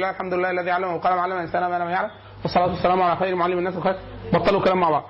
[0.00, 2.10] الله الحمد لله الذي علم القلم علم الإنسان ما لم يعلم
[2.42, 3.96] والصلاة والسلام على خير معلم الناس وخير
[4.32, 5.04] بطلوا كلام مع بعض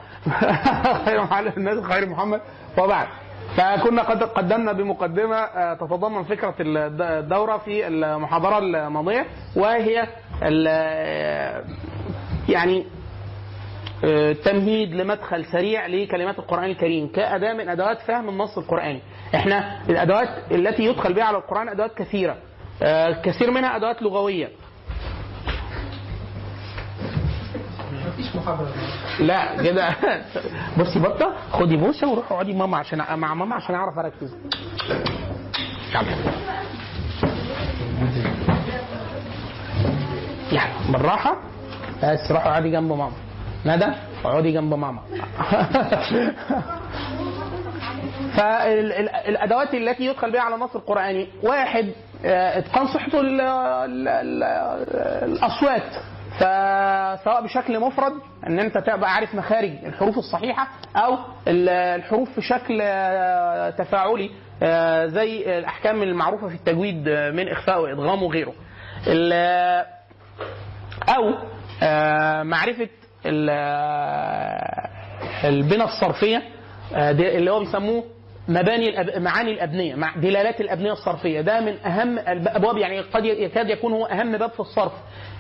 [1.07, 2.41] خير معلم الناس خير محمد
[2.79, 3.07] وبعد
[3.57, 9.27] فكنا قد قدمنا بمقدمة آه، تتضمن فكرة الد- الدورة في المحاضرة الماضية
[9.57, 10.07] وهي
[10.43, 11.65] آه،
[12.49, 12.87] يعني
[14.05, 19.01] آه، تمهيد لمدخل سريع لكلمات القرآن الكريم كأداة من أدوات فهم النص القرآني.
[19.35, 22.37] إحنا الأدوات التي يدخل بها على القرآن أدوات كثيرة.
[22.83, 24.49] آه، كثير منها أدوات لغوية.
[29.21, 29.97] لا كده
[30.79, 34.35] بصي بطة خدي بوسة وروحي اقعدي ماما عشان مع ماما عشان أعرف أركز.
[40.53, 41.37] يعني بالراحة.
[42.03, 43.13] بس روحي اقعدي جنب ماما.
[43.67, 43.87] ندى
[44.25, 45.01] اقعدي جنب ماما.
[48.37, 51.93] فالادوات التي يدخل بها على النص القراني واحد
[52.25, 52.87] آه، اتقان
[53.21, 54.43] ال- ال-
[55.33, 55.83] الأصوات.
[56.39, 58.13] فسواء بشكل مفرد
[58.47, 61.19] ان انت تبقى عارف مخارج الحروف الصحيحة أو
[61.49, 64.31] ال- الحروف في شكل آه، تفاعلي
[64.63, 68.53] آه، زي الأحكام المعروفة في التجويد آه، من إخفاء وإدغام وغيره.
[71.09, 71.35] أو
[72.45, 72.89] معرفة
[73.27, 73.51] ال-
[75.45, 76.43] البنى الصرفية
[76.93, 78.05] اللي هو بيسموه
[78.49, 79.23] مباني الأب...
[79.23, 81.41] معاني الأبنية مع دلالات الأبنية الصرفية.
[81.41, 84.93] ده من أهم الابواب يعني قد يكاد يكون هو أهم باب في الصرف.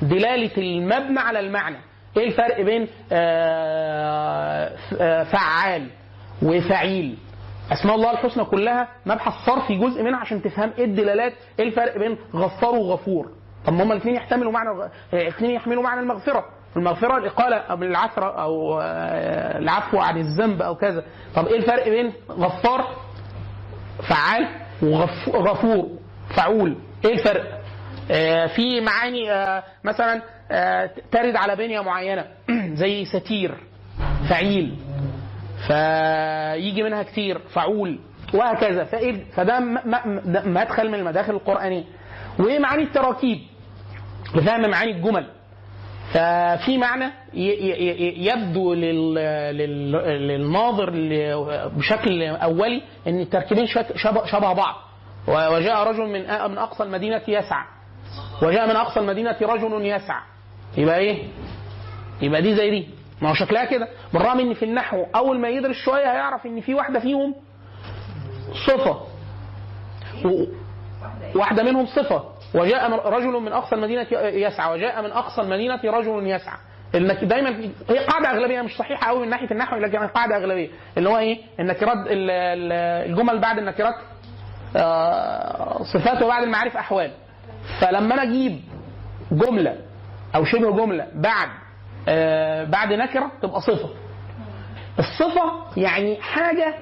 [0.02, 1.76] دلالة المبنى على المعنى.
[2.16, 5.86] إيه الفرق بين آه، آه، فعال
[6.42, 7.16] وفعيل؟
[7.72, 11.32] أسماء الله الحسنى كلها مبحث صرفي جزء منها عشان تفهم إيه الدلالات.
[11.58, 13.30] إيه الفرق بين غفار وغفور؟
[13.66, 16.44] طب ما هما الاثنين يحتملوا معنى الغ- الاثنين يحملوا معنى المغفرة.
[16.76, 21.04] المغفرة الإقالة أو العثره أو آه، العفو عن الذنب أو كذا.
[21.34, 22.86] طب إيه الفرق بين غفار
[24.08, 24.48] فعال
[24.82, 25.88] وغفور
[26.36, 27.60] فعول؟ إيه الفرق؟
[28.10, 32.24] آه، في معاني آه، مثلا آه، ترد على بنية معينة.
[32.82, 33.54] زي ستير
[34.30, 34.76] فعيل.
[35.66, 37.98] فيجي منها كتير فعول
[38.34, 38.84] وهكذا.
[38.84, 39.60] فإيه فده
[40.44, 41.84] مدخل من المداخل القرآنية.
[42.38, 43.38] ومعاني التراكيب؟
[44.34, 45.26] لفهم معاني الجمل.
[46.14, 49.14] ففي فمعنى ي- ي- ي- يبدو لل...
[49.58, 49.92] لل...
[50.28, 50.90] للناظر
[51.76, 53.66] بشكل أولي إن التركيبين
[53.96, 54.74] شبه, بعض.
[55.28, 56.20] وجاء رجل من
[56.50, 57.64] من أقصى المدينة يسعى.
[58.42, 60.22] وجاء من أقصى المدينة رجل يسعى.
[60.76, 61.22] يبقى إيه؟
[62.22, 62.88] يبقى دي زي دي.
[63.22, 63.88] ما هو شكلها كده.
[64.12, 67.34] بالرغم إن في النحو أول ما يدرس شوية هيعرف إن في واحدة فيهم
[68.66, 69.00] صفة.
[71.34, 72.24] واحدة منهم صفة.
[72.54, 76.56] وجاء رجل من أقصى المدينة يسعى وجاء من أقصى المدينة رجل يسعى.
[76.94, 77.50] إنك دايما
[77.90, 80.68] هي قاعدة أغلبية مش صحيحة قوي من ناحية النحو لكن قاعدة أغلبية.
[80.98, 83.94] اللي هو إيه؟ النكرات ال- ال- الجمل بعد النكرات
[84.76, 87.10] آه، صفات وبعد المعارف أحوال.
[87.80, 88.60] فلما أنا أجيب
[89.32, 89.76] جملة
[90.34, 91.48] أو شبه جملة بعد
[92.08, 93.90] آه، بعد نكرة تبقى صفة.
[94.98, 96.74] الصفة يعني حاجة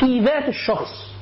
[0.00, 1.12] في ذات الشخص.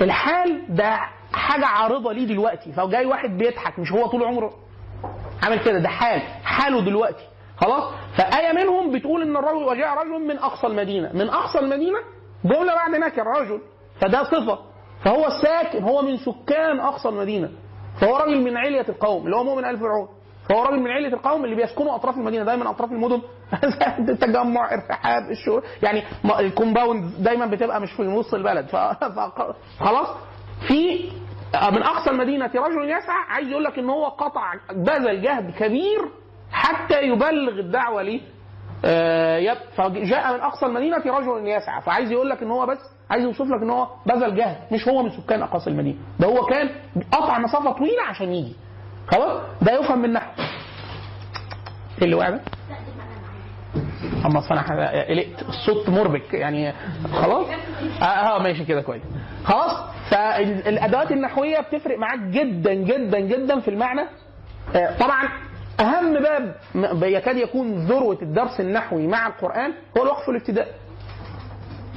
[0.00, 0.98] الحال ده
[1.32, 2.72] حاجة عارضة ليه دلوقتي.
[2.72, 4.52] فجاي واحد بيضحك مش هو طول عمره.
[5.42, 7.24] عامل كده ده حال حاله دلوقتي.
[7.56, 11.10] خلاص؟ فآية منهم بتقول إن الرجل وجاء رجل من أقصى المدينة.
[11.14, 11.98] من أقصى المدينة؟
[12.44, 13.60] جمله بعد نكر رجل
[14.00, 14.58] فده صفة.
[15.04, 17.50] فهو ساكن هو من سكان أقصى المدينة.
[18.00, 20.08] فهو راجل من علية القوم اللي هو مؤمن ال فرعون
[20.48, 23.22] فهو راجل من علية القوم اللي بيسكنوا أطراف المدينة دايما أطراف المدن.
[24.08, 25.62] التجمع ارتحاب الشهور.
[25.82, 26.02] يعني
[26.38, 28.66] الكومباوند دايما بتبقى مش في نص البلد.
[28.66, 28.76] ف...
[30.66, 31.10] في
[31.72, 35.98] من أقصى المدينة رجل يسعى عايز يقول لك إن هو قطع بذل جهد كبير
[36.52, 38.20] حتى يبلغ الدعوة ليه.
[38.84, 42.78] آه، فجاء من أقصى المدينة رجل يسعى فعايز يقول لك إن هو بس
[43.10, 45.96] عايز يوصف لك إن هو بذل جهد مش هو من سكان اقاصي المدينة.
[46.20, 46.70] ده هو كان
[47.12, 48.56] قطع مسافة طويلة عشان يجي.
[49.08, 50.30] خلاص؟ ده يفهم من نحو
[51.98, 52.40] إيه اللي وقع ده؟
[54.26, 56.72] اما أصل أنا قلقت الصوت مربك يعني
[57.12, 57.46] خلاص؟
[58.02, 59.02] آه, آه ماشي كده كويس.
[59.44, 59.72] خلاص؟
[60.10, 64.02] فالأدوات النحوية بتفرق معاك جدا جدا جدا في المعنى.
[64.76, 65.28] آه طبعا
[65.80, 66.54] أهم باب
[67.02, 70.68] يكاد يكون ذروة الدرس النحوي مع القرآن هو الوقف والابتداء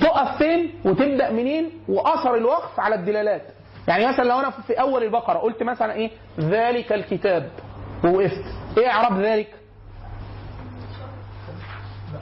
[0.01, 3.41] تقف فين وتبدأ منين وأثر الوقف على الدلالات.
[3.87, 7.49] يعني مثلا لو أنا في أول البقرة قلت مثلا إيه؟ ذلك الكتاب
[8.05, 8.43] ووقفت
[8.77, 9.47] إيه إعراب ذلك؟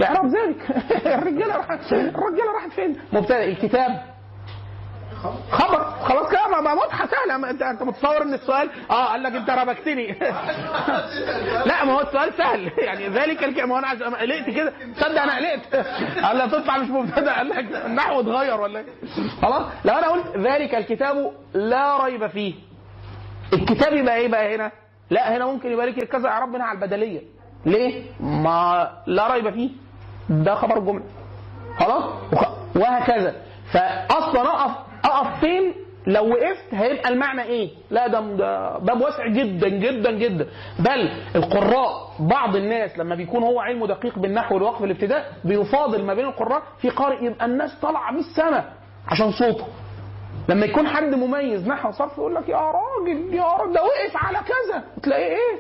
[0.03, 0.61] اعراب ذلك.
[1.19, 4.01] الرجالة راحت الرجالة راحت فين؟ مبتدأ الكتاب.
[5.51, 5.83] خبر.
[6.03, 7.49] خلاص كده ما- واضحة سهلة.
[7.49, 10.07] انت انت متصور ان السؤال آه قال لك انت ربكتني.
[11.69, 12.71] لا ما هو السؤال سهل.
[12.87, 13.59] يعني ذلك الك...
[13.59, 14.73] ما هو أنا قلقت كده.
[14.95, 15.75] تصدق أنا قلقت.
[16.25, 17.33] قال لي تطلع مش مبتدأ.
[17.37, 18.85] قال لك النحو اتغير ولا إيه؟
[19.41, 22.53] خلاص؟ لو أنا قلت ذلك الكتاب لا ريب فيه.
[23.53, 24.71] الكتاب يبقى إيه بقى هنا؟
[25.09, 27.21] لا هنا ممكن يبقى لك كذا اعراب منها على البدلية.
[27.65, 29.69] ليه؟ ما لا ريب فيه.
[30.29, 31.03] ده خبر الجمله
[31.79, 32.03] خلاص؟
[32.75, 33.35] وهكذا.
[33.73, 34.71] فاصلا أقف
[35.05, 35.73] أقف فين؟
[36.07, 40.47] لو وقفت هيبقى المعنى إيه؟ لا ده ده باب واسع جدا جدا جدا.
[40.79, 46.25] بل القراء بعض الناس لما بيكون هو علمه دقيق بالنحو والوقف الابتداء بيفاضل ما بين
[46.25, 48.69] القراء في قارئ يبقى الناس طالعة بيه السما
[49.07, 49.65] عشان صوته.
[50.49, 54.37] لما يكون حد مميز نحو صرف يقول لك يا راجل يا راجل ده وقف على
[54.37, 54.83] كذا.
[55.03, 55.59] تلاقيه إيه؟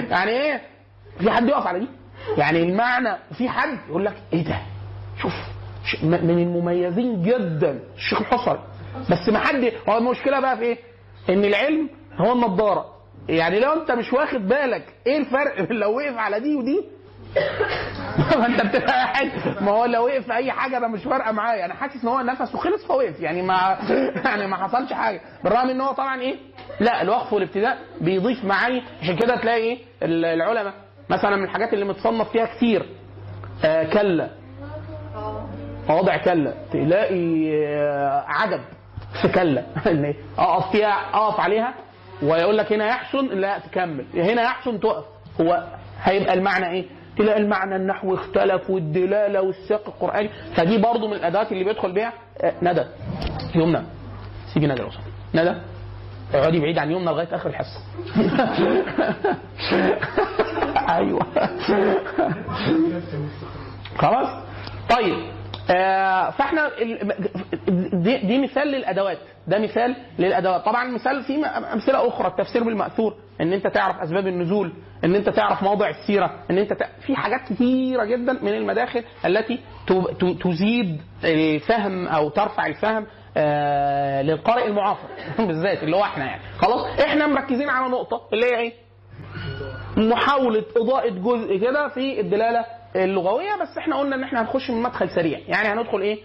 [0.10, 0.60] يعني إيه؟
[1.18, 1.86] في حد يقف على دي؟
[2.36, 4.58] يعني المعنى في حد يقول لك إيه ده؟
[5.22, 5.32] شوف
[6.02, 7.80] من المميزين جدا.
[7.96, 8.60] الشيخ الحصري.
[9.10, 10.78] بس ما حد هو المشكلة بقى في إيه؟
[11.30, 12.84] إن العلم هو النضارة.
[13.28, 16.80] يعني لو أنت مش واخد بالك إيه الفرق لو وقف على دي ودي؟
[18.38, 19.30] ما أنت بتبقى قاعد
[19.62, 21.64] ما هو لو وقف في أي حاجة أنا مش فارقة معايا.
[21.64, 23.20] أنا حاسس إن هو نفسه خلص فوقف.
[23.20, 23.78] يعني ما
[24.24, 25.20] يعني ما حصلش حاجة.
[25.44, 26.36] بالرغم إن هو طبعا إيه؟
[26.80, 28.82] لا الوقف والابتداء بيضيف معاني.
[29.02, 30.74] عشان كده تلاقي إيه؟ ال- العلماء
[31.10, 32.86] مثلا من الحاجات اللي متصنف فيها كتير
[33.64, 34.30] آه كلا.
[35.88, 36.54] مواضع كلا.
[36.72, 38.60] تلاقي آه عجب
[39.22, 39.62] في كلا.
[40.38, 41.74] أقف فيها أقف عليها
[42.22, 44.04] ويقول لك هنا يحسن لا تكمل.
[44.14, 45.04] هنا يحسن تقف.
[45.40, 45.64] هو
[46.02, 46.84] هيبقى المعنى إيه؟
[47.18, 50.30] تلاقي المعنى النحو اختلف والدلالة والسياق القرآني.
[50.56, 52.84] فدي برضو من الأدوات اللي بيدخل بيها آه، ندى.
[53.54, 53.82] يمنى
[54.54, 54.82] سيبي ندى
[55.34, 55.54] ندى.
[56.34, 57.80] اقعدي بعيد عن يمنى لغاية آخر الحصة.
[60.96, 61.26] أيوه.
[63.98, 64.28] خلاص؟
[64.90, 65.14] طيب
[65.70, 66.70] آه فاحنا
[67.92, 69.18] دي, دي مثال للأدوات.
[69.46, 70.64] ده مثال للأدوات.
[70.64, 72.28] طبعا مثال في أمثلة أخرى.
[72.28, 74.72] التفسير بالمأثور إن أنت تعرف أسباب النزول
[75.04, 76.82] إن أنت تعرف موضع السيرة إن أنت ت...
[77.06, 79.60] في حاجات كثيره جدا من المداخل التي.
[80.42, 83.06] تزيد الفهم أو ترفع الفهم
[83.36, 85.08] آه للقارئ المعاصر.
[85.46, 86.42] بالذات اللي هو إحنا يعني.
[86.58, 88.72] خلاص إحنا مركزين على نقطة اللي هي إيه؟
[89.96, 92.64] محاولة إضاءة جزء كده في الدلالة
[92.96, 95.38] اللغوية بس إحنا قلنا إن إحنا هنخش من مدخل سريع.
[95.48, 96.18] يعني هندخل إيه؟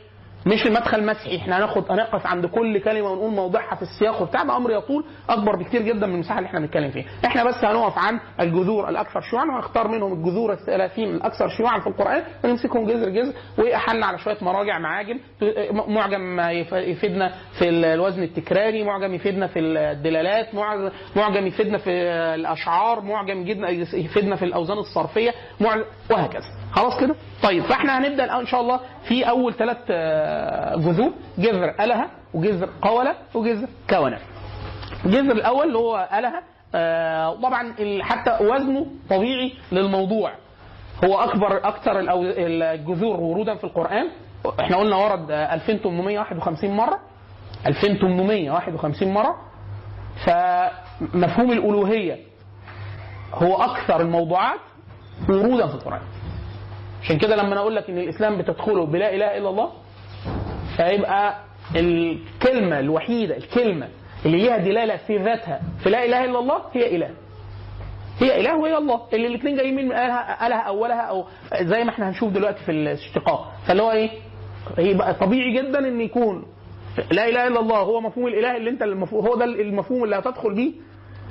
[0.46, 4.44] مش المدخل مسحي إحنا هناخد هنقف عند كل كلمة ونقول موضعها في السياق وبتاع.
[4.44, 7.06] ده أمر يطول أكبر بكتير جدا من المساحة اللي إحنا بنتكلم فيها.
[7.26, 12.24] إحنا بس هنقف عن الجذور الأكثر شيوعا وهنختار منهم الجذور الثلاثين الأكثر شيوعا في القرآن
[12.44, 15.20] ونمسكهم جذر جذر واحلنا على شوية مراجع معاجم.
[15.88, 20.56] معجم يف- يفيدنا في الوزن التكراري معجم يفيدنا في الدلالات
[21.16, 21.92] معجم- يفيدنا في
[22.36, 25.34] الأشعار معجم جدا يفيدنا في الأوزان الصرفية
[26.12, 26.46] وهكذا.
[26.76, 29.78] خلاص كده؟ طيب فاحنا هنبدأ الآن إن شاء الله في أول ثلاث
[30.82, 34.20] جذور جذر ألها وجذر قولة وجذر كونة.
[35.06, 36.44] الجذر الأول اللي هو ألها
[36.76, 40.32] آه، طبعا حتى وزنه طبيعي للموضوع.
[41.06, 44.08] هو أكبر أكثر الجذور ورودا في القرآن.
[44.60, 47.00] إحنا قلنا ورد آه، 2851 مرة.
[47.68, 49.36] 2851 مرة.
[50.26, 52.18] فمفهوم الألوهية
[53.34, 54.60] هو أكثر الموضوعات
[55.30, 56.02] ورودا في القرآن.
[57.06, 59.72] عشان كده لما أنا أقول لك إن الإسلام بتدخله بلا إله إلا الله
[60.78, 61.36] فيبقى
[61.76, 63.88] الكلمة الوحيدة الكلمة
[64.26, 67.10] اللي ليها دلالة في ذاتها في لا إله إلا الله هي إله.
[68.20, 69.02] هي إله وهي الله.
[69.14, 71.26] اللي الاثنين جايين من آلها آلها أولها أو
[71.62, 73.52] زي ما إحنا هنشوف دلوقتي في الاشتقاق.
[73.68, 74.10] فاللي هو إيه؟
[74.78, 76.46] هي بقى طبيعي جدا إن يكون
[77.12, 80.56] لا إله إلا الله هو مفهوم الإله اللي أنت المفهوم هو ده المفهوم اللي هتدخل
[80.56, 80.72] بيه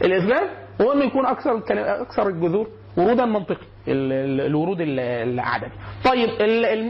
[0.04, 0.48] الإسلام
[0.80, 1.56] هو انه يكون أكثر
[2.02, 2.68] أكثر الجذور.
[2.96, 5.70] ورودا منطقي ال- ال- الورود ال- العددي.
[6.04, 6.28] طيب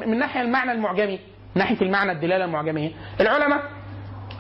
[0.09, 1.19] من ناحية المعنى المعجمي
[1.55, 2.91] ناحية المعنى الدلالة المعجميه
[3.21, 3.63] العلماء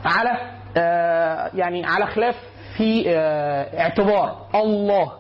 [0.05, 0.31] على
[0.77, 2.35] آه، يعني على خلاف
[2.77, 5.13] في آه، اعتبار الله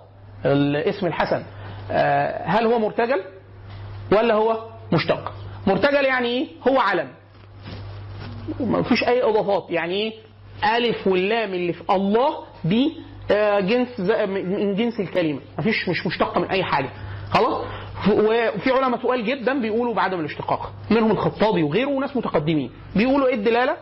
[0.47, 1.43] الاسم الحسن
[1.91, 3.23] آه، هل هو مرتجل
[4.13, 4.59] ولا هو
[4.93, 5.33] مشتق؟
[5.67, 7.09] مرتجل يعني إيه؟ هو علم.
[8.61, 10.13] ما فيش أي إضافات يعني إيه؟
[10.77, 12.93] ألف واللام اللي في الله دي
[13.61, 15.41] جنس ز- من جنس الكلمة.
[15.59, 16.91] ما فيش مش مشتقة من أي حاجة.
[17.31, 17.65] خلاص؟
[18.13, 20.73] وفي علماء تقال جدا بيقولوا بعدم الاشتقاق.
[20.91, 22.71] منهم الخطابي وغيره وناس متقدمين.
[22.97, 23.77] بيقولوا إيه الدلالة؟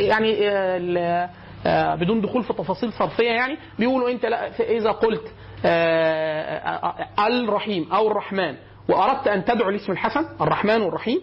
[0.00, 1.30] يعني آه،
[1.66, 5.32] آه، بدون دخول في تفاصيل صرفية يعني بيقولوا أنت لا إذا قلت
[5.64, 8.54] آه، آه، آه، الرحيم أو الرحمن
[8.88, 11.20] وأردت أن تدعو الاسم الحسن الرحمن والرحيم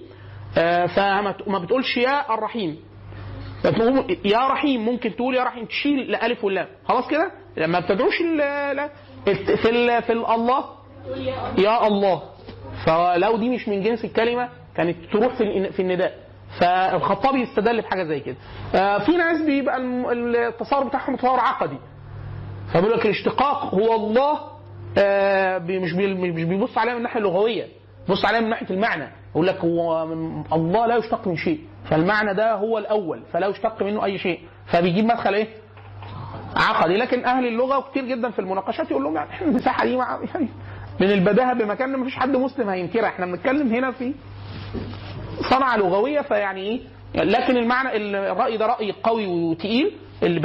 [0.58, 2.78] آه، فما بتقولش يا الرحيم.
[4.26, 6.68] يا رحيم ممكن تقول يا رحيم تشيل الألف واللام.
[6.88, 8.90] خلاص كده؟ لما بتدعوش ال-
[9.58, 10.66] في ال في ال الله؟
[11.58, 12.22] يا الله.
[12.86, 16.14] فلو دي مش من جنس الكلمة كانت تروح في في النداء.
[16.60, 18.36] فالخطابي استدل بحاجة زي كده.
[18.76, 21.78] آه، في ناس بيبقى التصور بتاعهم تصور عقدي.
[22.74, 24.40] فبيقول لك الاشتقاق هو الله
[24.98, 27.68] آه، مش مش بيبص عليها من الناحية اللغوية.
[28.08, 29.10] بيبص عليها من ناحية المعنى.
[29.32, 30.04] يقول لك هو
[30.54, 31.60] الله لا يشتق من شيء.
[31.90, 34.40] فالمعنى ده هو الأول فلا يشتق منه أي شيء.
[34.66, 35.48] فبيجيب مدخل إيه؟
[36.58, 36.98] عقدي.
[36.98, 40.50] لكن أهل اللغة وكتير جدا في المناقشات يقول لهم يعني إحنا المساحه دي يعني
[41.00, 43.08] من البداهة بمكان ما فيش حد مسلم هينكرها.
[43.08, 44.14] إحنا بنتكلم هنا في
[45.50, 46.82] صنعة لغوية فيعني إيه؟
[47.16, 49.92] لكن المعنى الرأي ده رأي قوي وتقيل.
[50.24, 50.40] اللي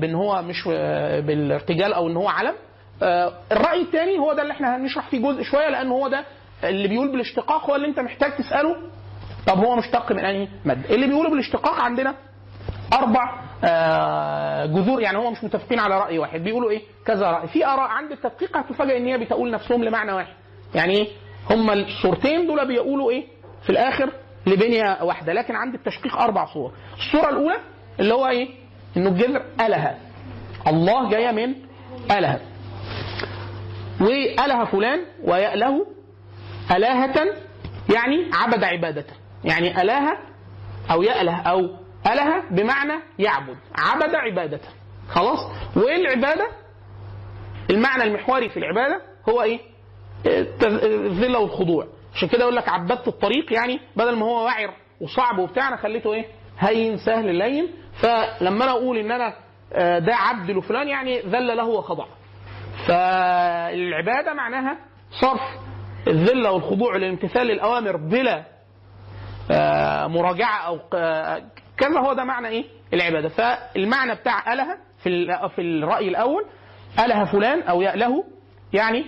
[0.00, 0.64] بإن هو مش
[1.26, 2.54] بالارتجال أو إن هو علم.
[3.02, 6.24] آه، الرأي الثاني هو ده اللي إحنا هنشرح فيه جزء شوية لأن هو ده
[6.64, 8.76] اللي بيقول بالاشتقاق هو اللي أنت محتاج تسأله.
[9.46, 12.14] طب هو مشتق من أنهي مادة؟ اللي بيقولوا بالاشتقاق عندنا
[12.92, 16.40] أربع آه، جذور يعني هم مش متفقين على رأي واحد.
[16.44, 17.48] بيقولوا إيه؟ كذا رأي.
[17.48, 20.34] في آراء عند التدقيق هتفاجئ إن هي بتقول نفسهم لمعنى واحد.
[20.74, 21.08] يعني إيه؟
[21.50, 23.24] هم الصورتين دول بيقولوا إيه؟
[23.62, 24.12] في الآخر
[24.46, 25.32] لبنية واحدة.
[25.32, 26.72] لكن عند التشقيق أربع صور.
[26.98, 27.56] الصورة الأولى
[28.00, 28.48] اللي هو إيه؟
[28.96, 29.94] إنه الجذر اله
[30.66, 31.54] الله جاية من
[32.10, 32.40] اله
[34.00, 35.86] واله فلان ويأله
[36.70, 37.14] الهه
[37.94, 39.04] يعني عبد عباده
[39.44, 40.18] يعني اله
[40.90, 41.70] أو يأله أو
[42.12, 43.56] اله بمعنى يعبد.
[43.78, 44.60] عبد عبادة.
[45.08, 45.38] خلاص؟
[45.76, 46.46] والعباده
[47.70, 49.42] المعنى المحوري في العبادة هو
[50.24, 51.86] التذ- الذله والخضوع.
[52.14, 56.12] عشان كده يقول لك عبدت الطريق يعني بدل ما هو وعر وصعب وبتاع أنا خليته
[56.12, 56.24] إيه؟
[56.58, 57.68] هين سهل لين.
[58.02, 59.34] فلما أنا أقول إن أنا
[59.72, 62.04] آه، ده عبد لفلان يعني ذل له وخضع.
[62.88, 64.78] فالعبادة معناها
[65.20, 65.40] صرف.
[66.08, 68.44] الذلة والخضوع للامتثال للاوامر بلا
[69.50, 71.42] آه، مراجعة أو ق-
[71.78, 72.64] كذا هو ده معنى إيه؟
[72.94, 73.28] العبادة.
[73.28, 76.44] فالمعنى بتاع اله في في الرأي الأول
[76.98, 78.24] اله فلان أو ياله
[78.72, 79.06] يعني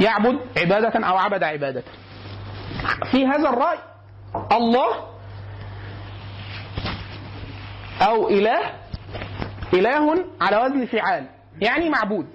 [0.00, 1.82] يعبد عبادة أو عبد عبادة.
[3.10, 3.78] في هذا الرأي
[4.52, 5.14] الله
[8.02, 8.60] أو إله
[9.74, 11.26] إله على وزن فعال
[11.60, 12.26] يعني معبود.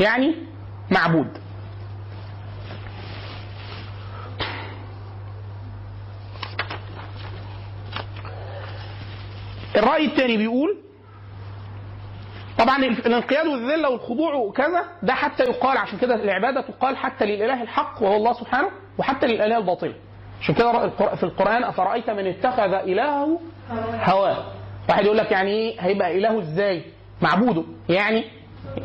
[0.00, 0.34] يعني
[0.90, 1.38] معبود.
[9.76, 10.76] الرأي الثاني بيقول
[12.58, 18.02] طبعا الانقياد والذلة والخضوع وكذا ده حتى يقال عشان كده العبادة تقال حتى للإله الحق
[18.02, 19.94] وهو الله سبحانه وحتى للإله الباطل.
[20.40, 23.40] عشان كده في القرآن أفرأيت من اتخذ إلهه
[24.04, 24.44] هواه؟
[24.88, 26.84] واحد يقول لك يعني إيه؟ هيبقى إله إزاي؟
[27.22, 27.64] معبوده.
[27.88, 28.24] يعني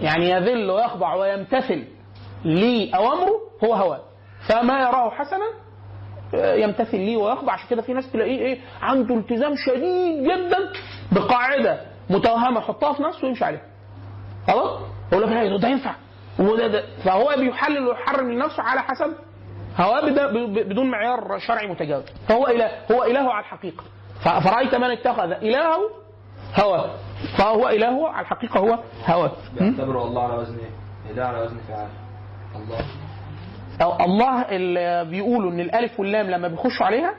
[0.01, 1.83] يعني يذل ويخضع ويمتثل
[2.43, 4.01] لاوامره هو هواه.
[4.47, 5.45] فما يراه حسنا
[6.33, 10.57] يمتثل ليه ويخضع عشان كده في ناس تلاقيه إيه عنده التزام شديد جدا
[11.11, 13.61] بقاعدة متوهمة يحطها في نفسه ويمشي عليها.
[14.47, 14.79] خلاص؟
[15.11, 15.95] يقول لك ده ينفع.
[16.39, 19.13] وده ده فهو بيحلل ويحرم لنفسه على حسب
[19.77, 20.01] هواه
[20.47, 22.03] بدون معيار شرعي متجاوز.
[22.27, 23.83] فهو اله هو إله على الحقيقة.
[24.23, 25.79] فرأيت من اتخذ إلهه
[26.59, 26.89] هواه.
[27.37, 29.31] فهو إله على الحقيقة هو هواه.
[29.59, 29.59] م?
[29.59, 31.89] بيعتبروا الله على وزن إيه؟ إله على وزن فعال
[32.55, 32.85] الله.
[33.81, 37.13] أو الله اللي بيقولوا إن الألف واللام لما بيخشوا عليها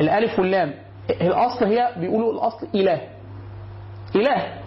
[0.00, 0.74] الألف واللام
[1.10, 3.00] الأصل هي بيقولوا الأصل إله.
[4.16, 4.58] إله.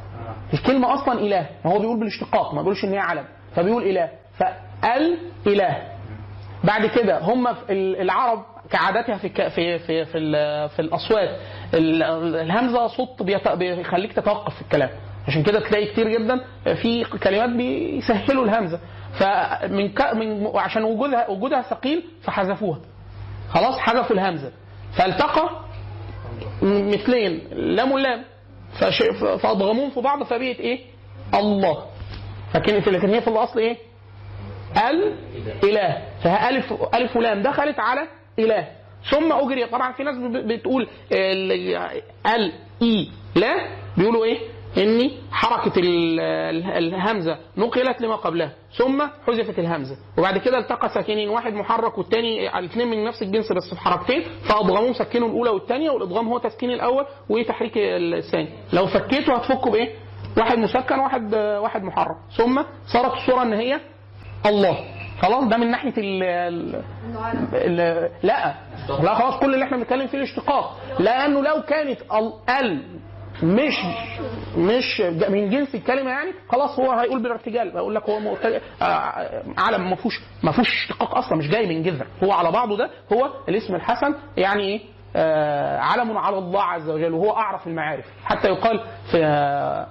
[0.53, 1.45] الكلمة أصلا إله.
[1.65, 3.23] ما هو بيقول بالاشتقاق ما بيقولش إن هي علم.
[3.55, 4.09] فبيقول إله.
[4.37, 5.17] فأل
[5.47, 5.77] إله.
[6.63, 10.15] بعد كده هم العرب كعادتها في في في في,
[10.69, 11.29] في الأصوات
[11.73, 12.03] ال-
[12.35, 13.23] الهمزة صوت
[13.57, 14.89] بيخليك تتوقف في الكلام.
[15.27, 16.41] عشان كده تلاقي كتير جدا
[16.81, 18.79] في كلمات بيسهلوا الهمزة.
[19.13, 20.01] فمن ك...
[20.13, 22.79] من عشان وجودها وجودها ثقيل فحذفوها.
[23.49, 24.51] خلاص حذفوا الهمزة.
[24.93, 25.49] فالتقى
[26.61, 28.23] مثلين لام واللام.
[28.73, 29.03] فش...
[29.41, 30.79] فاضغموهم في بعض فبقت إيه؟
[31.33, 31.85] الله.
[32.55, 33.77] لكن لكن هي في الأصل إيه؟
[34.89, 35.15] ال
[35.63, 35.97] إله.
[36.23, 36.49] فها
[36.93, 38.07] ألف ولام دخلت على
[38.39, 38.67] إله.
[39.09, 39.65] ثم أجري.
[39.65, 40.15] طبعا في ناس
[40.45, 41.51] بتقول ال
[42.25, 43.67] اي لا.
[43.97, 44.39] بيقولوا إيه؟
[44.77, 51.29] ان حركه ال- ال- الهمزة نقلت لما قبلها ثم حذفت الهمزة وبعد كده التقى ساكنين
[51.29, 56.27] واحد محرك والثاني الاثنين من نفس الجنس بس في حركتين فاضغموهم سكنوا الأولى والثانيه والادغام
[56.27, 58.49] هو تسكين الأول وتحريك الثاني.
[58.73, 59.95] لو فكيته هتفكوا بإيه؟
[60.37, 62.15] واحد مسكن واحد واحد محرك.
[62.37, 62.61] ثم
[62.93, 63.79] صارت الصورة إن هي
[64.45, 64.77] الله.
[65.21, 66.19] خلاص؟ ده من ناحية ال
[68.23, 68.55] لا.
[69.03, 70.77] لا خلاص كل اللي إحنا بنتكلم فيه الاشتقاق.
[70.99, 71.99] لأنه لو كانت
[72.61, 72.83] ال
[73.43, 73.73] مش
[74.57, 78.61] مش من جنس الكلمة يعني خلاص هو هيقول بالارتجال بقول لك هو مرتجل.
[78.81, 82.07] آه، علم ما فيهوش ما فيهوش اشتقاق أصلا مش جاي من جذر.
[82.23, 84.81] هو على بعضه ده هو الاسم الحسن يعني إيه؟
[85.15, 88.05] آه، علم على الله عز وجل وهو أعرف المعارف.
[88.25, 88.79] حتى يقال
[89.11, 89.87] في آه،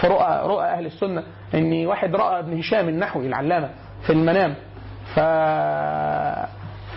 [0.00, 1.22] في رؤى رؤى أهل السنة
[1.54, 3.70] ان واحد رأى ابن هشام النحوي العلامة
[4.06, 4.54] في المنام
[5.14, 5.20] ف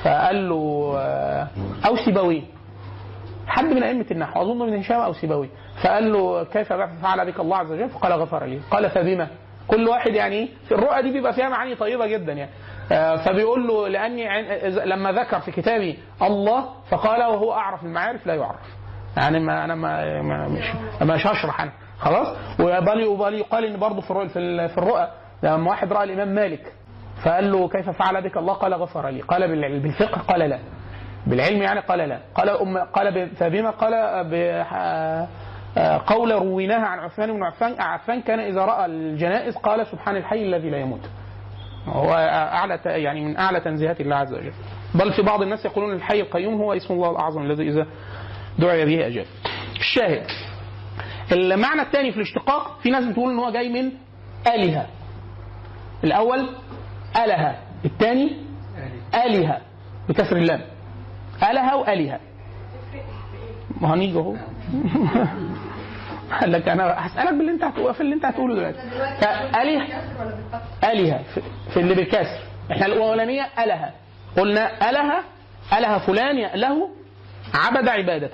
[0.04, 1.48] فقال له آه،
[1.88, 2.42] أو سيبويه
[3.48, 5.50] حد من أئمة النحو أظن ابن هشام أو سيبويه
[5.84, 8.60] فقال له كيف فعل بك الله عز وجل؟ فقال غفر لي.
[8.72, 9.28] قال فبما؟
[9.68, 12.52] كل واحد يعني في الرؤى دي بيبقى فيها معاني طيبة جدا يعني.
[12.92, 14.26] آه، فبيقول له لأني
[14.86, 18.66] لما ذكر في كتابي الله فقال وهو أعرف المعارف لا يعرف.
[19.18, 20.64] يعني ما أنا ما, مش
[21.02, 21.72] مش هشرح أنا.
[22.00, 22.28] خلاص؟
[22.60, 25.08] وبل وبل يقال إن برضه في في ال- في الرؤى
[25.44, 26.74] لما واحد رأى الإمام مالك
[27.26, 29.22] فقال له كيف فعل بك الله؟ قال غفر لي.
[29.22, 29.48] قال
[29.80, 30.60] بالفقه قال لا.
[31.28, 32.20] بالعلم يعني؟ قال لا.
[32.36, 33.94] قال أم قال فبما قال
[35.78, 40.44] آه، قول رويناها عن عثمان بن عفان عفان كان إذا رأى الجنائز قال سبحان الحي
[40.44, 41.10] الذي لا يموت.
[41.88, 44.52] هو أعلى ت- يعني من أعلى تنزيهات الله عز وجل.
[44.96, 47.88] بل في بعض الناس يقولون الحي القيوم هو اسم الله الأعظم الذي إذا
[48.60, 49.26] دعي به أجاب.
[49.80, 50.24] الشاهد.
[51.32, 53.92] المعنى الثاني في الاشتقاق في ناس بتقول إن هو جاي من
[54.48, 54.86] آلهة.
[56.04, 56.50] الأول
[57.16, 58.32] اله الثاني
[59.26, 59.58] آلهة.
[60.10, 60.62] بكسر اللام.
[61.52, 62.20] اله والهه
[63.82, 64.36] ما هنيجي اهو
[66.42, 68.78] قال لك أنا هسألك باللي أنت هتقول في اللي أنت هتقوله دلوقتي.
[69.22, 69.88] فاله
[70.84, 71.24] الهه
[71.74, 72.40] في- اللي بالكسر.
[72.72, 73.92] إحنا الأولانية اله
[74.38, 75.20] قلنا اله
[75.78, 76.90] اله فلان له
[77.54, 78.30] عبد عبادة.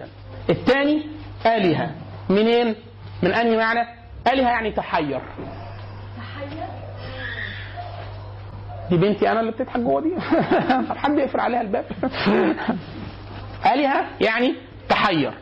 [0.49, 1.01] الثاني
[1.45, 1.91] الهه
[2.29, 2.75] منين؟
[3.23, 3.87] من أنهي معنى؟
[4.33, 5.21] الهه يعني تحير.
[8.89, 10.09] دي بنتي أنا اللي بتضحك جوه دي.
[10.89, 11.85] طب حد يقفل عليها الباب.
[13.65, 14.55] آلهة يعني
[14.89, 15.33] تحير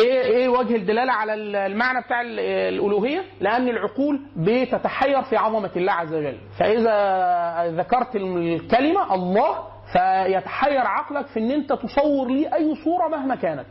[0.00, 1.34] إيه إيه وجه الدلالة على
[1.66, 2.40] المعنى بتاع ال-
[2.74, 9.58] الألوهية؟ لأن العقول بتتحير في عظمة الله عز وجل، فإذا ذكرت الكلمة الله
[9.92, 13.66] فيتحير عقلك في إن أنت تصور لي أي صورة مهما كانت.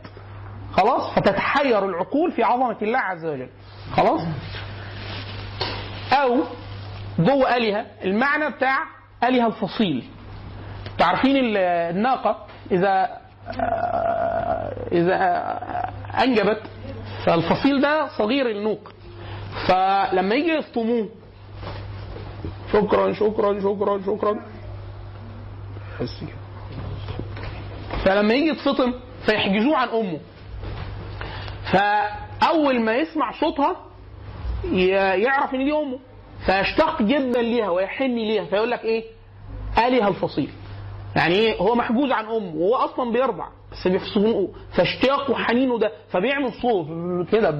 [0.72, 3.48] خلاص؟ فتتحير العقول في عظمة الله عز وجل.
[3.92, 4.20] خلاص؟
[6.12, 6.38] أو
[7.18, 8.78] جوه آلهة المعنى بتاع
[9.24, 10.04] آلهة الفصيل.
[10.98, 11.56] تعرفين ال-
[11.96, 13.08] الناقة إذا
[13.60, 15.16] آه، إذا
[16.24, 16.62] أنجبت
[17.26, 18.92] فالفصيل ده صغير النوق.
[19.68, 21.08] فلما يجي يفطموه
[22.72, 24.40] شكرا شكرا شكرا شكرا.
[28.04, 28.94] فلما يجي يتفطم
[29.26, 30.18] فيحجزوه عن أمه.
[31.72, 33.76] فأول ما يسمع صوتها
[35.14, 35.98] يعرف إن دي أمه.
[36.46, 38.44] فيشتاق جدا ليها ويحن ليها.
[38.44, 39.04] فيقول لك إيه؟
[39.78, 40.50] آلهة الفصيل.
[41.16, 46.52] يعني إيه؟ هو محجوز عن امه وهو أصلا بيرضع بس بيفصلوه فاشتياقه وحنينه ده فبيعمل
[46.52, 46.86] صوت
[47.28, 47.50] كده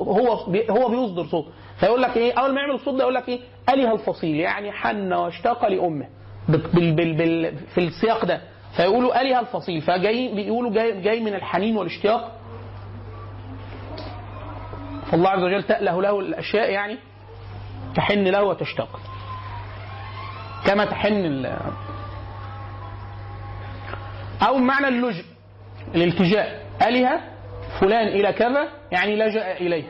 [0.00, 0.32] هو
[0.70, 1.46] هو بيصدر صوت.
[1.80, 5.12] فيقول لك إيه؟ أول ما يعمل الصوت ده يقول لك إيه؟ اله الفصيل يعني حن
[5.12, 6.06] واشتاق لأمه
[6.48, 8.40] بال بال بال في السياق ده.
[8.76, 12.36] فيقولوا اله الفصيل فجاي بيقولوا جاي, جاي من الحنين والاشتياق.
[15.10, 16.98] فالله عز وجل تأله له الأشياء يعني
[17.96, 19.00] تحن له وتشتاق.
[20.66, 21.46] كما تحن
[24.46, 25.24] أو معنى اللجء
[25.94, 26.60] الالتجاء.
[26.88, 27.20] آلهة
[27.80, 29.84] فلان إلى كذا يعني لجأ إليه.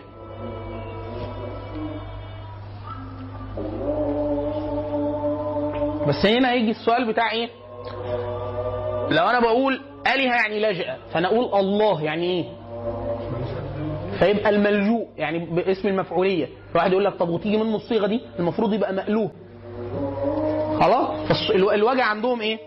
[6.09, 7.49] بس هنا هيجي السؤال بتاع إيه؟
[9.11, 9.81] لو أنا بقول
[10.15, 12.45] آلهة يعني لجأ فأنا أقول الله يعني إيه؟
[14.19, 16.47] فيبقى الملجوء يعني باسم المفعولية.
[16.75, 19.31] واحد يقول لك طب وتيجي منه الصيغة دي؟ المفروض يبقى مألوه.
[20.81, 22.59] خلاص؟ فالوجع عندهم إيه؟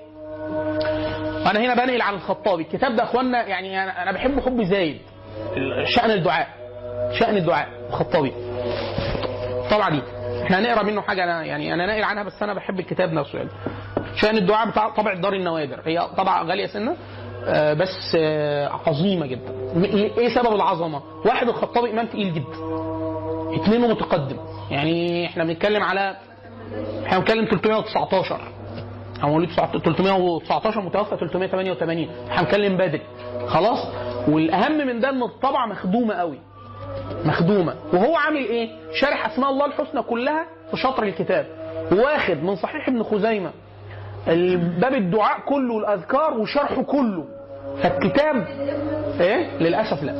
[1.51, 2.63] أنا هنا بنقل عن الخطابي.
[2.63, 5.01] الكتاب ده أخوانا يعني أنا أنا بحب حب زايد.
[5.85, 6.47] شأن الدعاء.
[7.19, 7.67] شأن الدعاء.
[7.89, 8.33] الخطابي.
[9.65, 10.01] الطبعه دي.
[10.43, 13.49] إحنا هنقرأ منه حاجة أنا يعني أنا ناقل عنها بس أنا بحب الكتاب نفسه يعني.
[14.15, 15.81] شأن الدعاء بتاع طبع دار النوادر.
[15.85, 16.95] هي طبعه غالية سنة
[17.45, 19.53] آه، بس آه، عظيمة جدا.
[20.17, 22.57] إيه سبب العظمة؟ واحد الخطابي امام تقيل جدا.
[23.63, 24.37] اثنينه متقدم.
[24.71, 26.15] يعني إحنا بنتكلم على
[27.05, 28.39] إحنا بنتكلم 319
[29.23, 33.01] هو مواليد 319 متوفى 388 إحنا بنتكلم بدري.
[33.47, 33.79] خلاص؟
[34.27, 36.39] والأهم من ده إن الطبعة مخدومة قوي.
[37.25, 37.75] مخدومة.
[37.93, 41.45] وهو عامل إيه؟ شارح أسماء الله الحسنى كلها في شطر الكتاب.
[41.91, 43.51] واخد من صحيح ابن خزيمة
[44.81, 47.25] باب الدعاء كله الاذكار وشرحه كله.
[47.83, 48.47] فالكتاب
[49.19, 50.13] إيه؟ للأسف لا.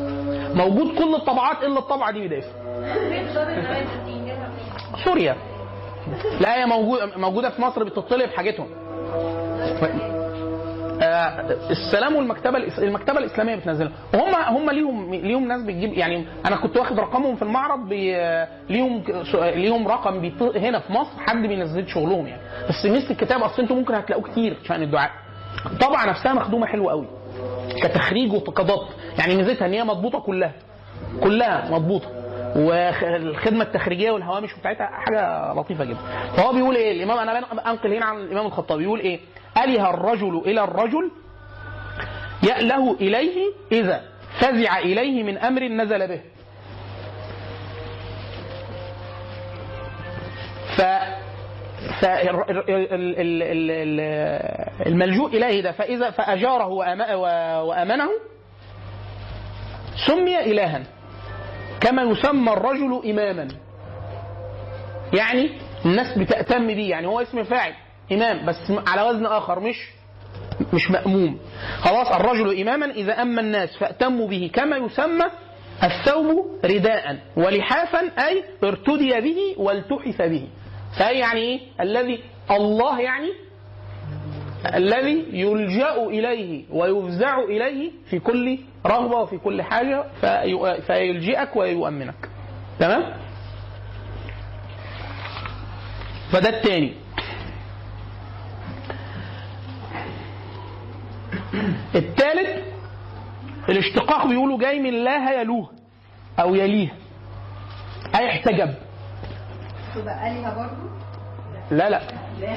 [0.55, 2.43] موجود كل الطبعات إلا الطبعة دي بدايه
[5.05, 5.35] سوريا.
[6.41, 8.67] لا هي موجوده موجودة في مصر بتطلب حاجتهم.
[11.71, 13.91] السلام والمكتبة المكتبة الإسلامية بتنزلها.
[14.13, 17.93] وهم هم ليهم ليهم ناس بتجيب يعني أنا كنت واخد رقمهم في المعرض
[18.69, 22.41] ليهم ليهم رقم هنا في مصر حد بينزل شغلهم يعني.
[22.69, 25.11] بس مثل الكتاب أصل أنتوا ممكن هتلاقوه كتير شأن الدعاء.
[25.65, 27.07] الطبعة نفسها مخدومة حلوة قوي
[27.83, 28.87] كتخريج وكضبط
[29.19, 30.51] يعني ميزتها إن هي مضبوطة كلها
[31.23, 32.07] كلها مضبوطة.
[32.55, 35.97] والخدمة التخريجية والهوامش بتاعتها حاجة لطيفة جدا.
[36.37, 39.19] فهو بيقول إيه؟ الامام أنا أنقل هنا عن الإمام الخطابي بيقول إيه؟
[39.57, 41.11] اله الرجل إلى الرجل
[42.43, 44.01] يأله إليه إذا
[44.39, 46.21] فزع إليه من أمر نزل به.
[50.77, 50.81] ف
[52.01, 55.71] ف ال- ال- ال- ال- ال- الملجوء إليه ده.
[55.71, 56.67] فاذا فأجاره
[57.63, 58.09] وأمنه
[60.07, 60.83] سمي الها.
[61.83, 63.47] كما يسمى الرجل إماما.
[65.13, 65.49] يعني
[65.85, 67.73] الناس بتأتم بيه يعني هو اسم فاعل
[68.11, 69.75] إمام بس على وزن آخر مش
[70.73, 71.39] مش مأموم.
[71.79, 75.25] خلاص الرجل إماما إذا أما الناس فأتموا به كما يسمى
[75.83, 80.47] الثوب رداء ولحافا أي ارتدي به والتحف به.
[80.99, 82.19] فأي يعني إيه؟ الذي
[82.51, 83.29] الله يعني
[84.75, 92.29] الذي يلجأ إليه ويفزع إليه في كل رغبة وفي كل حاجة في- فيلجئك ويؤمنك.
[92.79, 93.03] تمام؟
[96.31, 96.93] فده التاني.
[101.95, 102.63] الثالث
[103.69, 105.69] الاشتقاق بيقولوا جاي من لاه يلوه
[106.39, 106.93] أو يليه.
[108.15, 108.73] أي احتجب.
[109.95, 110.89] تبقى آلهة برضو
[111.71, 112.01] لا لا.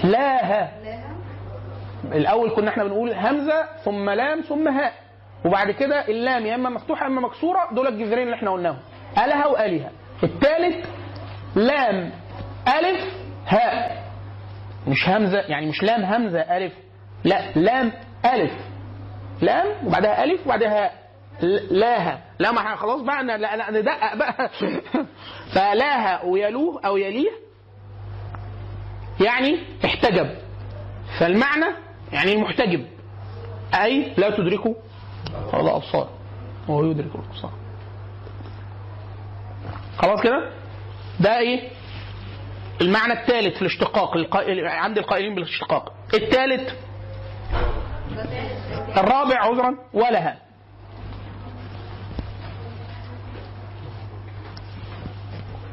[0.05, 0.73] لاها
[2.05, 4.93] الأول كنا إحنا بنقول همزة ثم لام ثم هاء.
[5.47, 8.79] وبعد كده اللام يا إما مفتوحة يا إما مكسورة دول الجذرين اللي إحنا قلناهم.
[9.19, 9.91] الها وآلهة.
[10.23, 10.87] الثالث
[11.55, 12.11] لام.
[12.79, 13.05] ألف
[13.47, 14.05] هاء.
[14.89, 16.73] مش همزة يعني مش لام همزة ألف.
[17.25, 17.93] لا لام
[18.25, 18.53] ألف.
[19.43, 20.93] لام وبعدها ألف وبعدها هاء.
[21.71, 22.21] لاها.
[22.39, 23.25] لا ما إحنا خلاص بقى
[23.73, 24.51] ندقق بقى.
[25.55, 27.31] فلاها ويلوه أو يليه
[29.21, 30.29] يعني احتجب.
[31.21, 31.67] فالمعنى
[32.13, 32.87] يعني المحتجب.
[33.83, 34.77] أي لا تدركه
[35.55, 36.09] الأبصار
[36.69, 37.51] وهو يدرك الأبصار.
[39.99, 40.51] خلاص كده؟
[41.21, 41.69] ده إيه؟
[42.81, 44.37] المعنى الثالث في الاشتقاق
[44.67, 45.93] عند القائلين بالاشتقاق.
[46.15, 46.73] الثالث؟
[48.97, 50.39] الرابع عذرا ولها.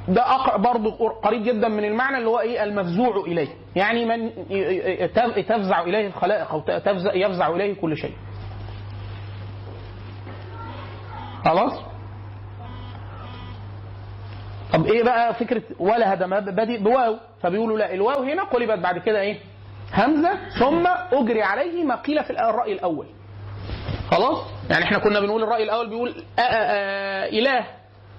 [0.07, 0.23] ده
[0.57, 3.47] برضه قريب جدا من المعنى اللي هو إيه؟ المفزوع إليه.
[3.75, 4.29] يعني من
[5.47, 8.13] تفزع إليه الخلائق أو تفزع يفزع إليه كل شيء.
[11.45, 11.73] خلاص؟
[14.73, 18.97] طب إيه بقى فكرة ولا ده ما بادئ بواو؟ فبيقولوا لا الواو هنا قلبت بعد
[18.97, 19.39] كده إيه؟
[19.93, 23.07] همزة ثم أجري عليه ما قيل في الرأي الأول.
[24.11, 24.37] خلاص؟
[24.69, 27.65] يعني إحنا كنا بنقول الرأي الأول بيقول آآ آآ إله.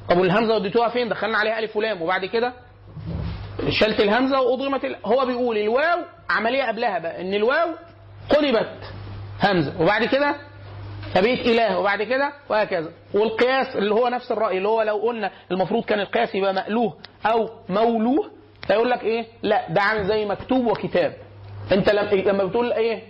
[0.08, 2.52] طب والهمزة وديتوها فين؟ دخلنا عليها ألف ولام وبعد كده
[3.68, 4.96] شلت الهمزة وأضغمت ال...
[5.04, 5.98] هو بيقول الواو
[6.30, 7.68] عملية قبلها بقى إن الواو
[8.30, 8.92] قلبت
[9.42, 10.36] همزة وبعد كده
[11.14, 12.90] فبقيت إله وبعد كده وهكذا.
[13.14, 16.94] والقياس اللي هو نفس الرأي اللي هو لو قلنا المفروض كان القياس يبقى مألوه
[17.26, 18.30] أو مولوه
[18.66, 21.12] فيقول لك إيه؟ لا ده عامل زي مكتوب وكتاب.
[21.72, 23.02] أنت لما لما بتقول إيه؟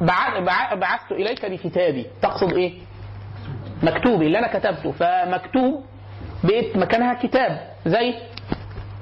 [0.00, 2.06] بع- بع- بعثت إليك بكتابي.
[2.22, 2.72] تقصد إيه؟
[3.82, 4.92] مكتوبي اللي أنا كتبته.
[4.92, 5.84] فمكتوب
[6.44, 7.60] بقت مكانها كتاب.
[7.86, 8.14] زي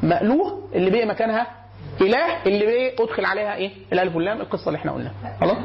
[0.03, 1.47] مألوه اللي بقى مكانها
[2.01, 5.13] إله اللي بقى أدخل عليها إيه؟ الألف واللام القصة اللي إحنا قلناها.
[5.41, 5.57] خلاص؟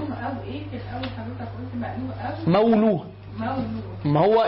[2.48, 3.06] مولوه
[4.06, 4.42] ما هو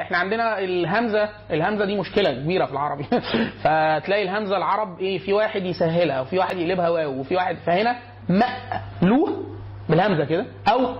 [0.00, 3.04] إحنا عندنا الهمزة الهمزة دي مشكلة كبيرة في العربي.
[3.62, 9.44] فتلاقي الهمزة العرب إيه في واحد يسهلها وفي واحد يقلبها واو وفي واحد فهنا مألوه
[9.88, 10.94] بالهمزة كده أو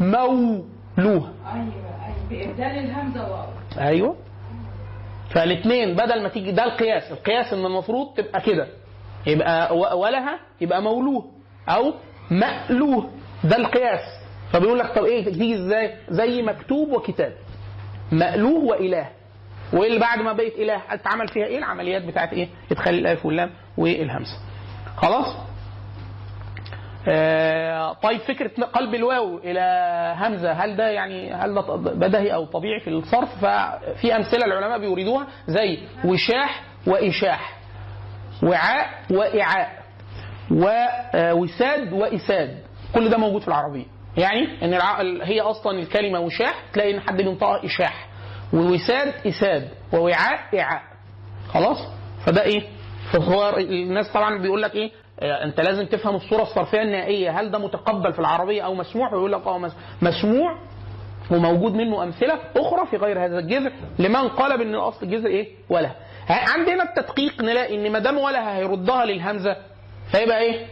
[0.00, 0.64] مولوه.
[0.98, 3.46] أيوه أيوه بإبدال الهمزة واو.
[3.78, 4.16] أيوه.
[5.30, 8.66] فالاثنين بدل ما تيجي ده القياس القياس إن المفروض تبقى كده.
[9.26, 11.30] يبقى ولها يبقى مولوه
[11.68, 11.94] أو
[12.30, 13.10] مألوه.
[13.44, 14.19] ده القياس.
[14.52, 17.32] فبيقول لك طب إيه تيجي إزاي؟ زي مكتوب وكتاب.
[18.12, 19.08] مألوه وإله.
[19.72, 24.38] واللي بعد ما بقت إله؟ اتعمل فيها إيه؟ العمليات بتاعت إيه؟ ادخال الألف واللام والهمزه
[24.96, 25.36] خلاص؟
[27.08, 29.60] آه، طيب فكرة قلب الواو إلى
[30.18, 35.26] همزة هل ده يعني هل ده بدهي أو طبيعي في الصرف؟ ففي أمثلة العلماء بيريدوها
[35.46, 37.56] زي وشاح وإشاح.
[38.42, 39.80] وعاء وإعاء.
[40.50, 42.58] ووساد وإساد.
[42.94, 43.84] كل ده موجود في العربية.
[44.20, 44.74] يعني إن.
[45.22, 48.06] هي أصلا الكلمة وشاح تلاقي إن حد بينطقها إشاح.
[48.52, 50.82] ووساد إساد ووعاء إعاء.
[51.48, 51.78] خلاص؟
[52.26, 52.62] فده إيه؟
[53.12, 57.40] فهو الناس طبعا بيقول لك إيه؟ آه، أنت لازم تفهم الصورة الصرفية النهائية.
[57.40, 60.58] هل ده متقبل في العربية أو مسموع؟ ويقول لك آه مس- مسموع
[61.30, 65.90] وموجود منه أمثلة أخرى في غير هذا الجذر لمن قال بأن الأصل الجذر إيه؟ ولا.
[66.28, 69.56] عندنا التدقيق نلاقي إن ما دام ولا هيردها للهمزة
[70.12, 70.66] فيبقى إيه؟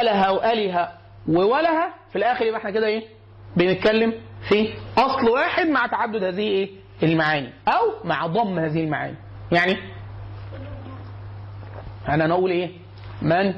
[0.00, 0.97] الها والها
[1.28, 3.02] وولها في الآخر يبقى إحنا كده إيه؟
[3.56, 4.12] بنتكلم
[4.48, 6.70] في أصل واحد مع تعدد هذه إيه؟
[7.02, 9.16] المعاني أو مع ضم هذه المعاني.
[9.52, 9.76] يعني
[12.08, 12.70] أنا نقول إيه؟
[13.22, 13.54] من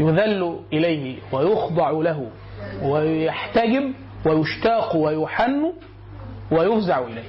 [0.00, 2.30] يذل إليه ويخضع له
[2.82, 3.92] ويحتجب
[4.26, 5.72] ويشتاق ويحن
[6.50, 7.24] ويفزع إليه.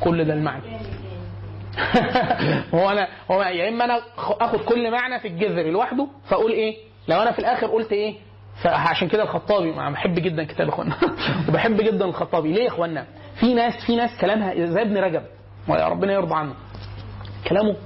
[0.00, 0.62] كل ده المعنى.
[2.74, 4.00] هو أنا هو يا إما أنا
[4.40, 6.76] آخد كل معنى في الجذر لوحده فأقول إيه؟
[7.08, 8.14] لو أنا في الآخر قلت إيه؟
[8.62, 10.96] فعشان كده الخطابي أنا بحب جدا كتاب اخوانا
[11.48, 12.52] وبحب جدا الخطابي.
[12.52, 15.22] ليه يا اخوانا في ناس في ناس كلامها زي ابن رجب
[15.68, 16.54] وربنا يرضى عنه.
[17.48, 17.76] كلامه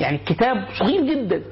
[0.00, 1.42] يعني الكتاب صغير جدا.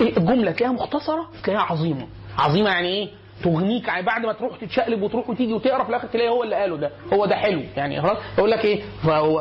[0.00, 2.06] الجمله تلاقيها مختصرة تلاقيها عظيمة.
[2.38, 3.08] عظيمة يعني إيه؟
[3.44, 6.76] تغنيك يعني بعد ما تروح تتشقلب وتروح وتيجي وتقرأ في الآخر تلاقي هو اللي قاله
[6.76, 6.90] ده.
[7.12, 8.18] هو ده حلو يعني خلاص.
[8.38, 8.82] يقول لك إيه؟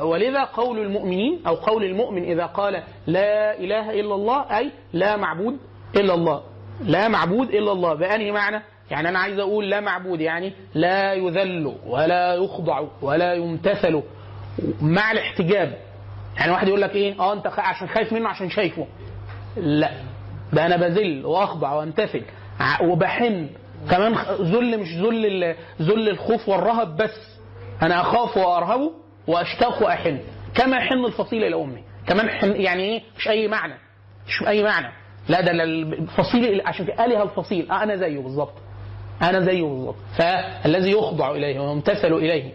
[0.04, 5.58] ولذا قول المؤمنين أو قول المؤمن إذا قال لا إله إلا الله أي لا معبود
[5.96, 6.51] إلا الله.
[6.84, 7.94] لا معبود إلا الله.
[7.94, 14.04] بأنهي معنى؟ يعني أنا عايز أقول لا معبود يعني لا يذل ولا يخضع ولا يمتثل.
[14.82, 15.78] مع الاحتجاب.
[16.38, 18.88] يعني واحد يقول لك إيه؟ آه أنت عشان خايف منه عشان شايفه.
[19.58, 19.92] لا.
[20.54, 22.22] ده أنا بذل وأخضع وأمتثل.
[22.82, 23.50] وبحن.
[23.92, 27.40] كمان ذل مش ذل ذل الخوف والرهب بس.
[27.82, 28.92] أنا أخاف وارهبه
[29.28, 30.20] وأشتاق وأحن.
[30.56, 33.74] كما يحن الفصيل إلى امه كمان حن يعني إيه؟ مش أي معنى.
[34.28, 34.88] مش أي معنى.
[35.30, 37.72] لا ده الفصيل عشان اله الفصيل.
[37.72, 38.54] آه أنا زيه بالظبط.
[39.22, 39.96] أنا زيه بالظبط.
[40.18, 42.52] فالذي يخضع إليه ويمتثل إليه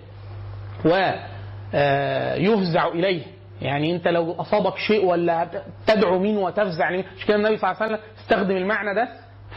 [2.44, 3.22] ويفزع إليه.
[3.62, 5.48] يعني أنت لو أصابك شيء ولا
[5.86, 9.08] تدعو مين وتفزع لمين مش كده النبي صلى الله عليه وسلم استخدم المعنى ده.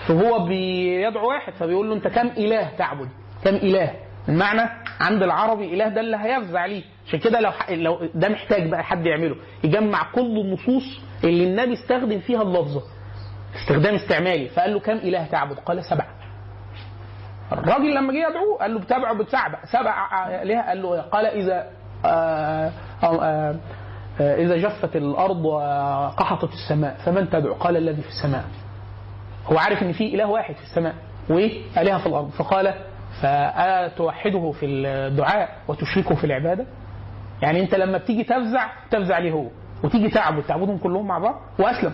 [0.07, 3.09] فهو بيدعو واحد فبيقول له أنت كم إله تعبد؟
[3.43, 3.93] كم إله؟
[4.29, 4.69] المعنى
[4.99, 6.83] عند العربي إله ده اللي هيفزع ليه.
[7.07, 9.35] عشان كده لو لو ده محتاج بقى حد يعمله.
[9.63, 10.83] يجمع كل النصوص
[11.23, 12.81] اللي النبي استخدم فيها اللفظة.
[13.55, 14.49] استخدام استعمالي.
[14.49, 16.07] فقال له كم إله تعبد؟ قال سبعة.
[17.51, 20.07] الراجل لما جه يدعوه قال له بتابعه بتسبع سبع
[20.41, 21.67] آلهة قال له قال إذا
[22.05, 22.71] آه
[23.03, 23.55] آه
[24.21, 28.43] آه إذا جفت الأرض وقحطت السماء فمن تدعو؟ قال الذي في السماء.
[29.51, 30.95] هو عارف إن في إله واحد في السماء
[31.29, 32.29] وآلهة في الأرض.
[32.29, 32.73] فقال
[33.21, 36.65] فأتوحده في الدعاء وتشركه في العبادة؟
[37.41, 39.45] يعني أنت لما بتيجي تفزع تفزع ليه هو؟
[39.83, 41.93] وتيجي تعبد تعبدهم كلهم مع بعض؟ وأسلم.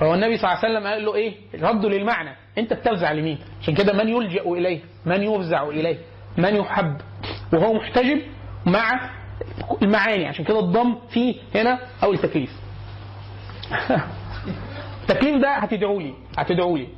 [0.00, 3.74] فهو النبي صلى الله عليه وسلم قال له إيه؟ رده للمعنى، أنت بتفزع لمين؟ عشان
[3.74, 5.98] كده من يلجأ إليه، من يفزع إليه،
[6.36, 6.96] من يحب
[7.52, 8.20] وهو محتجب
[8.66, 9.10] مع
[9.82, 12.50] المعاني عشان كده الضم فيه هنا اول تكليف.
[15.02, 16.88] التكليف ده هتدعوا لي هتدعوا لي.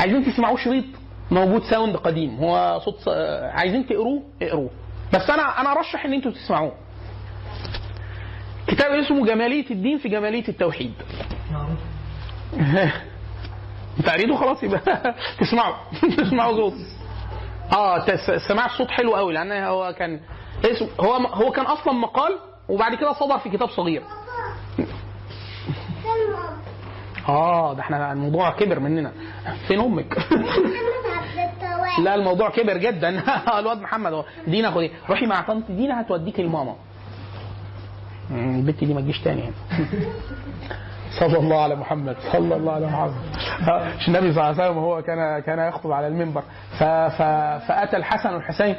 [0.00, 0.84] عايزين تسمعوه شريط
[1.30, 3.08] موجود ساوند قديم هو صوت
[3.52, 4.70] عايزين تقروه اقروه
[5.12, 6.72] بس أنا أنا أرشح إن أنتوا تسمعوه.
[8.66, 10.92] كتاب اسمه جمالية الدين في جمالية التوحيد.
[13.98, 14.80] انت قريته خلاص يبقى
[15.40, 15.74] تسمعوا
[16.16, 16.74] تسمعوا صوت.
[17.72, 18.06] آه
[18.48, 20.20] سماع الصوت حلو قوي لأن هو كان
[20.64, 24.02] اسم هو هو كان أصلا مقال وبعد كده صدر في كتاب صغير.
[27.28, 29.12] آه ده إحنا الموضوع كبر مننا.
[29.68, 30.18] فين أمك؟
[32.02, 33.22] لا الموضوع كبر جدا.
[33.58, 34.24] الواد محمد هو.
[34.46, 34.90] دينا خدي.
[35.10, 35.64] روحي مع طنط.
[35.70, 36.74] دينا هتوديكي لماما.
[38.30, 39.54] البت دي ما تجيش تاني يعني
[41.18, 42.16] صلى الله على محمد.
[42.32, 43.12] صلى الله على محمد.
[43.98, 46.42] مش النبي صلى الله عليه وسلم هو كان كان يخطب على المنبر.
[47.68, 48.74] فأتى الحسن والحسين.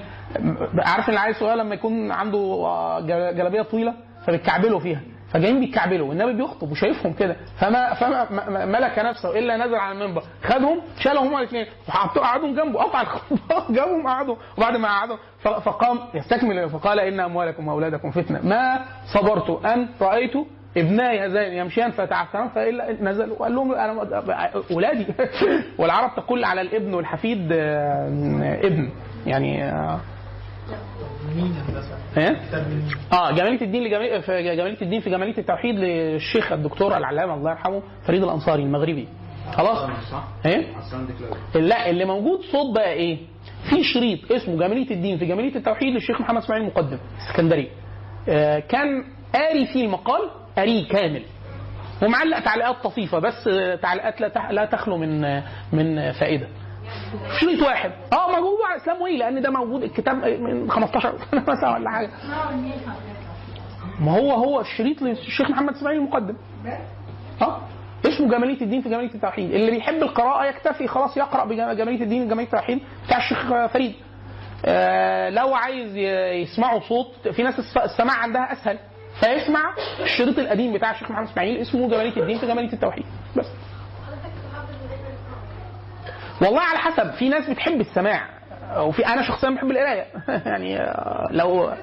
[0.78, 3.94] عارف العيل الصغير لما يكون عنده آه، جل- جلابية طويلة
[4.28, 5.02] فبيتكعبلوا فيها.
[5.34, 6.10] فجايين بيتكعبلوا.
[6.10, 7.36] والنبي بيخطب وشايفهم كده.
[7.60, 10.24] فما فما ملك نفسه إلا نزل على المنبر.
[10.44, 11.66] خدهم شالهم هما الاثنين.
[11.90, 12.80] وحطوا قعدهم جنبه.
[12.84, 13.40] قطع الخطبه
[13.76, 18.40] جابهم قعدوا وبعد ما قعدوا ف- فقام يستكمل فقال إن أموالكم وأولادكم فتنة.
[18.44, 18.80] ما
[19.14, 20.34] صبرت أن رأيت
[20.78, 24.10] ابناي هذين يمشيان فتعثران فالا نزلوا وقال لهم أنا
[24.72, 25.06] اولادي
[25.80, 28.08] والعرب تقول على الابن والحفيد آه،
[28.64, 28.90] ابن.
[29.26, 30.00] يعني آه،؟
[32.18, 32.42] إيه؟
[33.14, 37.82] آه جماليه الدين لجماليه في جماليه الدين في جماليه التوحيد للشيخ الدكتور العلامة الله يرحمه
[38.08, 39.08] فريد الأنصاري المغربي.
[39.54, 39.90] خلاص؟
[40.46, 40.66] إيه؟
[41.56, 43.18] لا اللي موجود صوت بقى إيه؟
[43.70, 47.70] في شريط اسمه جماليه الدين في جماليه التوحيد للشيخ محمد إسماعيل المقدم الاسكندري
[48.30, 49.04] آه كان
[49.34, 51.24] قاري فيه المقال قاريه كامل.
[52.04, 53.44] ومعلق تعليقات طفيفة بس
[53.82, 55.22] تعليقات لا لا تخلو من
[55.74, 56.48] من فائدة.
[57.40, 57.92] شريط واحد.
[58.14, 62.10] آه موجود على إسلام وي لأن ده موجود الكتاب من 15 سنة مثلا ولا حاجة؟
[64.00, 66.36] ما هو هو الشريط للشيخ محمد إسماعيل المقدم.
[67.42, 67.62] آه
[68.08, 69.52] اسمه جمالية الدين في جمالية التوحيد.
[69.54, 72.80] اللي بيحب القراءة يكتفي خلاص يقرأ بجمالية الدين جمالية التوحيد.
[73.06, 73.94] بتاع الشيخ فريد.
[74.66, 75.96] آه لو عايز
[76.42, 78.78] يسمعوا صوت في ناس الس- السماع عندها أسهل.
[79.22, 83.06] فيسمع الشريط القديم بتاع الشيخ محمد إسماعيل اسمه جمالية الدين في جمالية التوحيد.
[83.38, 83.46] بس.
[86.42, 88.30] والله على حسب في ناس بتحب السماع
[88.78, 90.06] وفي أنا شخصيا بحب القراية.
[90.52, 91.74] يعني آه، لو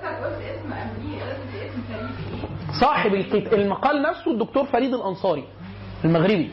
[2.80, 3.14] صاحب
[3.52, 5.44] المقال نفسه الدكتور فريد الأنصاري
[6.04, 6.50] المغربي.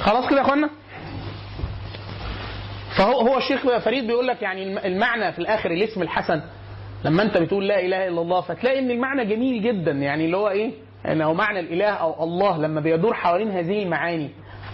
[0.00, 0.70] خلاص كده يا أخوانا؟
[2.96, 6.42] فهو هو الشيخ فريد بيقول لك يعني الم- المعنى في الآخر الاسم الحسن.
[7.04, 10.48] لما انت بتقول لا اله الا الله فتلاقي إن المعنى جميل جدا يعني اللي هو
[10.48, 10.70] إيه؟
[11.06, 14.30] انه معنى الإله أو الله لما بيدور حوالين هذه المعاني.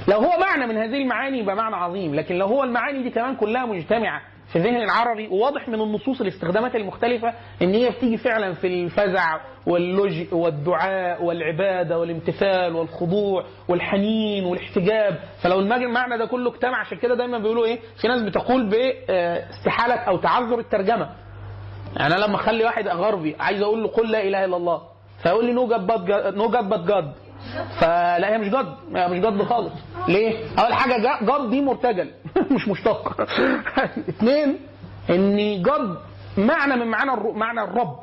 [0.08, 3.36] لو هو معنى من هذه المعاني يبقى معنى عظيم لكن لو هو المعاني دي كمان
[3.36, 4.20] كلها مجتمعة
[4.52, 7.32] في ذهن العربي وواضح من النصوص الاستخدامات المختلفة
[7.62, 15.18] إن هي بتيجي فعلا في الفزع واللجء والدعاء والعبادة والامتثال والخضوع والحنين والاحتجاب.
[15.42, 20.16] فلو المعنى ده كله اجتمع عشان كده دايما بيقولوا إيه؟ في ناس بتقول باستحاله أو
[20.16, 21.08] تعذر الترجمة.
[21.96, 24.82] يعني أنا لما أخلي واحد غربي عايز أقول له قل لا إله إلا الله
[25.22, 26.00] فيقول لي no god but
[26.34, 27.12] no god but god
[27.80, 29.72] فلا هي مش god هي مش god خالص.
[30.08, 32.10] ليه؟ أول حاجة god دي مرتجل
[32.54, 33.20] مش مشتق.
[34.08, 34.56] اثنين
[35.10, 35.96] إن god
[36.38, 37.98] معنى من معنى معنى الرب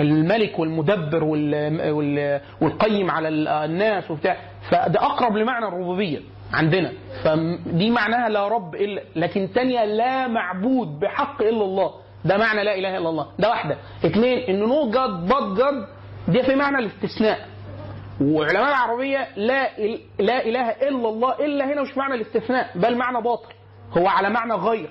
[0.00, 1.90] الملك والمدبر وال...
[1.90, 2.40] وال...
[2.60, 4.36] والقيم على ال- الناس وبتاع.
[4.70, 6.18] فده أقرب لمعنى الربوبية
[6.52, 6.92] عندنا.
[7.24, 11.90] فدي معناها لا رب إلا لكن تانية لا معبود بحق إلا الله.
[12.24, 13.26] ده معنى لا إله إلا الله.
[13.38, 13.76] ده واحدة.
[14.04, 15.86] اثنين إن نو جاد
[16.28, 17.48] دي في معنى الاستثناء.
[18.20, 19.70] وعلماء العربية لا
[20.18, 23.48] لا إله إلا الله إلا هنا مش معنى الاستثناء بل معنى باطل.
[23.98, 24.90] هو على معنى غير.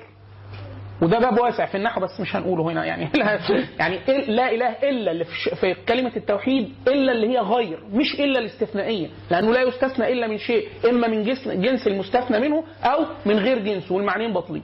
[1.01, 3.09] وده باب واسع في النحو بس مش هنقوله هنا يعني.
[3.19, 3.39] لا
[3.79, 8.39] يعني لا إله إلا اللي في, في كلمة التوحيد إلا اللي هي غير مش إلا
[8.39, 9.07] الاستثنائية.
[9.31, 13.59] لأنه لا يستثنى إلا من شيء إما من جنس جنس المستثنى منه أو من غير
[13.59, 14.63] جنسه والمعنيين باطلين.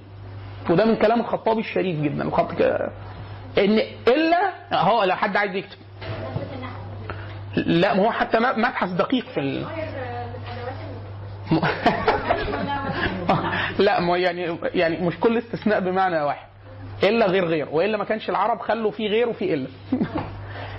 [0.69, 2.29] وده من كلام الخطابي الشريف جدا.
[2.29, 2.91] ك-
[3.57, 5.77] إن الا هو لو حد عايز يكتب.
[7.55, 9.65] لا ما هو حتى مبحث دقيق في ال...
[13.79, 16.47] لا ما يعني يعني مش كل استثناء بمعنى واحد.
[17.03, 17.67] إلا غير غير.
[17.71, 19.67] وإلا ما كانش العرب خلوا في غير وفي إلا.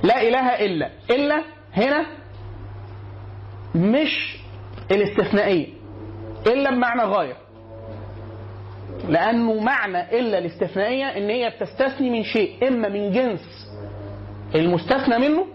[0.08, 0.90] لا إله إلا.
[1.10, 1.42] إلا
[1.76, 2.06] هنا
[3.74, 4.36] مش
[4.90, 5.68] الاستثنائية.
[6.46, 7.36] إلا بمعنى غايه
[9.08, 13.40] لأنه معنى إلا الاستثنائية إن هي بتستثني من شيء إما من جنس.
[14.54, 15.46] المستثنى منه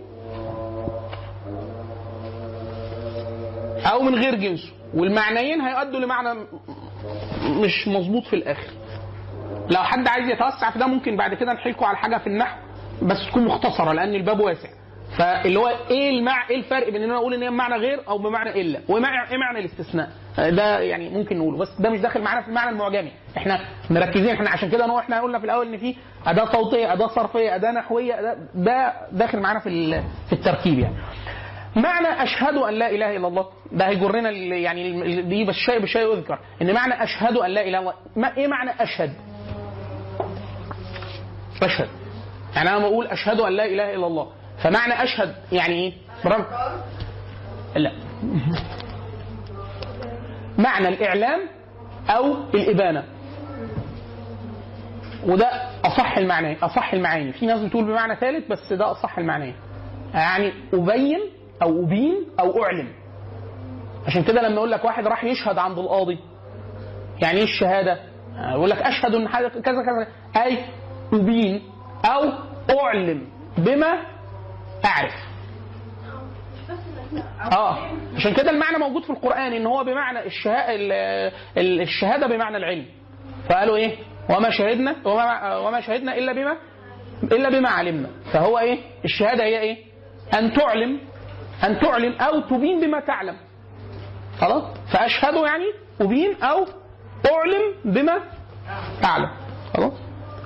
[3.91, 4.69] أو من غير جنسه.
[4.93, 6.39] والمعنيين هيؤدوا لمعنى
[7.43, 8.71] مش مظبوط في الآخر.
[9.69, 12.57] لو حد عايز يتوسع في ده ممكن بعد كده نحكوا على حاجة في النحو
[13.01, 14.69] بس تكون مختصرة لأن الباب واسع.
[15.17, 16.49] فاللي هو إيه المع...
[16.49, 19.37] إيه الفرق بين إن أنا أقول إن هي بمعنى غير أو بمعنى إلا؟ ومعنى إيه
[19.37, 23.11] معنى الاستثناء؟ ده يعني ممكن نقوله بس ده مش داخل معانا في المعنى المعجمي.
[23.37, 25.95] إحنا مركزين إحنا عشان كده إحنا قلنا في الأول إن في
[26.25, 30.95] أداة صوتية أداة صرفية أداة نحوية ده داخل معانا في في التركيب يعني.
[31.75, 36.39] معنى أشهد أن لا إله إلا الله ده هيجرنا يعني دي بس شيء بشيء يذكر.
[36.61, 39.13] إن معنى أشهد أن لا إله إلا الله ما إيه معنى أشهد؟
[41.63, 41.87] أشهد.
[42.55, 44.27] يعني أنا بقول أشهد أن لا إله إلا الله
[44.63, 45.93] فمعنى أشهد يعني إيه؟
[46.25, 46.43] برافو
[47.75, 47.91] لا.
[50.57, 51.39] معنى الإعلام
[52.09, 53.03] أو الإبانة.
[55.27, 55.47] وده
[55.85, 57.33] أصح المعنى أصح المعاني.
[57.33, 59.53] في ناس بتقول بمعنى ثالث بس ده أصح المعنى
[60.13, 61.19] يعني أبين
[61.61, 62.87] أو أبين أو أعلم.
[64.07, 66.19] عشان كده لما يقول لك واحد راح يشهد عند القاضي
[67.21, 67.99] يعني إيه الشهادة؟
[68.51, 70.07] يقول لك أشهد إن كذا كذا.
[70.43, 70.57] أي
[71.13, 71.61] أبين
[72.05, 72.31] أو
[72.79, 73.97] أعلم بما
[74.85, 75.13] اعرف
[77.51, 77.77] آه
[78.15, 80.19] عشان كده المعنى موجود في القرآن إن هو بمعنى
[81.57, 82.85] الشهادة بمعنى العلم.
[83.49, 83.95] فقالوا إيه؟
[84.29, 86.57] وما شهدنا وما, وما شهدنا إلا بما
[87.23, 88.09] إلا بما علمنا.
[88.33, 89.77] فهو إيه؟ الشهادة هي إيه؟
[90.33, 90.99] أن تعلم
[91.63, 93.35] أن تعلم أو تبين بما تعلم.
[94.39, 94.63] خلاص؟
[94.93, 95.65] فأشهد يعني
[96.01, 96.65] أبين أو
[97.31, 98.19] أعلم بما
[99.03, 99.29] أعلم.
[99.73, 99.93] خلاص؟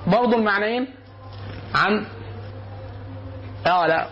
[0.06, 0.88] برضه المعنيين
[1.74, 2.06] عن
[3.66, 4.06] آه لا.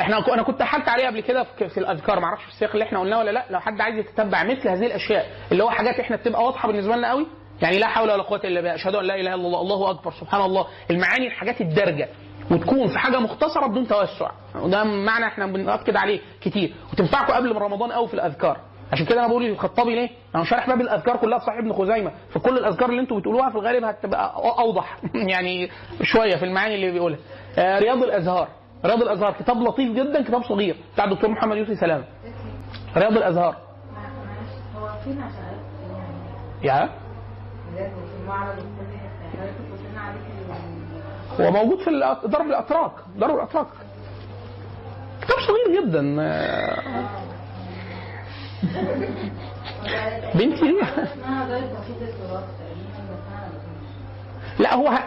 [0.00, 3.18] إحنا أنا كنت حكت عليه قبل كده في الأذكار معرفش في السياق اللي إحنا قلناه
[3.18, 6.68] ولا لا لو حد عايز يتتبع مثل هذه الأشياء اللي هو حاجات إحنا بتبقى واضحة
[6.68, 7.26] بالنسبة لنا قوي
[7.62, 10.12] يعني لا حول ولا قوة إلا بالله أشهد أن لا إله إلا الله الله أكبر
[10.12, 10.66] سبحان الله.
[10.90, 12.08] المعاني الحاجات الدارجة
[12.50, 14.30] وتكون في حاجة مختصرة بدون توسع.
[14.54, 16.74] وده معنى إحنا بنأكد عليه كتير.
[16.92, 18.60] وتنفعكم قبل رمضان قوي في الأذكار.
[18.92, 22.12] عشان كده أنا بقول للخطابي ليه؟ أنا شارح باب الاذكار كلها في صحيح ابن خزيمة.
[22.30, 24.98] فكل الأذكار اللي أنتم بتقولوها في الغالب هتبقى أوضح.
[25.32, 25.70] يعني
[26.02, 27.18] شوية في المعاني اللي بيقولها.
[27.58, 28.48] آه رياض الأزهار.
[28.84, 32.04] رياض الأزهار كتاب لطيف جدا كتاب صغير بتاع الدكتور محمد يوسف سلام.
[32.96, 33.56] رياض الأزهار.
[34.76, 35.22] هو فين
[36.62, 36.88] يا؟
[41.40, 41.90] هو موجود في
[42.28, 43.66] درب الأتراك درب الأتراك.
[45.22, 46.00] كتاب صغير جدا.
[50.34, 50.74] بنتي
[54.58, 54.98] لا هو ه-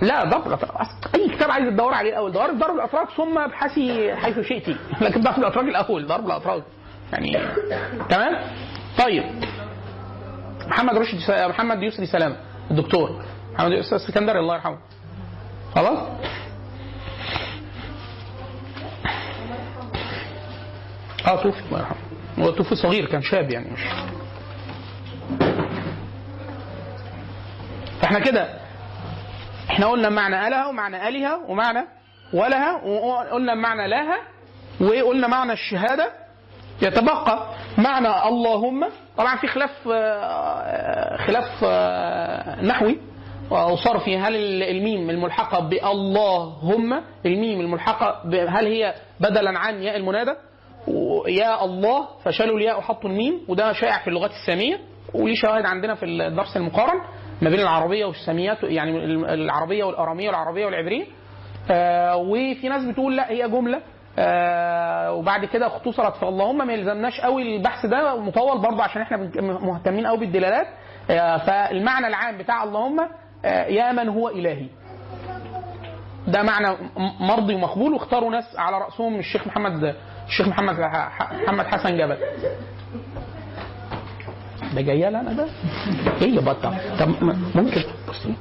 [0.00, 4.40] لا درب الاتراك أي كتاب عايز تدور عليه الأول دور درب الأتراك ثم ابحثي حيث
[4.40, 6.62] شئتي لكن درب الأتراك الأول درب الأتراك.
[7.12, 7.38] يعني
[8.08, 8.36] تمام؟
[8.98, 9.24] طيب.
[10.68, 12.36] محمد رشدي س- محمد يسري سلامه
[12.70, 13.22] الدكتور.
[13.54, 14.78] محمد يسري اسكندري الله يرحمه.
[15.74, 15.98] خلاص؟
[21.28, 21.96] آه توفي الله يرحمه.
[22.38, 23.80] هو توفي صغير كان شاب يعني مش
[28.04, 28.48] إحنا كده.
[29.70, 31.84] إحنا قلنا معنى ألها ومعنى الهه ومعنى
[32.32, 34.16] ولها وقلنا معنى لها
[34.80, 36.12] وقلنا معنى الشهادة.
[36.82, 37.46] يتبقى
[37.78, 38.86] معنى اللهم.
[39.16, 42.98] طبعا في خلاف آه، خلاف آه، نحوي
[43.50, 50.32] وصرفي هل الميم الملحقة باللهم الميم الملحقة ب- هل هي بدلا عن ياء المنادى؟
[51.28, 54.80] يا الله فشالوا الياء وحطوا الميم وده شائع في اللغات السامية
[55.14, 57.00] وليه شواهد عندنا في الدرس المقارن.
[57.42, 58.96] ما بين العربية والساميات يعني
[59.34, 61.06] العربية والأرامية والعربية والعبرية
[61.70, 63.80] آه، وفي ناس بتقول لا هي جملة.
[64.18, 70.06] آه، وبعد كده اختصرت فاللهم ما يلزمناش قوي البحث ده مطول برضه عشان إحنا مهتمين
[70.06, 70.66] قوي بالدلالات.
[71.10, 73.08] آه، فالمعنى العام بتاع اللهم
[73.44, 74.66] يا من هو إلهي.
[76.28, 76.76] ده معنى
[77.20, 79.94] مرضي ومقبول واختاروا ناس على رأسهم الشيخ محمد
[80.26, 80.78] الشيخ محمد
[81.44, 82.16] محمد حسن جبل.
[84.76, 85.46] ده جاية لي أنا ده
[86.22, 87.08] إيه بطة؟ طب
[87.54, 88.34] ممكن بصي.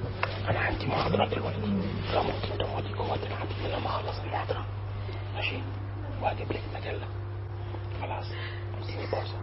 [0.50, 1.60] أنا عندي محاضره دلوقتي.
[2.14, 4.66] فممكن تقعدي جوه تلعبي لما اخلص المحاضرة.
[5.36, 5.56] ماشي؟
[6.22, 7.08] واجيب لك مجله
[8.02, 8.26] خلاص.
[8.84, 9.38] اديني بوزة.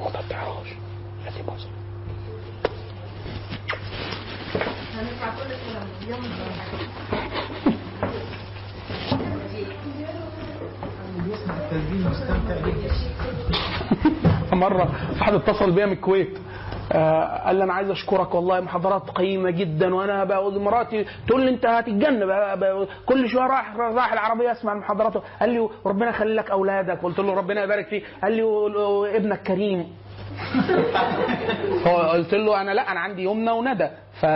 [0.00, 0.68] وما تقطعهاش
[1.26, 1.68] ادي بوزة.
[4.94, 6.24] هندفع كل الكلام يوم
[11.50, 12.92] التسجيل مستمتع جدا
[14.54, 14.88] مرة
[15.20, 16.38] واحد اتصل بيا من الكويت.
[16.92, 21.50] آه قال لي أنا عايز أشكرك والله محاضرات قيمة جدا وأنا بقى مراتي تقول لي
[21.50, 25.22] أنت هتتجنن كل شوية رايح رايح العربية أسمع المحاضرات.
[25.40, 27.02] قال لي ربنا يخلي لك أولادك.
[27.02, 28.04] قلت له ربنا يبارك فيك.
[28.22, 28.42] قال لي
[29.16, 29.88] ابنك كريم.
[31.84, 33.88] فقلت له أنا لا أنا عندي يمنى وندى.
[34.22, 34.26] ف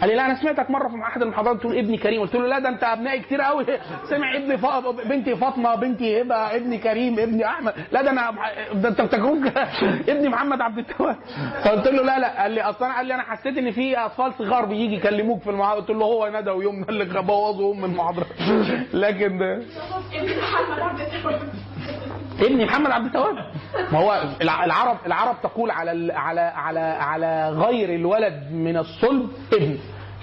[0.00, 2.20] قال لي لا أنا سمعتك مرة في احد المحاضرات تقول ابني كريم.
[2.20, 3.66] قلت له لا ده أنت أبنائي كتير قوي
[4.10, 4.66] سمع ابني ف...
[5.08, 7.74] بنتي فاطمة بنتي هبة ابني كريم ابني أحمد.
[7.92, 8.30] لا ده أنا
[8.74, 9.48] ده أنت بتكون
[10.08, 11.16] ابني محمد عبد التواب.
[11.64, 12.42] فقلت له لا لا.
[12.42, 15.80] قال لي أصلا قال لي أنا حسيت إن في أطفال صغار بيجي يكلموك في المحاضره
[15.80, 18.26] قلت له هو ندى ويمنى اللي بوظوا ام المحاضرة.
[19.04, 19.36] لكن
[20.18, 21.40] محمد عبد التواب.
[22.40, 23.34] ابني محمد عبد التواب.
[23.92, 29.78] ما هو الع- العرب العرب تقول على على على على غير الولد من الصلب ابن.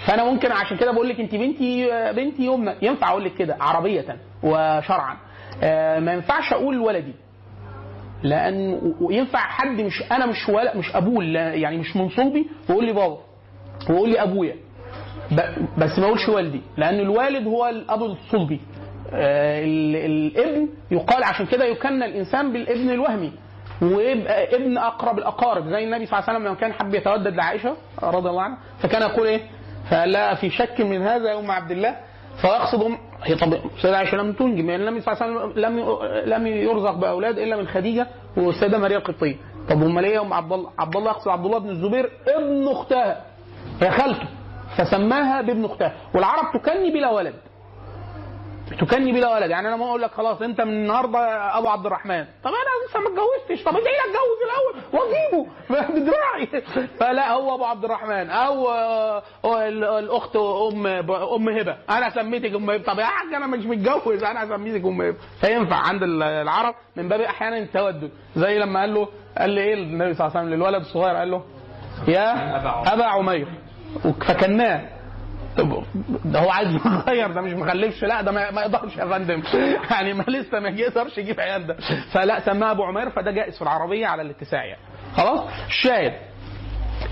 [0.06, 4.16] فأنا ممكن عشان كده بقول لك انت بنتي بنتي يمنى ينفع أقول لك كده عربية
[4.42, 5.16] وشرعا.
[5.62, 7.14] آه، ما ينفعش أقول ولدي.
[8.22, 12.92] لأن وينفع حد مش أنا مش ولا مش أبوه يعني مش من صلبي ويقول لي
[12.92, 13.18] بابا.
[13.90, 14.56] ويقول لي أبويا.
[15.78, 16.60] بس ما أقولش والدي.
[16.76, 18.54] لأن الوالد هو الأب الصلبي.
[18.54, 18.60] ال-
[19.14, 23.32] الابن يقال عشان كده يكنى الإنسان بالابن الوهمي
[23.82, 27.76] ويبقى ابن أقرب الأقارب زي النبي صلى الله عليه وسلم لما كان حب يتودد لعائشة
[28.02, 29.40] رضي الله عنها فكان يقول إيه؟
[30.04, 31.96] لها في شك من هذا يا أم عبد الله
[32.40, 35.78] فيقصد أم هي طب سيدة عائشة لم تنجب يعني النبي صلى الله عليه وسلم لم
[36.34, 38.06] لم يرزق بأولاد إلا من خديجة
[38.36, 39.36] والسيدة مريم القبطية
[39.68, 42.68] طب أمال إيه يا أم عبد الله؟ عبد الله يقصد عبد الله بن الزبير ابن
[42.68, 43.20] أختها
[43.80, 44.28] هي خالته
[44.76, 47.34] فسماها بابن أختها والعرب تكني بلا ولد
[48.80, 49.50] تكني بلا ولد.
[49.50, 51.18] يعني أنا ما أقول لك خلاص أنت من النهارده
[51.58, 52.24] أبو عبد الرحمن.
[52.44, 53.64] طب أنا لسه ما اتجوزتش.
[53.64, 55.46] طب ادعي لي أتجوز الأول؟ وأجيبه.
[56.00, 56.62] بدراعي
[57.00, 58.30] فلا هو أبو عبد الرحمن.
[58.30, 59.22] أو آه،
[59.68, 61.76] ال- الأخت أم أم هبة.
[61.90, 62.82] أنا سميتك أم هبة.
[62.84, 64.24] طب يا حاج أنا مش متجوز.
[64.24, 65.16] أنا سميتك أم هبة.
[65.40, 68.10] فينفع عند ال- العرب؟ من باب أحيانا التودد.
[68.36, 69.08] زي لما قال له
[69.38, 71.42] قال لي إيه النبي صلى الله عليه وسلم للولد الصغير؟ قال له
[72.08, 72.56] يا
[72.94, 73.46] أبا عمير.
[74.28, 75.01] فكناه.
[76.24, 79.42] ده هو عايز يغير ده مش مخلفش لا ده ما يقدرش يا فندم.
[79.90, 81.76] يعني ما لسه ما يقدرش يجيب عيال ده.
[82.12, 84.80] فلا سماها أبو عمير فده جائز في العربية على الاتساع يعني.
[85.16, 86.12] خلاص؟ الشاهد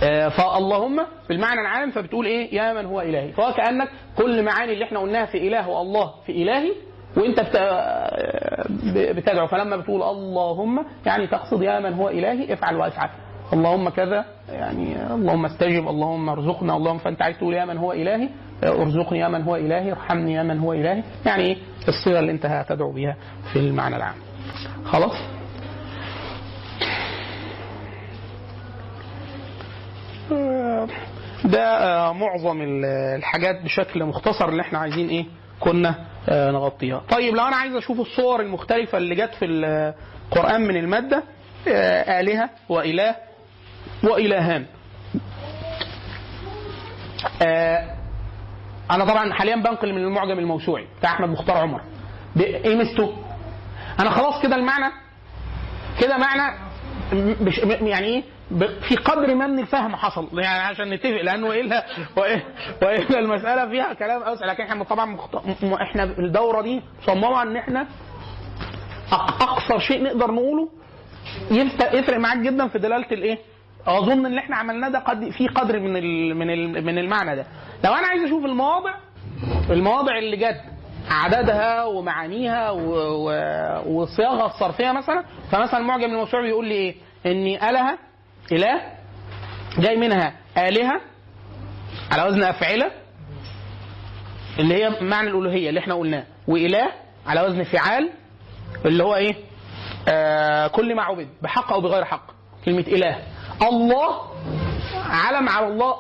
[0.03, 3.33] آه، فاللهم بالمعنى العام فبتقول إيه؟ يا من هو إلهي.
[3.33, 6.73] فهو كأنك كل معاني اللي إحنا قلناها في إله والله في إلهي
[7.17, 7.39] وإنت.
[7.57, 8.65] آه،
[9.13, 9.47] بتدعو.
[9.47, 13.11] فلما بتقول اللهم يعني تقصد يا من هو إلهي افعل وافعل
[13.53, 18.29] اللهم كذا يعني اللهم استجب اللهم ارزقنا اللهم فأنت عايز تقول يا من هو إلهي؟
[18.65, 21.03] ارزقني يا من هو إلهي ارحمني يا من هو إلهي.
[21.27, 21.57] يعني إيه
[21.89, 23.17] الصيغة اللي انت هتدعو بها
[23.53, 24.15] في المعنى العام.
[24.85, 25.15] خلاص؟
[31.45, 32.85] ده معظم ال-
[33.19, 35.25] الحاجات بشكل مختصر اللي إحنا عايزين إيه
[35.61, 35.95] كنا
[36.29, 37.03] آه، نغطيها.
[37.11, 41.23] طيب لو أنا عايز أشوف الصور المختلفة اللي جت في القرآن من المادة
[41.69, 43.15] آه، آلهة وإله
[44.05, 44.67] وإلهان.
[47.43, 47.95] آه،
[48.91, 51.81] أنا طبعا حاليا بنقل من المعجم الموسوعي بتاع أحمد مختار عمر.
[52.41, 53.17] إيه ميزته
[54.01, 54.93] أنا خلاص كده المعنى
[56.01, 56.57] كده معنى
[57.41, 60.29] مش يعني ب- في قدر ما من الفهم حصل.
[60.41, 62.41] يعني عشان نتفق لأنه الا والا
[62.83, 64.47] وإلا المسألة فيها كلام أوسع.
[64.47, 65.35] لكن إحنا طبعا مخت...
[65.65, 67.87] م- إحنا الدورة دي مصممه إن إحنا
[69.13, 70.69] اقصر شيء نقدر نقوله
[71.93, 73.39] يفرق معاك جدا في دلالة الإيه؟
[73.87, 75.93] أظن إن إحنا عملناه ده قد في قدر من
[76.39, 77.47] من من المعنى ده
[77.85, 78.95] لو أنا عايز أشوف المواضع
[79.71, 80.61] المواضع اللي جت
[81.11, 86.95] عددها ومعانيها و- و- والصياغه الصرفية مثلا فمثلا معجم الموسوعي بيقول لي إيه؟
[87.27, 87.99] ان أله
[88.53, 88.81] إله
[89.79, 91.01] جاي منها آلهة
[92.13, 92.91] على وزن أفعلة
[94.59, 96.91] اللي هي معنى الألوهية اللي إحنا قلناه وإله
[97.27, 98.11] على وزن فعال
[98.85, 99.35] اللي هو إيه؟
[100.09, 102.27] آه كل ما عبد بحق أو بغير حق
[102.65, 103.19] كلمة إله
[103.63, 104.21] الله
[105.07, 105.95] علم على الله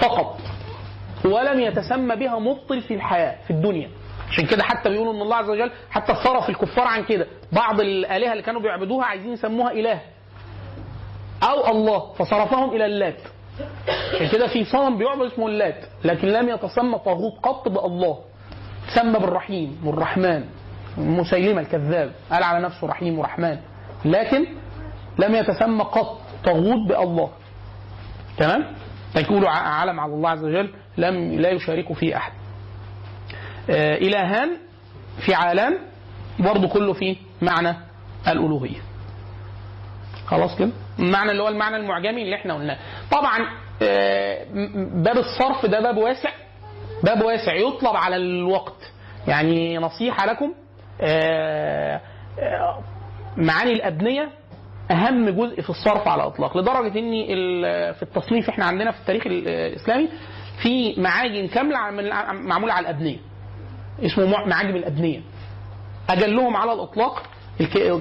[0.00, 0.38] فقط
[1.24, 3.90] ولم يتسمى بها مبطل في الحياة في الدنيا.
[4.30, 7.26] عشان كده حتى بيقولوا إن الله عز وجل حتى صرف الكفار عن كده.
[7.52, 10.00] بعض الآلهة اللي كانوا بيعبدوها عايزين يسموها إله.
[11.42, 13.20] أو الله فصرفهم إلى اللات.
[14.14, 18.18] عشان كده في صنم بيعبد اسمه اللات لكن لم يتسمى طاغوت قط بالله.
[18.94, 20.44] سمى بالرحيم والرحمن.
[20.98, 23.58] مسيلمة الكذاب قال على نفسه رحيم ورحمن.
[24.04, 24.46] لكن
[25.18, 26.20] لم يتسمى قط.
[26.46, 27.30] طاغوت بالله.
[28.36, 28.64] تمام؟
[29.48, 32.32] ع- علم على الله عز وجل لم لا يشارك فيه أحد.
[33.70, 34.56] آه إلهان
[35.26, 35.78] فعالان
[36.38, 37.74] برضه كله فيه معنى
[38.28, 38.78] الألوهية.
[40.26, 42.78] خلاص كده؟ المعنى اللي هو المعنى المعجمي اللي إحنا قلناه.
[43.10, 43.38] طبعا
[43.82, 44.46] آه،
[44.94, 46.30] باب الصرف ده باب واسع.
[47.02, 47.54] باب واسع.
[47.54, 48.92] يطلب على الوقت.
[49.28, 50.54] يعني نصيحة لكم
[51.00, 52.00] آه،
[52.38, 52.80] آه،
[53.36, 54.28] معاني الأبنية
[54.90, 57.12] أهم جزء في الصرف على الإطلاق لدرجة ان
[57.92, 60.08] في التصنيف إحنا عندنا في التاريخ الإسلامي
[60.62, 63.16] في معاجم كاملة عم- معمولة على الأبنية
[64.04, 65.20] اسمه مع- معاجم الأبنية
[66.10, 67.22] أجلهم على الإطلاق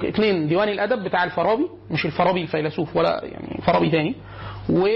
[0.09, 3.85] اثنين ديوان الأدب بتاع الفارابي مش الفارابي الفيلسوف ولا يعني فارابي.
[4.69, 4.87] و...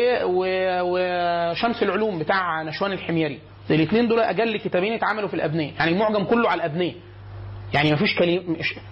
[0.82, 3.40] وشمس العلوم بتاع نشوان الحميري
[3.72, 6.94] الاثنين دول أجل كتابين اتعملوا في الأبنية يعني المعجم كله على الأبنية
[7.74, 8.42] يعني مفيش كلمه.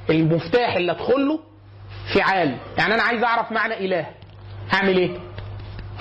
[0.09, 1.39] المفتاح اللي ادخل له
[2.15, 2.57] فعال.
[2.77, 4.05] يعني أنا عايز أعرف معنى إله.
[4.69, 5.17] هعمل إيه؟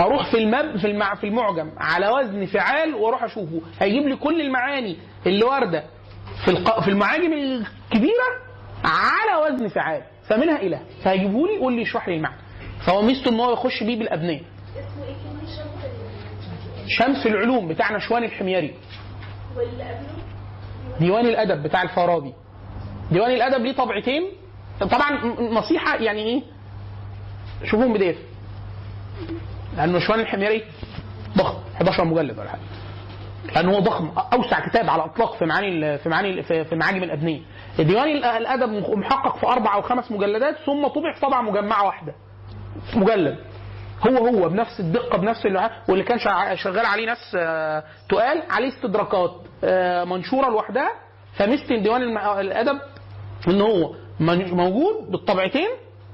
[0.01, 1.15] أروح في المب في المع...
[1.15, 3.61] في المعجم على وزن فعال وأروح أشوفه.
[3.81, 4.97] هيجيب لي كل المعاني
[5.27, 5.85] اللي واردة.
[6.45, 6.81] في الق...
[6.81, 8.29] في المعاجم الكبيرة
[8.85, 10.03] على وزن فعال.
[10.29, 10.81] فمنها إله.
[11.05, 12.37] فهيجيبه لي يقول لي اشرح لي المعنى.
[12.87, 14.41] فهو ميزته إن هو يخش بيه بالأبنية.
[14.41, 15.07] كلمة؟
[16.99, 17.69] شمس العلوم.
[17.69, 18.75] بتاع نشوان الحميري.
[21.01, 22.33] ديوان الأدب بتاع الفارابي.
[23.13, 24.23] ديوان الأدب ليه طبعتين.
[24.81, 25.11] طبعا
[25.41, 26.43] نصيحة يعني إيه؟
[27.65, 28.17] شوفوهم بداية.
[29.77, 30.65] لأن نشوان الحميري
[31.39, 31.59] ضخم.
[31.77, 32.61] 11 مجلد ولا حاجة.
[33.55, 34.11] لأن هو ضخم.
[34.33, 37.41] أوسع كتاب على الاطلاق في معاني في معاني في معاجم الابنيه
[37.79, 38.69] ديوان ال- الأدب
[38.99, 42.15] محقق في أربع أو خمس مجلدات ثم طبع في طبعة مجمعة واحدة.
[42.95, 43.39] مجلد.
[44.09, 46.19] هو هو بنفس الدقة بنفس اللي واللي كان
[46.55, 49.31] شغال عليه ناس آه، تقال عليه استدراكات
[49.65, 50.91] آه، منشورة لوحدها.
[51.37, 52.03] فميزه ديوان
[52.41, 52.79] الأدب
[53.49, 55.69] إن هو موجود بالطبعتين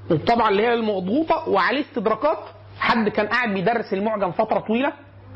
[0.09, 2.37] والطبعه اللي هي المضغوطة وعليه استدراكات.
[2.79, 4.93] حد كان قاعد بيدرس المعجم فترة طويلة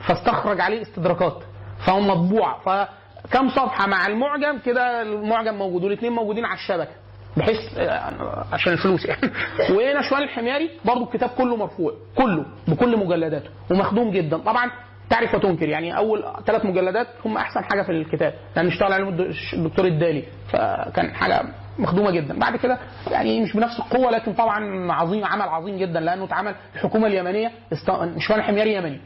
[0.08, 1.38] فاستخرج عليه استدراكات.
[1.86, 2.58] فهو مطبوع.
[2.60, 6.92] فكم صفحة مع المعجم كده المعجم موجود والاثنين موجودين على الشبكة.
[7.38, 9.22] بحيث آه، عشان الفلوس يعني.
[9.76, 11.94] ونشوان الحميري برضو الكتاب كله مرفوع.
[12.16, 13.50] كله بكل مجلداته.
[13.72, 14.38] ومخدوم جدا.
[14.38, 14.72] طبعا
[15.10, 18.34] تعرف وتنكر يعني أول ثلاث مجلدات هم أحسن حاجة في الكتاب.
[18.56, 20.24] لأن اشتغل عليهم الد- الدكتور الدالي.
[20.52, 21.44] فكان حاجة
[21.80, 22.78] مخدومة جدا بعد كده
[23.12, 27.52] يعني مش بنفس القوة لكن طبعا عظيم عمل عظيم جدا لأنه اتعمل الحكومة اليمنية.
[27.90, 29.02] نشوان الحميري يمني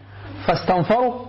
[0.47, 1.25] فاستنفروا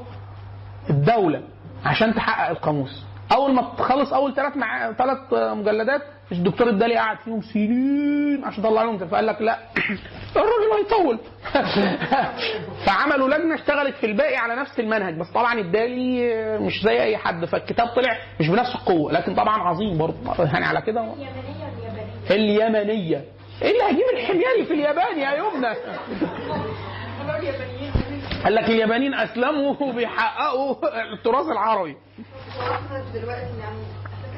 [0.91, 1.43] الدولة
[1.85, 6.03] عشان تحقق القاموس أول ما تخلص أول ثلاث مع ثلاث مجلدات
[6.33, 9.59] الدكتور الدالي قعد فيهم سنين عشان يطلع لهم فقال لك لا.
[10.37, 11.19] الراجل هيطول.
[12.87, 17.45] فعملوا لجنة اشتغلت في الباقي على نفس المنهج بس طبعا الدالي مش زي أي حد
[17.45, 20.17] فالكتاب طلع مش بنفس القوة لكن طبعا عظيم برضه.
[20.53, 21.01] يعني على كده
[22.31, 23.25] اليابانية اليمنية
[23.63, 25.75] إيه اللي هيجيب الحميري في اليابان يا يمنى؟
[28.45, 30.77] قال لك اليابانيين أسلموا وبيحققوا
[31.13, 31.97] التراث العربي.
[33.15, 33.83] دلوقتي يعني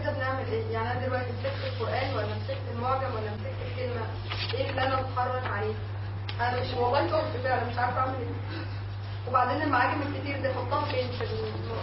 [0.03, 4.07] كده بنعمل إيه؟ يعني أنا دلوقتي مسكت القران ولا مسكت المعجم ولا مسكت الكلمة؟
[4.55, 5.75] إيه اللي أنا عليه؟
[6.41, 8.27] أنا مش والله تهت فعلا مش عارفة أعمل إيه.
[9.29, 11.09] وبعدين المعاجم الكتير دي احطها فين؟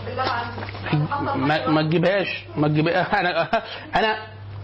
[0.06, 2.46] في أنا عندي؟ ما, تجيبهاش.
[2.56, 3.50] ما تجيبهاش أنا
[3.96, 4.18] أنا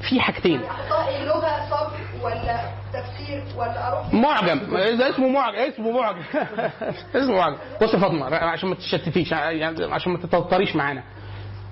[0.10, 0.62] في حاجتين.
[1.08, 2.60] إيه؟ لغة صبر ولا
[2.94, 4.78] تفسير ولا أروح؟ معجم.
[4.98, 5.58] ده اسمه معجم.
[5.58, 6.22] اسمه معجم.
[7.16, 7.58] اسمه معجم.
[7.82, 11.04] بص يا فاطمة عشان ما تشتتيش يعني عشان ما تتوتريش معانا.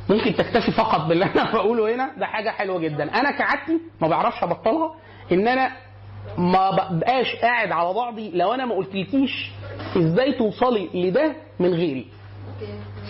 [0.10, 3.20] ممكن تكتفي فقط باللي أنا بقوله هنا؟ ده حاجة حلوة جدا.
[3.20, 4.96] أنا كعادتي ما بعرفش أبطلها
[5.32, 5.72] إن أنا
[6.38, 9.50] ما بقاش قاعد على بعضي لو أنا ما قلتلكيش
[9.98, 12.08] إزاي توصلي لده من غيري.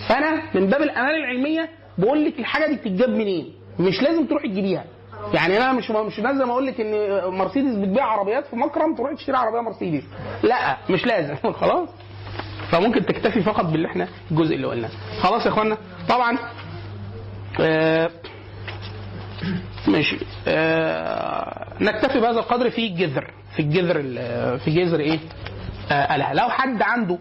[0.09, 4.86] فانا من باب الأمانة العلمية بقول لك الحاجة دي بتتجاب منين؟ مش لازم تروحي تجيبيها.
[5.34, 6.93] يعني أنا مش مش لازم أقول لك إن
[7.34, 10.03] مرسيدس بتبيع عربيات في مكرم تروح تشتري عربية مرسيدس.
[10.43, 11.36] لا مش لازم.
[11.61, 11.89] خلاص.
[12.72, 14.89] فممكن تكتفي فقط باللي إحنا الجزء اللي قلناه.
[15.22, 15.78] خلاص يا إخوانا.
[16.09, 16.38] طبعا
[17.61, 18.09] آه
[19.88, 20.18] ماشي.
[20.47, 25.19] آه نكتفي بهذا القدر في الجذر في الجذر ال- في جذر إيه؟
[25.91, 27.17] آه آلهة لو حد عنده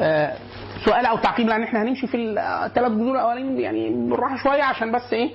[0.00, 0.36] آه
[0.84, 5.12] سؤال أو تعقيب لأن إحنا هنمشي في الثلاث جذور الاولانيين يعني بالراحة شوية عشان بس
[5.12, 5.30] إيه؟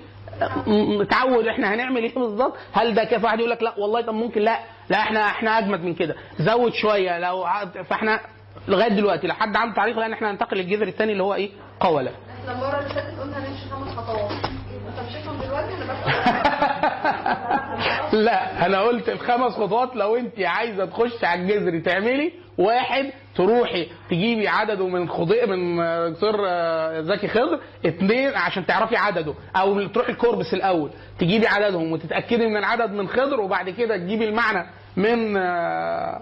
[1.02, 2.54] نتعود إحنا هنعمل إيه بالظبط.
[2.74, 4.60] هل ده كيف؟ واحد يقول لك لا والله طب ممكن لا.
[4.90, 6.16] لا إحنا إحنا أجمد من كده.
[6.40, 7.20] زود شوية.
[7.20, 7.46] لو
[7.90, 8.20] فإحنا
[8.68, 11.50] لغاية دلوقتي لو حد عنده تعليق لأن إحنا هننتقل للجذر الثاني اللي هو إيه؟
[11.80, 14.32] قوله إحنا المره اللي فاتت قلنا هنمشي خمس خطوات.
[14.32, 17.61] انت مشيتهم دلوقتي أنا بس
[18.14, 24.48] لا أنا قلت الخمس خطوات لو أنت عايزة تخش على الجذر تعملي واحد تروحي تجيبي
[24.48, 25.78] عدده من خضيء من
[26.14, 32.48] دكتور آه، زكي خضر اثنين عشان تعرفي عدده أو تروحي الكوربس الأول تجيبي عددهم وتتأكدي
[32.48, 36.22] من العدد من خضر وبعد كده تجيبي المعنى من آه،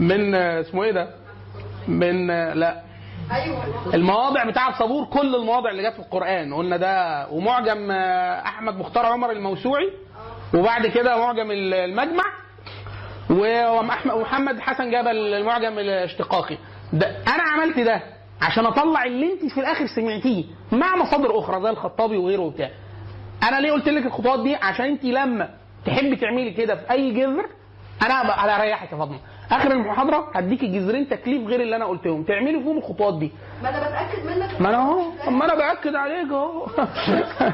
[0.00, 1.08] من آه، اسمه إيه ده؟
[1.88, 2.82] من لا
[3.32, 7.90] أيوه المواضع بتاع الصبور كل المواضع اللي جت في القرآن قلنا ده ومعجم
[8.46, 9.90] أحمد مختار عمر الموسوعي
[10.54, 12.24] وبعد كده معجم المجمع
[14.14, 16.58] ومحمد حسن جبل المعجم الاشتقاقي.
[16.92, 18.02] ده أنا عملت ده
[18.42, 22.70] عشان أطلع اللي أنت في الآخر سمعتيه مع مصادر أخرى زي الخطابي وغيره وبتاع.
[23.48, 25.50] أنا ليه قلت لك الخطوات دي؟ عشان أنت لما
[25.86, 27.46] تحبي تعملي كده في أي جذر
[28.06, 29.18] أنا أنا اريحك يا فاطمة.
[29.52, 32.22] آخر المحاضرة هديكي جذرين تكليف غير اللي أنا قلتهم.
[32.22, 33.32] تعملي فيهم الخطوات دي.
[33.62, 34.60] ما أنا بتأكد منك.
[34.60, 35.02] ما أنا أهو.
[35.28, 36.66] اما أنا بأكد عليك أهو.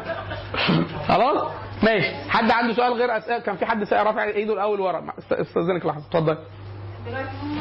[1.08, 2.30] خلاص؟ ماشي.
[2.30, 5.06] حد عنده سؤال غير اسئله كان في حد سائل رافع إيده الأول ورا.
[5.32, 6.06] استأذنك لحظة.
[6.06, 6.38] اتفضل.
[7.06, 7.58] دلوقتي هم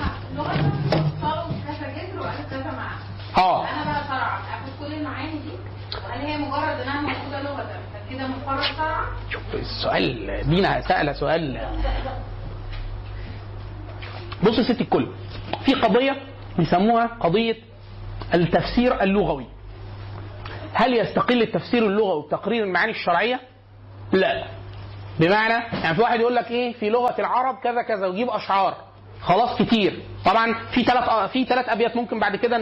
[1.22, 2.99] صاروا كذا جذر وقالوا كذا معنى.
[3.38, 3.63] آه.
[3.63, 5.51] أنا بقى شرعا أخد كل المعاني دي.
[6.05, 7.80] وهل هي مجرد إنها موجودة لغة.
[8.09, 9.05] فكده مفرد شرعا
[9.53, 10.41] السؤال.
[10.49, 11.68] دينا سأل سؤال.
[14.43, 15.07] بص يا ست الكل.
[15.66, 16.16] في قضية
[16.57, 17.55] بيسموها قضية
[18.34, 19.45] التفسير اللغوي.
[20.74, 23.39] هل يستقل التفسير اللغوي بتقرير المعاني الشرعية؟
[24.12, 24.45] لا.
[25.20, 25.53] بمعنى
[25.84, 28.76] يعني في واحد يقول لك إيه؟ في لغة العرب كذا كذا ويجيب أشعار.
[29.22, 30.01] خلاص كتير.
[30.26, 32.58] طبعا في ثلاث في ثلاث أبيات ممكن بعد كده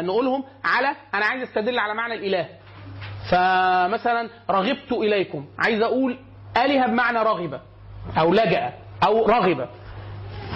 [0.00, 2.48] نقولهم على أنا عايز أستدل على معنى الإله.
[3.30, 5.46] فمثلا رغبت إليكم.
[5.58, 6.18] عايز أقول
[6.56, 7.60] آلهة بمعنى رغبة
[8.18, 8.72] أو لجأ
[9.06, 9.68] أو رغبة.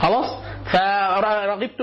[0.01, 0.27] خلاص؟
[0.73, 1.81] فرغبت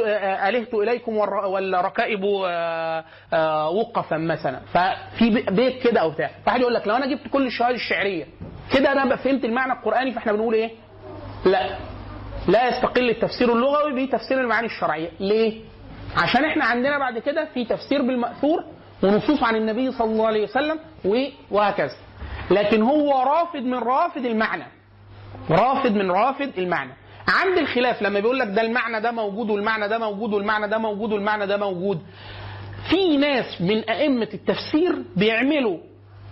[0.47, 4.59] الهت اليكم والر- والركائب آه، آه، وقفا مثلا.
[4.73, 6.29] ففي بي- بيت كده أو بتاع.
[6.47, 8.25] واحد يقول لك لو أنا جبت كل الشهادة الشعرية
[8.73, 10.71] كده بقى فهمت المعنى القرآني فإحنا بنقول إيه؟
[11.45, 11.77] لا.
[12.47, 15.09] لا يستقل التفسير اللغوي بتفسير المعاني الشرعية.
[15.19, 15.61] ليه؟
[16.17, 18.63] عشان إحنا عندنا بعد كده في تفسير بالمأثور
[19.03, 20.79] ونصوص عن النبي صلى الله عليه وسلم
[21.51, 21.95] وهكذا.
[22.51, 24.63] لكن هو رافض من رافض المعنى.
[25.51, 26.93] رافض من رافض المعنى.
[27.27, 31.11] عند الخلاف لما بيقول لك ده المعنى ده موجود والمعنى ده موجود والمعنى ده موجود
[31.13, 32.01] والمعنى ده موجود.
[32.89, 35.77] في ناس من أئمة التفسير بيعملوا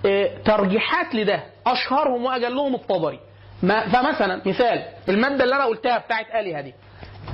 [0.06, 3.20] آه، ترجيحات لده أشهرهم وأجلهم الطبري.
[3.62, 6.74] فمثلا مثال المادة اللي أنا قلتها بتاعت آلهة دي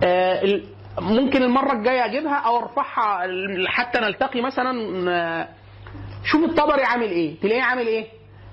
[0.04, 0.62] آه،
[1.00, 3.28] ممكن المرة الجاية أجيبها أو أرفعها
[3.68, 4.72] حتى نلتقي مثلا
[5.12, 5.48] آه،
[6.24, 7.40] شوف الطبري عامل إيه.
[7.40, 8.06] تلاقيه عامل إيه؟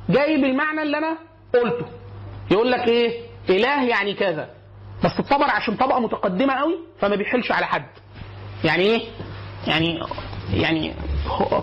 [0.09, 1.19] جايب المعنى اللي أنا
[1.55, 1.87] قلته.
[2.51, 4.49] يقول لك إيه؟ إله يعني كذا.
[5.05, 7.85] بس الطبري عشان طبقة متقدمة قوي فما بيحلش على حد.
[8.65, 9.01] يعني إيه؟
[9.67, 10.01] يعني
[10.55, 10.95] يعني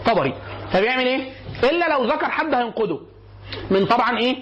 [0.05, 0.33] طبري.
[0.71, 1.29] فبيعمل إيه؟
[1.63, 2.99] إلا لو ذكر حد هينقده.
[3.71, 4.35] من طبعا إيه؟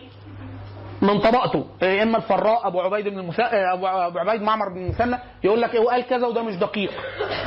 [1.01, 1.65] من طبقته.
[1.83, 5.73] إيه، إما الفراء أبو عبيد بن المثنى ابو أبو عبيد معمر بن المثنى يقول لك
[5.73, 6.91] إيه هو قال كذا وده مش دقيق.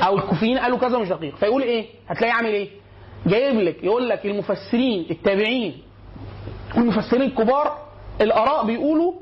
[0.07, 1.37] أو الكوفيين قالوا كذا ومش دقيق.
[1.37, 2.69] فيقول إيه؟ هتلاقيه عامل إيه؟
[3.27, 5.83] جايب لك يقول لك المفسرين التابعين
[6.77, 7.79] والمفسرين الكبار
[8.21, 9.13] الآراء بيقولوا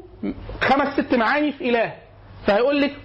[0.63, 1.95] خمس ست معاني في إله.
[2.47, 2.97] فهيقول لك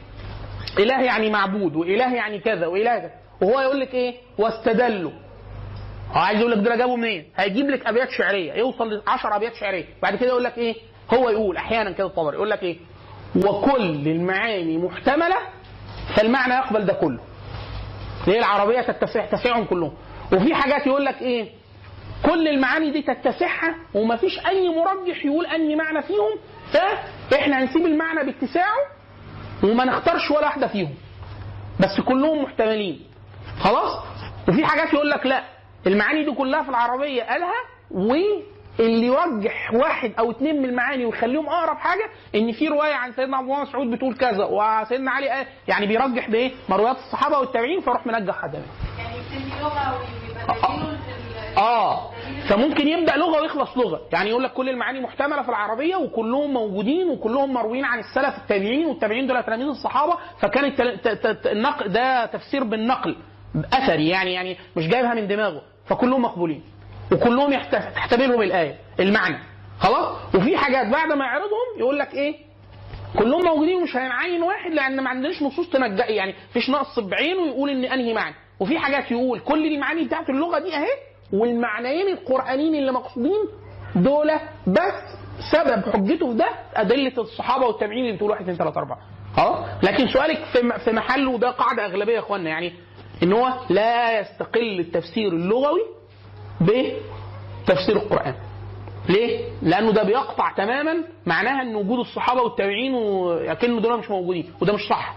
[0.79, 3.11] إله يعني معبود وإله يعني كذا وإله كذا.
[3.41, 5.11] وهو يقول لك إيه؟ واستدلوا.
[6.11, 8.53] هو عايز يقول لك ده جابه منين؟ هيجيب لك أبيات شعرية.
[8.53, 9.85] يوصل ل 10 أبيات شعرية.
[10.01, 10.75] بعد كده يقول لك إيه؟
[11.13, 12.77] هو يقول أحيانا كده الطبري يقول لك إيه؟
[13.35, 15.37] وكل المعاني محتملة
[16.15, 17.19] فالمعنى يقبل ده كله.
[18.25, 19.93] هي العربية تتسع تسعهم كلهم.
[20.33, 21.49] وفي حاجات يقول لك إيه؟
[22.25, 26.39] كل المعاني دي تتسعها ومفيش أي مرجح يقول أني معنى فيهم
[27.31, 28.77] فإحنا هنسيب المعنى باتساعه
[29.63, 30.93] وما نختارش ولا واحدة فيهم.
[31.79, 32.99] بس كلهم محتملين.
[33.59, 34.03] خلاص؟
[34.49, 35.43] وفي حاجات يقول لك لا.
[35.87, 37.53] المعاني دي كلها في العربية قالها
[37.91, 43.37] واللي يرجح واحد أو اتنين من المعاني ويخليهم أقرب حاجة إن في رواية عن سيدنا
[43.37, 48.07] عبد الله مسعود بتقول كذا وسيدنا علي قال يعني بيرجح بإيه؟ مرويات الصحابة والتابعين فيروح
[48.07, 48.53] منجح حد.
[48.53, 52.09] يعني يبتدي لغة ويبقى دليله ال- آه.
[52.49, 54.01] فممكن يبدأ لغة ويخلص لغة.
[54.13, 58.85] يعني يقول لك كل المعاني محتملة في العربية وكلهم موجودين وكلهم مرويين عن السلف التابعين
[58.85, 60.17] والتابعين دول تلاميذ الصحابة.
[60.39, 60.73] فكان
[61.45, 63.15] النقل ده تفسير بالنقل
[63.73, 65.61] اثري يعني يعني مش جايبها من دماغه.
[65.85, 66.63] فكلهم مقبولين
[67.11, 69.37] وكلهم تحتملهم الآية المعنى.
[69.79, 72.35] خلاص؟ وفي حاجات بعد ما يعرضهم يقول لك إيه؟
[73.19, 77.69] كلهم موجودين ومش هنعين واحد لأن ما عندناش نصوص تنجأ يعني مفيش نقص بعينه يقول
[77.69, 78.35] ان أنهي معنى.
[78.59, 83.45] وفي حاجات يقول كل المعاني بتاعت اللغة دي أهي والمعنيين القرآنيين اللي مقصودين
[83.95, 84.31] دول
[84.67, 84.93] بس
[85.51, 88.97] سبب حجته في ده أدلة الصحابة والتابعين اللي بتقول 1 2 3 4
[89.37, 90.39] آه لكن سؤالك
[90.83, 92.73] في محله وده قاعدة أغلبية يا اخوانا يعني
[93.23, 95.81] إن هو لا يستقل التفسير اللغوي
[96.61, 98.35] بتفسير القرآن
[99.09, 104.73] ليه؟ لأنه ده بيقطع تماما معناها أن وجود الصحابة والتابعين وكأنه دول مش موجودين وده
[104.73, 105.15] مش صح.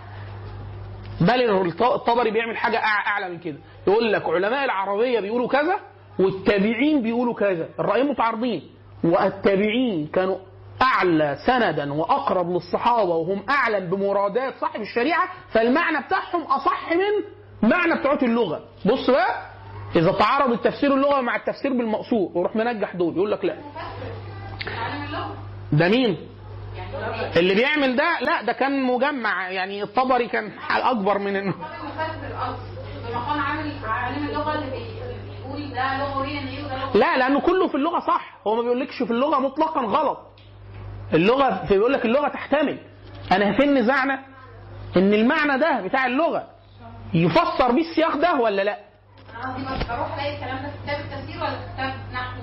[1.21, 3.59] بل الط- الطبري بيعمل حاجة أع- أعلى من كده.
[3.87, 5.79] يقول لك علماء العربية بيقولوا كذا
[6.23, 8.63] والتابعين بيقولوا كذا، الرأيين متعارضين.
[9.05, 10.37] والتابعين كانوا
[10.83, 18.13] أعلى سندا وأقرب للصحابة وهم أعلم بمرادات صاحب الشريعة فالمعنى بتاعهم أصح من معنى بتوع
[18.23, 18.61] اللغة.
[18.87, 19.47] بص بقى
[19.97, 23.57] إذا تعارض التفسير اللغوي مع التفسير بالمقصود ويروح منجح دول يقول لك لا
[25.73, 26.17] ده مين؟
[27.37, 31.55] اللي بيعمل ده لا ده كان مجمع يعني الطبري كان أكبر من إنه
[33.41, 35.02] عامل عالم اللغة اللي
[36.95, 38.39] لا لأنه كله في اللغة صح.
[38.47, 40.19] هو ما بيقولكش في اللغة مطلقا غلط.
[41.15, 42.79] اللغة بيقول لك اللغة تحتمل.
[43.33, 44.19] أنا فين نزاعنا
[44.97, 46.47] إن المعنى ده بتاع اللغة
[47.15, 48.79] يفسر بيه السياق ده ولا لأ؟
[49.45, 52.43] أنا قصدي بس بروح الاقي الكلام ده في كتاب التفسير ولا في كتاب نحو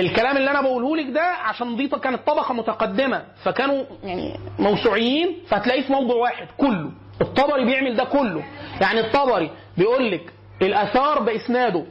[0.00, 3.24] الكلام اللي أنا بقوله لك ده عشان دي كانت طبقة متقدمة.
[3.44, 6.90] فكانوا يعني موسوعيين فهتلاقيه في موضوع واحد كله.
[7.20, 8.44] الطبري بيعمل ده كله.
[8.80, 10.32] يعني الطبري بيقول لك
[10.62, 11.84] الاثار باسناده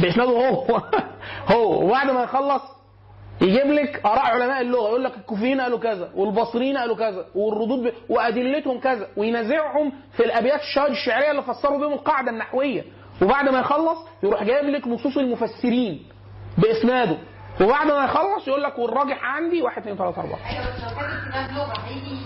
[0.00, 0.80] باسناده هو
[1.48, 2.62] هو وبعد ما يخلص
[3.40, 7.92] يجيب لك اراء علماء اللغة يقول لك الكوفيين قالوا كذا والبصريين قالوا كذا والردود ب...
[8.08, 12.84] وادلتهم كذا وينازعهم في الابيات الشعر الشعريه اللي فسروا بهم القاعده النحويه
[13.22, 16.06] وبعد ما يخلص يروح جايب لك نصوص المفسرين
[16.58, 17.18] باسناده
[17.60, 21.28] وبعد ما يخلص يقول لك والراجح عندي 1 2 3 4 أيوه بس لو كاتب
[21.30, 22.16] كتاب لغه هيجي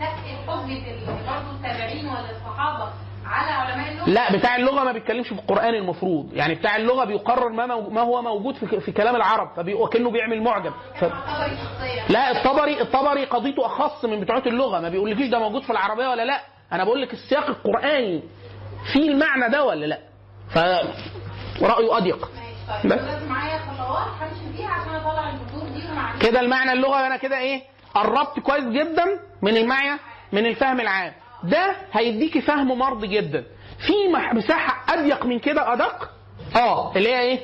[0.00, 2.90] تثبت حجه برضه التابعين ولا الصحابه
[3.26, 6.32] على علماء اللغة؟ لا بتاع اللغة ما بيتكلمش في القرآن المفروض.
[6.34, 10.72] يعني بتاع اللغة بيقرر ما ما هو موجود في في كلام العرب فكانه بيعمل معجم.
[11.00, 11.04] ف...
[12.08, 14.80] لا الطبري الطبري قضيته أخص من بتوع اللغة.
[14.80, 16.40] ما بيقولكيش ده موجود في العربية ولا لا.
[16.72, 18.22] أنا بقول لك السياق القرآني
[18.92, 19.98] فيه المعنى ده ولا لا؟
[20.54, 20.58] ف
[21.62, 22.26] رأيه أضيق.
[22.26, 22.92] طيب.
[22.92, 23.22] بس.
[23.28, 25.86] معايا خطوات همشي فيها عشان أطلع البذور دي
[26.26, 27.62] كده المعنى اللغوي أنا كده إيه
[27.94, 29.04] قربت كويس جدا
[29.42, 30.00] من المعنى
[30.32, 31.12] من الفهم العام.
[31.44, 33.44] ده هيديكي فهم مرضي جدا.
[33.86, 33.92] في
[34.32, 36.10] مساحة أضيق من كده أدق؟
[36.56, 37.40] آه اللي هي إيه؟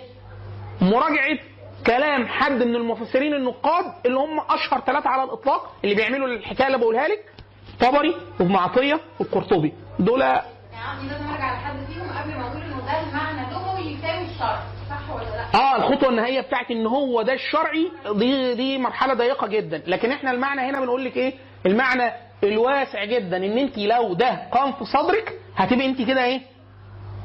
[0.80, 1.38] مراجعة
[1.86, 6.78] كلام حد من المفسرين النقاد اللي هم أشهر ثلاثة على الإطلاق اللي بيعملوا الحكاية اللي
[6.78, 7.32] بقولها لك
[7.80, 9.72] طبري وابن عطية والقرطبي.
[9.98, 14.62] دول يعني لازم أرجع لحد فيهم قبل ما أقول إنه ده المعنى اللغوي يساوي الشرع
[14.90, 19.46] صح ولا لأ؟ آه الخطوة النهائية بتاعت إن هو ده الشرعي دي دي مرحلة ضيقة
[19.46, 19.82] جدا.
[19.86, 21.32] لكن إحنا المعنى هنا بنقول لك إيه؟
[21.66, 22.12] المعنى
[22.44, 26.40] الواسع جدا ان انت لو ده قام في صدرك هتبقي انت كده إيه؟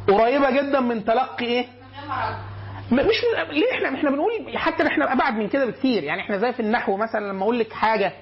[0.08, 1.66] قريبة جدا من تلقي إيه؟
[2.92, 3.16] من مش
[3.50, 6.04] ليه إحنا إحنا بنقول حتى إحنا أبعد من كده بكتير.
[6.04, 8.14] يعني إحنا زي في النحو مثلا لما أقول لك حاجة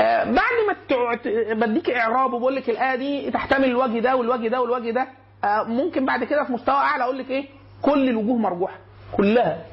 [0.00, 4.60] آه بعد ما تع- بديك إعراب وبقول لك الآية دي تحتمل الوجه ده والوجه ده
[4.60, 5.06] والوجه ده
[5.44, 7.44] آه ممكن بعد كده في مستوى أعلى أقول لك إيه؟
[7.82, 8.76] كل الوجوه مرجوحة.
[9.16, 9.64] كلها.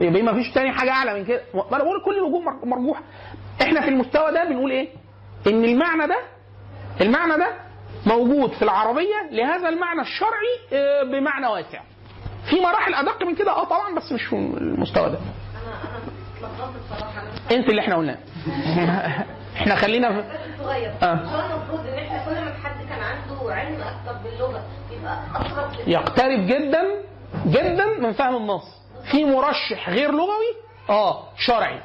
[0.00, 1.40] يبقى ما فيش تاني حاجة أعلى من كده.
[1.54, 3.02] أنا بقول كل الوجوه مر- مرجوحة.
[3.62, 4.88] إحنا في المستوى ده بنقول إيه؟
[5.46, 6.18] إن المعنى ده
[7.00, 7.48] المعنى ده
[8.06, 11.80] موجود في العربية لهذا المعنى الشرعي آه، بمعنى واسع.
[12.50, 15.18] في مراحل أدق من كده آه طبعا بس مش في المستوى ده.
[17.52, 18.18] أنت اللي إحنا قلناه.
[19.56, 20.28] إحنا خلينا في...
[20.58, 20.92] صغير.
[21.02, 26.46] هو المفروض إن إحنا كل ما حد كان عنده علم أكتر باللغة يبقى اقرب يقترب
[26.46, 26.82] جدا
[27.46, 28.80] جدا من فهم النص.
[29.10, 30.54] في مرشح غير لغوي
[30.90, 31.74] آه شرعي.
[31.74, 31.82] آه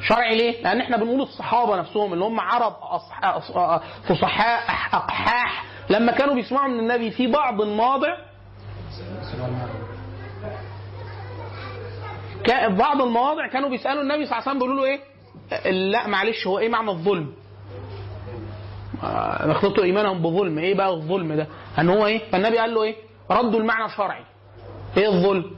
[0.00, 2.72] شرعي ليه؟ لأن إحنا بنقول الصحابة نفسهم اللي هم عرب.
[4.08, 4.62] فصحاء
[4.92, 8.16] اقحاح لما كانوا بيسمعوا من النبي في بعض المواضع
[12.68, 16.58] بعض المواضع كانوا بيسألوا النبي صلى الله عليه وسلم بيقولوا له إيه؟ لا معلش هو
[16.58, 17.32] إيه معنى الظلم؟
[19.02, 21.46] آه، يخلطوا إيمانهم بظلم، إيه بقى الظلم ده؟
[21.78, 22.96] إن هو إيه؟ فالنبي قال له إيه؟
[23.30, 24.24] ردوا المعنى شرعي.
[24.96, 25.50] إيه الظلم؟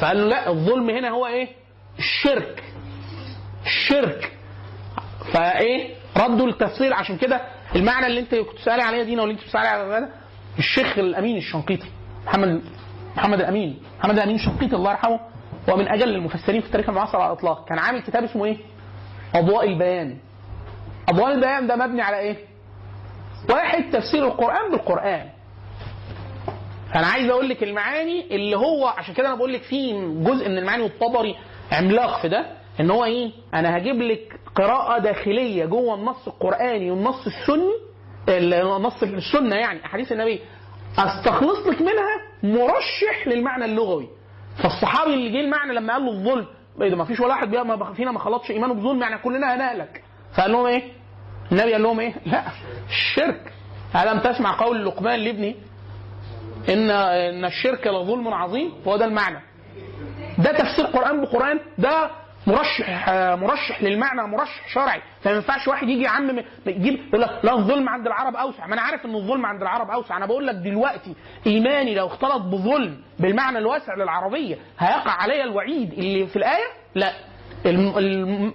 [0.00, 1.48] فقال له لا الظلم هنا هو إيه؟
[1.98, 2.62] الشرك.
[3.66, 4.32] الشرك.
[5.32, 7.40] فإيه؟ ردوا التفصيل عشان كده
[7.76, 10.08] المعنى اللي انت كنت بتسالي عليه دينا واللي انت بتسالي على
[10.58, 11.86] الشيخ الأمين الشنقيطي
[12.26, 12.62] محمد
[13.16, 15.20] محمد الامين محمد الامين شقيق الله يرحمه
[15.68, 18.56] هو من أجل المفسرين في التاريخ المعاصر على الإطلاق كان عامل كتاب اسمه إيه؟
[19.34, 20.16] أضواء البيان
[21.08, 22.36] أضواء البيان ده مبني على إيه؟
[23.50, 25.28] واحد تفسير القرآن بالقرآن
[26.94, 29.92] فأنا عايز أقول لك المعاني اللي هو عشان كده أنا بقول لك في
[30.24, 31.36] جزء من المعاني والطبري
[31.72, 32.46] عملاق في ده
[32.80, 37.72] إن هو إيه؟ أنا هجيب لك قراءة داخلية جوه النص القرآني والنص السني
[38.28, 40.40] النص السنة يعني احاديث النبي.
[40.98, 44.08] أستخلص لك منها مرشح للمعنى اللغوي.
[44.62, 46.46] فالصحابي اللي جه المعنى لما قال له الظلم
[46.82, 50.02] إيه ده ما فيش ولا واحد فينا ما خلطش إيمانه بظلم يعني كلنا هنهلك
[50.36, 50.82] فقال لهم إيه؟
[51.52, 52.42] النبي قال لهم إيه؟ لا
[52.88, 53.52] الشرك.
[54.02, 55.54] ألم تسمع قول لقمان لابنه
[56.68, 59.38] ان إن الشرك لظلم عظيم؟ هو ده المعنى.
[60.38, 62.10] ده تفسير قرآن بقرآن ده
[62.46, 65.02] مرشح مرشح للمعنى مرشح شرعي.
[65.22, 68.66] فما ينفعش واحد يجي يعمم يجيب يقول لك لا الظلم عند العرب أوسع.
[68.66, 70.16] ما أنا عارف إن الظلم عند العرب أوسع.
[70.16, 71.14] أنا بقول لك دلوقتي
[71.46, 77.12] إيماني لو اختلط بظلم بالمعنى الواسع للعربية هيقع علي الوعيد اللي في الآية؟ لا.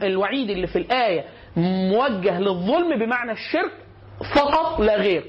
[0.04, 1.26] الوعيد اللي في الآية
[1.58, 3.72] موجه للظلم بمعنى الشرك
[4.36, 5.24] فقط لا غير.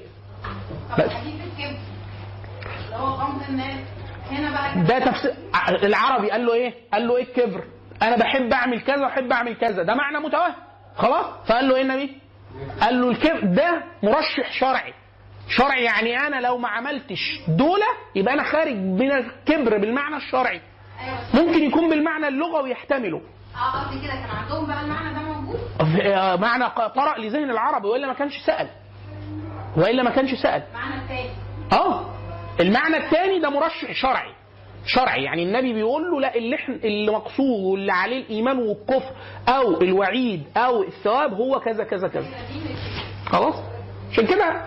[0.99, 1.09] بس.
[1.09, 1.77] حديث الكبر
[2.85, 3.79] اللي هو غمض الناس.
[4.31, 5.33] هنا بقى ده تفسير
[5.83, 7.63] العربي قال له إيه؟ قال له إيه الكبر؟
[8.01, 9.83] أنا بحب أعمل كذا وأحب أعمل كذا.
[9.83, 10.53] ده معنى متوهم.
[10.97, 12.17] خلاص؟ فقال له إيه النبي؟
[12.81, 13.39] قال له الكبر.
[13.43, 14.93] ده مرشح شرعي.
[15.49, 20.61] شرعي يعني أنا لو ما عملتش دولة يبقى أنا خارج من الكبر بالمعنى الشرعي.
[21.33, 23.21] بس ممكن يكون بالمعنى اللغوي يحتمله.
[23.55, 25.59] آه قصدي كده كان عندهم بقى المعنى ده موجود؟
[26.01, 28.67] آه، معنى طرأ لذهن العربي وإلا ما كانش سأل.
[29.77, 30.63] وإلا ما كانش سأل.
[30.73, 31.29] المعنى التاني.
[31.73, 32.14] آه.
[32.59, 34.31] المعنى الثاني ده مرشح شرعي.
[34.85, 39.11] شرعي يعني النبي بيقول له لا اللي إحنا اللي مقصود واللي عليه الإيمان والكفر
[39.47, 42.27] أو الوعيد أو الثواب هو كذا كذا كذا.
[43.25, 43.55] خلاص؟
[44.11, 44.61] عشان كده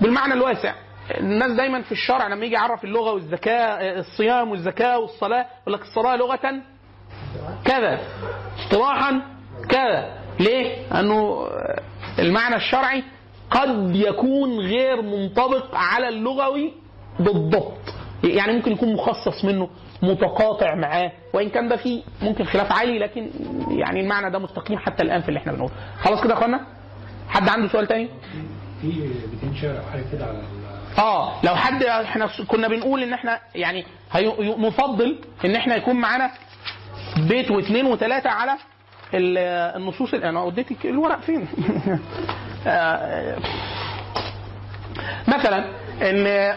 [0.00, 0.74] بالمعنى الواسع.
[1.20, 6.16] الناس دايما في الشرع لما يجي يعرف اللغة والزكاه الصيام والزكاه والصلاة يقول لك الصلاة
[6.16, 6.62] لغة
[7.64, 8.00] كذا
[8.58, 9.22] اصطلاحا
[9.68, 10.18] كذا.
[10.40, 11.46] ليه؟ لأنه
[12.18, 13.04] المعنى الشرعي
[13.50, 16.72] قد يكون غير منطبق على اللغوي
[17.20, 17.94] بالضبط.
[18.24, 19.68] يعني ممكن يكون مخصص منه
[20.02, 23.30] متقاطع معاه وإن كان ده فيه ممكن خلاف عالي لكن
[23.70, 25.72] يعني المعنى ده مستقيم حتى الآن في اللي إحنا بنقوله.
[26.00, 26.60] خلاص كده يا أخوانا؟
[27.28, 28.08] حد عنده سؤال تاني؟
[28.80, 28.88] في
[29.30, 30.38] بيتين شعر أو حاجة كده على
[30.98, 33.84] آه لو حد إحنا كنا بنقول إن إحنا يعني
[34.58, 36.30] نفضل إن إحنا يكون معانا
[37.28, 38.52] بيت واثنين وثلاثه على
[39.14, 39.38] ال-
[39.82, 41.46] النصوص ال- أنا اديتك الورق فين؟
[42.66, 43.36] آه،
[45.28, 45.64] مثلا
[46.02, 46.54] إن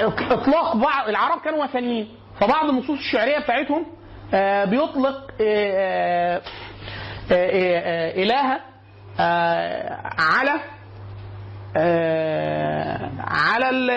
[0.00, 2.08] اطلاق بعض العرب كانوا وثنيين
[2.40, 3.86] فبعض النصوص الشعرية بتاعتهم
[4.34, 6.42] آه، بيطلق آه،
[7.32, 8.60] آه، الهه
[10.18, 10.60] على
[13.18, 13.90] على ال-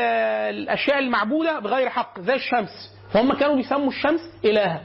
[0.53, 2.69] الأشياء المعبودة بغير حق زي الشمس
[3.13, 4.81] فهم كانوا بيسموا الشمس الهه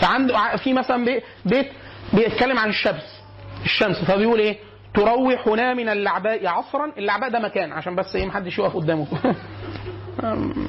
[0.00, 1.68] فعنده ع- في مثلا بي- بيت
[2.12, 3.22] بيتكلم عن الشمس
[3.64, 4.58] الشمس فبيقول إيه؟
[4.94, 9.06] تروحنا من اللعباء عصرا اللعباء ده مكان عشان بس إيه؟ محدش يقف قدامه.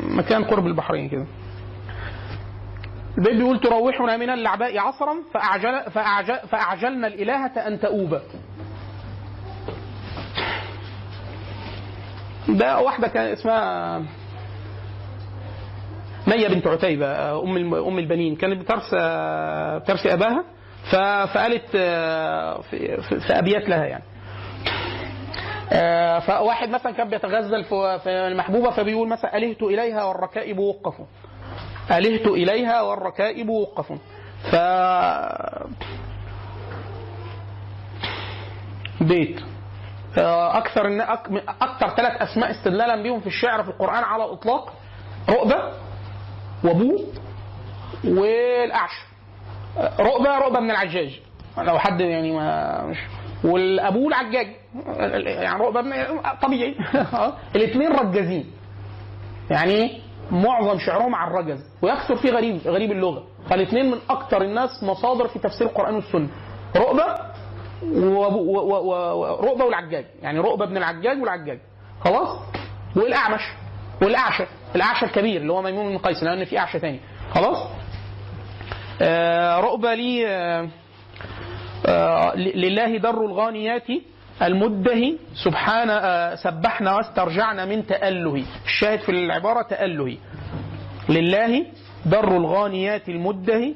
[0.10, 1.26] مكان قرب البحرين كده.
[3.18, 8.20] البيت بيقول تروحنا من اللعباء عصرا فأعجل فأعجل فأعجلنا الإلهة أن تؤوب.
[12.50, 14.00] ده واحدة كان اسمها
[16.28, 18.36] مية بنت عتيبة أم أم البنين.
[18.36, 18.98] كانت بترثى
[19.84, 20.44] بترثي أباها
[20.92, 22.98] فقالت آه، في,
[23.40, 24.04] أبيات لها يعني.
[26.20, 30.94] فواحد مثلا كان بيتغزل في المحبوبة فبيقول مثلا ألهت إليها والركائب وقف
[31.92, 33.92] ألهت إليها والركائب وقف
[34.52, 34.56] ف
[39.02, 39.40] بيت.
[40.18, 40.82] آه، أكثر
[41.62, 44.74] أكثر ثلاث أسماء استدلالا بهم في الشعر في القرآن على الإطلاق
[45.30, 45.72] رؤبة
[46.64, 47.06] وابوه
[48.04, 49.06] والاعشى
[49.78, 51.20] آه، رؤبة رؤبة من العجاج.
[51.58, 52.98] لو حد يعني ما مش
[53.44, 54.48] والابوه العجاج
[55.26, 55.82] يعني رؤبه
[56.42, 56.76] طبيعي.
[57.56, 58.52] الاثنين رجازين.
[59.50, 63.24] يعني؟ معظم شعرهم على الرجز ويكثر فيه غريب غريب اللغة.
[63.50, 66.28] فالاثنين من أكثر الناس مصادر في تفسير القرآن والسنة.
[66.76, 67.16] رؤبه
[67.84, 70.06] ورؤبه والعجاج.
[70.22, 71.60] يعني رؤبه بن العجاج والعجاج.
[72.04, 72.40] خلاص؟
[72.96, 73.42] والأعمش.
[74.02, 74.44] والأعشى.
[74.76, 77.00] الأعشى الكبير اللي هو ميمون بن قيس لأن في أعشى تاني.
[77.34, 77.58] خلاص؟
[79.02, 80.68] آه رؤبه لي آه
[82.36, 83.88] لله در الغانيات
[84.42, 88.44] المدهي سبحان آه سبحنا واسترجعنا من تأله.
[88.66, 90.18] الشاهد في العبارة تأله.
[91.10, 91.66] لله
[92.06, 93.74] در الغانيات المدهي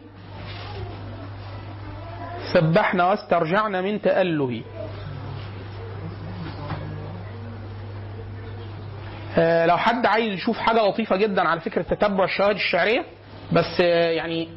[2.54, 4.62] سبحنا واسترجعنا من تأله.
[9.38, 13.06] آه، لو حد عايز يشوف حاجة لطيفة جدا على فكرة تتبع الشواهد الشعرية
[13.52, 14.50] بس آه، يعني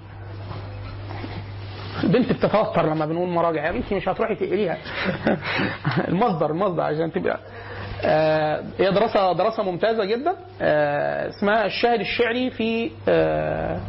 [2.04, 4.78] البنت بتتوتر لما بنقول مراجع يا بنتي مش هتروحي تقريها.
[6.08, 7.40] المصدر المصدر عشان تبقى.
[8.04, 10.34] آه، هي دراسة دراسة ممتازة جدا.
[10.62, 13.80] آه، اسمها الشاهد الشعري في آه،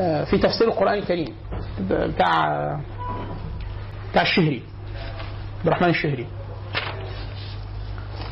[0.00, 1.34] آه، في تفسير القرآن الكريم.
[1.80, 2.58] بتاع
[4.10, 4.62] بتاع الشهري
[5.58, 6.26] عبد الرحمن الشهري.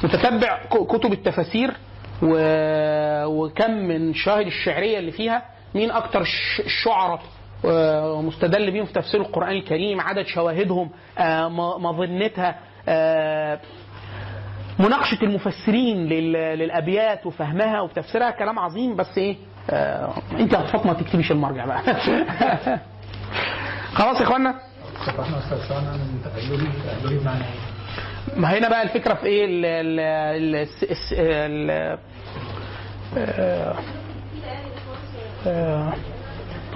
[0.04, 1.70] متتبع كتب التفاسير.
[3.26, 5.42] وكم من الشواهد الشعرية اللي فيها
[5.74, 7.20] مين الش- الشعراء
[7.64, 11.48] آه، مستدل بيهم في تفسير القرآن الكريم عدد شواهدهم آه،
[11.78, 13.60] مظنتها آه،
[14.78, 16.32] مناقشة المفسرين لل...
[16.32, 19.36] للأبيات وفهمها وتفسيرها كلام عظيم بس إيه
[19.70, 21.82] آه، أنت يا فاطمة ما تكتبيش المرجع بقى
[23.98, 24.54] خلاص يا إيه؟
[28.36, 30.66] ما هنا بقى الفكرة في إيه ال ال
[31.12, 31.98] ال
[35.46, 36.15] ال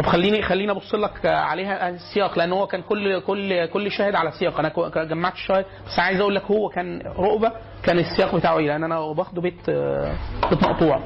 [0.01, 4.31] طب خليني خليني أبص لك عليها السياق لأن هو كان كل كل كل شاهد على
[4.33, 4.59] سياق.
[4.59, 4.73] أنا
[5.05, 5.65] جمعت الشاهد.
[5.87, 9.69] بس عايز أقول لك هو كان رؤبة كان السياق بتاعه إيه؟ لأن أنا باخده بيت
[9.69, 10.15] آه،
[10.51, 10.97] بيت مقطوع.
[10.99, 11.05] طب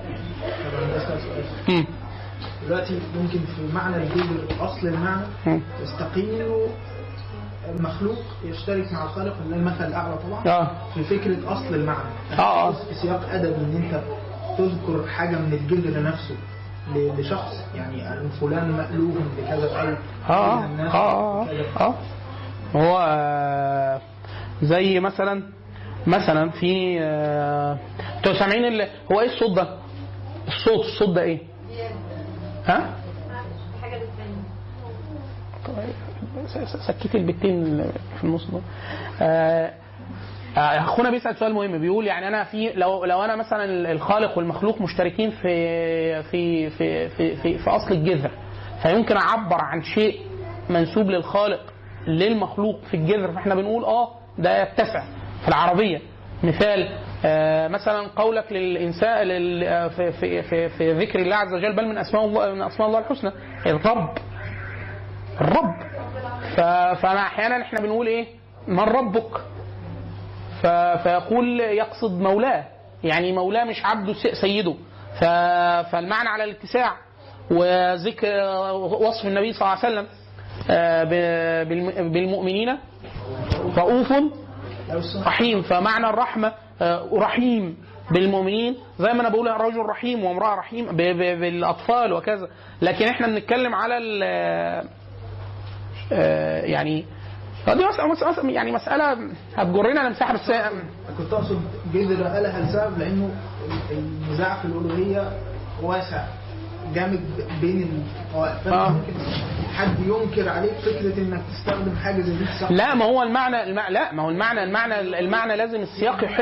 [0.83, 1.45] أنا بسأل سؤال.
[1.69, 1.87] مم.
[2.67, 5.27] دلوقتي ممكن في معنى الجذر أصل المعنى.
[6.17, 6.69] انه
[7.69, 10.47] المخلوق يشترك مع الخالق اللي المثل الأعلى طبعا.
[10.47, 10.71] آه.
[10.95, 12.11] في فكرة أصل المعنى.
[12.39, 12.73] آه، آه.
[12.73, 14.03] في سياق ادبي إن أنت
[14.59, 16.37] تذكر حاجة من الجذر نفسه
[17.19, 19.97] لشخص يعني فلان مألوف بكذا
[20.29, 21.65] أو آه آه آه كذا.
[21.81, 21.95] آه
[22.77, 24.01] هو آه،
[24.63, 25.43] زي مثلا
[26.07, 27.79] مثلا في آه،
[28.17, 29.69] أنتوا سامعين ال- هو إيه الصوت ده؟
[30.49, 31.39] الصوت الصوت ده إيه؟
[32.67, 32.91] ها؟
[33.83, 34.45] حاجة بتبين
[36.47, 37.85] س- س- سكتي البتين
[38.19, 38.61] في النص دول
[39.21, 39.73] آه، آه،
[40.57, 45.31] أخونا بيسأل سؤال مهم بيقول يعني أنا في لو لو أنا مثلا الخالق والمخلوق مشتركين
[45.31, 48.31] في في في في في, في أصل الجذر
[48.83, 50.21] فيمكن أعبر عن شيء
[50.71, 51.61] منسوب للخالق
[52.07, 55.05] للمخلوق في الجذر فإحنا بنقول آه ده يتسع
[55.43, 56.01] في العربية
[56.43, 56.89] مثال
[57.27, 61.87] آه، مثلا قولك للإنسان لل- آه، في, في, في, في ذكر الله عز وجل بل
[61.89, 63.31] من أسماء الله من أسماء الله الحسنى
[63.67, 64.11] الرب
[65.41, 65.75] الرب.
[66.97, 68.27] فأنا أحيانا إحنا بنقول إيه
[68.69, 69.31] من ربك.
[71.03, 72.65] فيقول يقصد مولاه.
[73.05, 74.75] يعني مولاه مش عبده سيده.
[75.21, 76.93] فالمعنى على الاتساع
[77.51, 78.29] وذكر
[79.01, 80.07] وصف النبي صلى الله عليه وسلم
[80.71, 81.05] آه،
[82.09, 82.79] بالمؤمنين
[83.77, 84.13] رؤوف
[85.27, 85.63] رحيم.
[85.63, 86.53] فمعنى الرحمة
[86.83, 87.77] آه، رحيم
[88.11, 88.77] بالمؤمنين.
[88.99, 92.49] زي ما أنا بقول رجل رحيم وامرأة رحيم بالأطفال وكذا.
[92.83, 93.99] لكن إحنا بنتكلم على
[96.13, 97.05] آه، يعني
[97.67, 99.19] دي مسألة مسألة يعني مسألة
[99.57, 100.51] هتجرنا لمساحة بس
[101.19, 101.61] كنت أقصد
[101.95, 103.31] جذر قالها لسبب لأنه
[103.91, 105.33] النزاع في الألوهية
[105.83, 106.25] واسع
[106.95, 107.21] جامد
[107.61, 108.05] بين
[108.35, 108.95] فأنت آه.
[109.75, 113.89] حد ينكر عليك فكرة إنك تستخدم حاجة زي دي صح لا ما هو المعنى المع...
[113.89, 116.41] لا ما هو المعنى المعنى المعنى لازم السياق يح...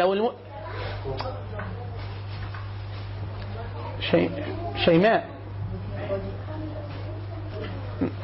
[0.00, 0.30] لو الم...
[4.10, 4.28] شي...
[4.84, 5.28] شيماء.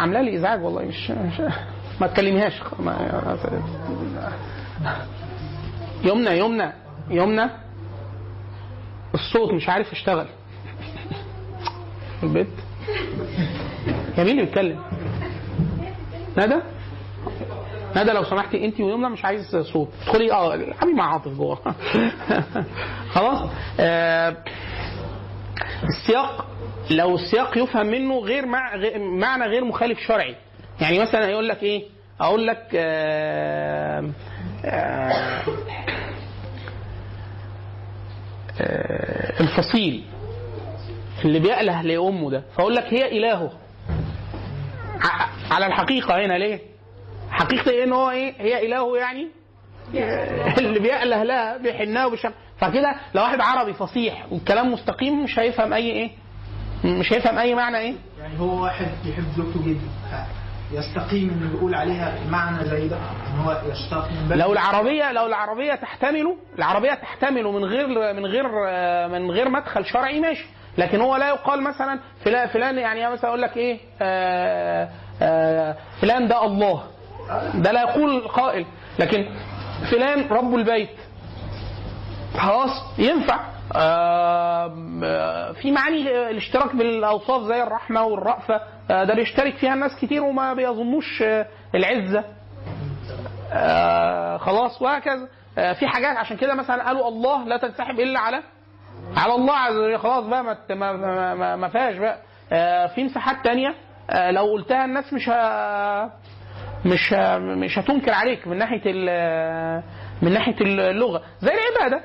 [0.00, 1.42] عاملة لي إزعاج والله مش, مش...
[2.00, 2.52] ما تكلميهاش.
[6.04, 6.72] يمنى يمنى
[7.10, 7.50] يمنى.
[9.14, 10.26] الصوت مش عارف يشتغل.
[12.22, 12.48] البيت.
[14.18, 14.82] يا مين اللي بيتكلم؟
[16.38, 16.56] ندى؟
[17.96, 19.88] ندى لو سمحتي انت ويمنى مش عايز صوت.
[20.02, 21.58] ادخلي آه العبي مع عاطف جوه.
[23.14, 23.50] خلاص.
[23.80, 24.36] آه
[25.82, 26.46] السياق
[26.90, 30.36] لو السياق يفهم منه غير مع غير معنى غير مخالف شرعي.
[30.80, 31.84] يعني مثلا يقول لك إيه
[32.20, 34.10] أقول لك آه
[34.64, 35.42] آه
[39.40, 40.04] الفصيل
[41.24, 43.52] اللي بيأله لأمه ده فأقول لك هي إلهه
[45.50, 46.60] على الحقيقة هنا ليه؟
[47.30, 49.28] حقيقة إيه إن هو إيه؟ هي إلهه يعني
[50.58, 55.90] اللي بيأله لها بيحنها وبيشغل فكده لو واحد عربي فصيح والكلام مستقيم مش هيفهم أي
[55.90, 56.10] إيه؟
[56.84, 59.88] مش هيفهم أي معنى إيه؟ يعني هو واحد يحب زوجته جدا
[60.72, 65.26] يستقيم إنه يقول عليها معنى زي ده إن هو يشتاق من باب لو العربية لو
[65.26, 68.48] العربية تحتمله العربية تحتمله من غير من غير
[69.08, 70.46] من غير مدخل شرعي ماشي.
[70.78, 74.88] لكن هو لا يقال مثلا فلان فلان يعني مثلا أقول لك إيه آه
[75.22, 76.82] آه فلان ده الله.
[77.54, 78.66] ده لا يقول القائل
[78.98, 79.26] لكن
[79.90, 80.90] فلان رب البيت.
[82.38, 83.40] خلاص ينفع.
[83.74, 84.68] آه
[85.52, 88.60] في معاني الاشتراك بالأوصاف زي الرحمة والرأفة.
[88.90, 92.24] ده بيشترك فيها الناس كتير وما بيظنوش آه، العزة.
[93.52, 95.28] آه خلاص وهكذا.
[95.58, 98.42] آه، في حاجات عشان كده مثلا قالوا الله لا تنسحب إلا على
[99.16, 99.98] على الله عز وجل.
[99.98, 100.92] خلاص بقى ما
[101.34, 102.18] ما ما, فيهاش بقى.
[102.52, 103.74] آه، في مساحات تانية.
[104.10, 105.32] آه، لو قلتها الناس مش ه...
[106.86, 107.38] مش ه...
[107.38, 108.92] مش هتنكر عليك من ناحية.
[110.22, 111.22] من ناحية اللغة.
[111.40, 112.04] زي العبادة.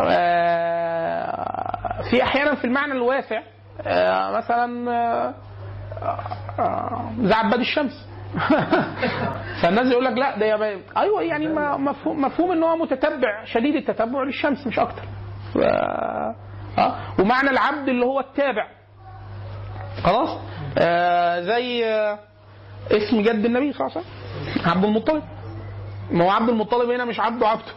[0.00, 3.40] آه، في أحيانا في المعنى الواسع.
[3.86, 5.34] آه، مثلا
[6.02, 6.20] آه،
[6.58, 8.06] آه، عباد الشمس.
[9.62, 11.48] فالناس يقول لك لا ده يا أيوه يعني
[11.78, 15.02] مفهوم مفهوم إن هو متتبع شديد التتبع للشمس مش أكتر.
[15.54, 15.58] ف...
[16.78, 16.96] آه.
[17.18, 18.66] ومعنى العبد اللي هو التابع.
[20.02, 20.38] خلاص؟
[20.78, 22.18] آه زي آه
[22.90, 24.70] اسم جد النبي صلى الله عليه وسلم.
[24.70, 25.22] عبد المطلب.
[26.10, 27.72] ما هو عبد المطلب هنا مش عبده عبده.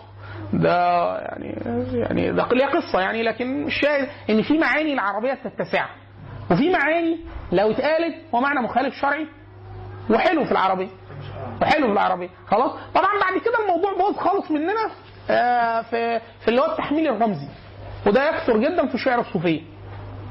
[0.54, 1.62] ده يعني
[1.94, 5.86] يعني ده ليه قصة يعني لكن الشاهد إن في معاني العربية تتسع.
[6.52, 7.18] وفي معاني
[7.52, 9.28] لو اتقالت هو معنى مخالف شرعي
[10.10, 10.88] وحلو في العربية.
[11.62, 12.30] وحلو في العربية.
[12.48, 14.90] خلاص؟ طبعا بعد كده الموضوع باظ خالص مننا
[15.30, 17.48] آه في في اللي هو التحميل الرمزي.
[18.08, 19.62] وده يكثر جدا في الشعر الصوفية.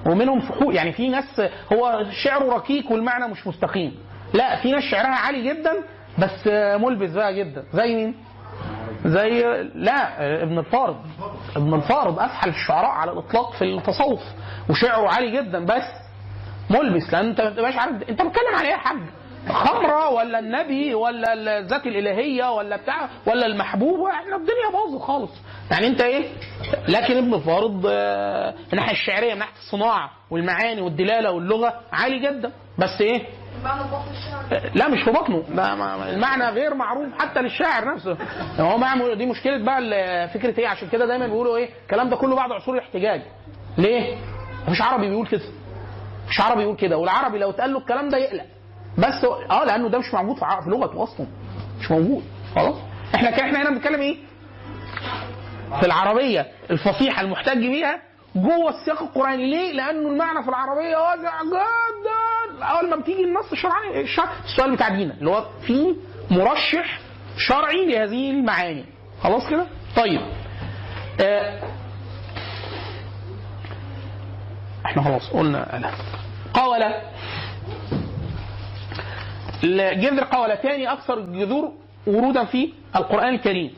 [0.07, 1.43] ومنهم فحول يعني في ناس
[1.73, 3.95] هو شعره ركيك والمعنى مش مستقيم.
[4.35, 5.73] لا في ناس شعرها عالي جدا
[6.19, 7.65] بس آه، ملبس بقى جدا.
[7.73, 8.15] زي مين؟
[9.05, 9.43] زي
[9.75, 10.97] لا ابن الفارض.
[11.57, 14.21] ابن الفارض افحل الشعراء على الإطلاق في التصوف
[14.71, 16.02] وشعره عالي جدا بس
[16.73, 18.99] ملبس لأن انت ما تبقاش عارف انت بتتكلم على إيه يا حاج؟
[19.49, 25.31] خمرة ولا النبي ولا الذات الإلهية ولا بتاع ولا المحبوب إحنا الدنيا باظت خالص.
[25.70, 26.25] يعني أنت إيه؟
[26.89, 32.53] لكن ابن فارض آه، من الناحية الشعرية من ناحية الصناعة والمعاني والدلالة واللغة عالي جدا.
[32.79, 33.23] بس إيه؟
[34.75, 35.43] لا مش في بطنه.
[35.49, 38.16] ده ما- المعنى غير معروف حتى للشاعر نفسه.
[38.59, 42.37] هو مع دي مشكلة بقى فكرة إيه؟ عشان كده دايما بيقولوا إيه؟ الكلام ده كله
[42.37, 43.23] بعد عصور الاحتجاج.
[43.79, 44.16] ليه؟
[44.68, 45.41] مفيش عربي بيقول كده.
[46.33, 48.45] مش عربي يقول كده والعربي لو اتقال له الكلام ده يقلق.
[48.99, 51.26] بس آه لأنه ده مش موجود في لغته أصلا.
[51.80, 52.22] مش موجود.
[52.55, 52.76] خلاص.
[53.14, 54.16] إحنا إحنا هنا بنتكلم إيه؟
[55.80, 58.03] في العربية الفصيحة المحتج بيها
[58.37, 59.51] جوه السياق القرآني.
[59.51, 62.64] ليه؟ لأنه المعنى في العربية واسع جدا.
[62.66, 65.97] أول ما بتيجي النص الشرعي الشرع السؤال بتاع دينا اللي هو في
[66.30, 66.99] مرشح
[67.37, 68.85] شرعي لهذه المعاني.
[69.22, 69.66] خلاص كده؟
[69.97, 70.20] طيب.
[71.20, 71.62] آه
[74.87, 75.91] إحنا خلاص قلنا ألا
[76.55, 77.03] قولة
[79.65, 81.73] الجذر تاني أكثر الجذور
[82.07, 83.75] ورودا في القرآن الكريم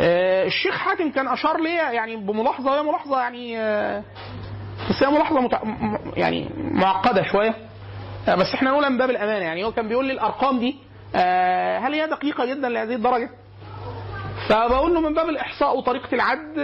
[0.00, 4.02] آه، الشيخ حاتم كان أشار لي يعني بملاحظة وهي ملاحظة يعني آه،
[4.90, 5.60] بس هي ملاحظة متع...
[6.16, 7.54] يعني معقدة شوية
[8.28, 10.76] آه، بس إحنا نقولها من باب الأمانة يعني هو كان بيقول لي الأرقام دي
[11.78, 13.30] هل هي دقيقة جدا لهذه الدرجة؟
[14.48, 16.58] فبقول له من باب الإحصاء وطريقة العد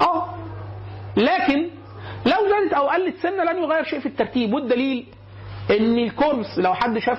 [0.00, 0.34] آه
[1.16, 1.70] لكن
[2.26, 5.06] لو زادت أو قلت سنة لن يغير شيء في الترتيب والدليل
[5.70, 7.18] إن الكورس لو حد شاف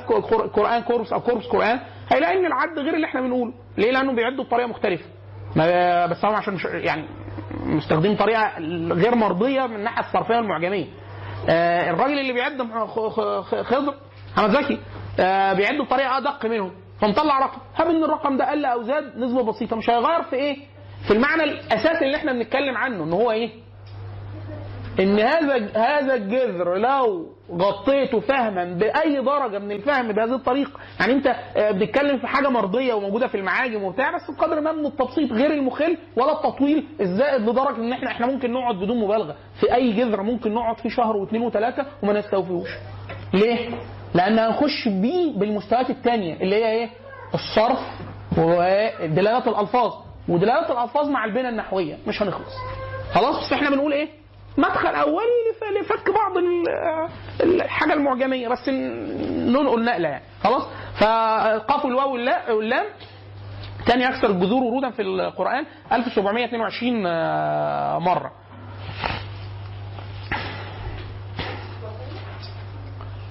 [0.54, 1.80] قرآن كورس أو كورس قرآن
[2.14, 3.54] هيلاقي إن العد غير اللي إحنا بنقوله.
[3.78, 5.06] ليه؟ لأنه بيعدوا بطريقة مختلفة.
[6.08, 7.06] بس هم عشان يعني
[7.66, 8.52] مستخدمين طريقة
[8.94, 10.86] غير مرضية من الناحية الصرفية والمعجمية.
[11.50, 12.62] آه الراجل اللي بيعد
[13.64, 13.94] خضر
[14.38, 14.80] محمد زكي
[15.20, 16.72] آه بيعد بطريقة أدق منهم.
[17.02, 17.58] فمطلع رقم.
[17.76, 19.76] هب إن الرقم ده قل أو زاد نسبة بسيطة.
[19.76, 20.58] مش هيغير في إيه؟
[21.08, 23.50] في المعنى الأساسي اللي إحنا بنتكلم عنه إن هو إيه؟
[25.00, 31.28] إن هذا هذا الجذر لو غطيته فهما بأي درجة من الفهم بهذه الطريقة يعني أنت
[31.58, 35.52] آه، بتتكلم في حاجة مرضية وموجودة في المعاجم وبتاع بس بقدر ما من التبسيط غير
[35.54, 40.22] المخل ولا التطويل الزائد لدرجة إن إحنا إحنا ممكن نقعد بدون مبالغة في أي جذر
[40.24, 42.70] ممكن نقعد فيه شهر واثنين وثلاثة وما نستوفيهوش
[43.34, 43.70] ليه؟
[44.16, 46.90] لأن هنخش بيه بالمستويات الثانية اللي هي إيه؟
[47.34, 47.80] الصرف
[48.38, 49.94] ودلالات الألفاظ
[50.30, 52.54] ودلالات الألفاظ مع البنى النحوية مش هنخلص
[53.14, 54.08] خلاص بس إحنا بنقول إيه؟
[54.58, 57.10] مدخل اولي لف- لفك بعض ال-
[57.44, 60.24] الحاجة المعجمية بس ننقل نقله يعني.
[60.44, 60.64] خلاص؟
[61.00, 62.86] فقاف الواو واللا- واللام.
[63.86, 65.66] ثاني أكثر الجذور ورودا في القرآن.
[65.92, 68.32] 1722 آه، مرة.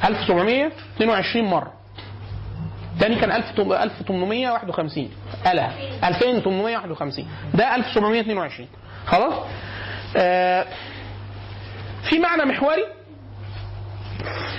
[0.04, 1.72] ألف سبعمية اتنين وعشرين مرة.
[3.00, 5.10] تاني كان 1851
[5.52, 5.68] ألا.
[6.08, 8.68] 2851 ده 1722
[9.06, 9.34] خلاص؟
[10.16, 10.66] آه
[12.10, 12.84] في معنى محوري؟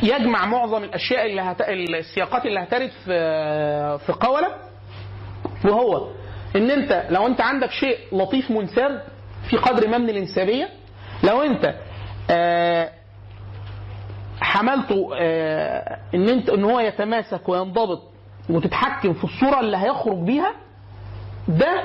[0.03, 1.61] يجمع معظم الأشياء اللي هت...
[1.69, 4.47] السياقات اللي هترد في في قولة
[5.65, 6.07] وهو
[6.55, 9.03] إن أنت لو أنت عندك شيء لطيف منساب
[9.49, 10.69] في قدر ما من الإنسابية
[11.23, 11.75] لو أنت
[12.29, 12.89] آه
[14.41, 18.01] حملته آه إن انت إن هو يتماسك وينضبط
[18.49, 20.53] وتتحكم في الصورة اللي هيخرج بيها
[21.47, 21.83] ده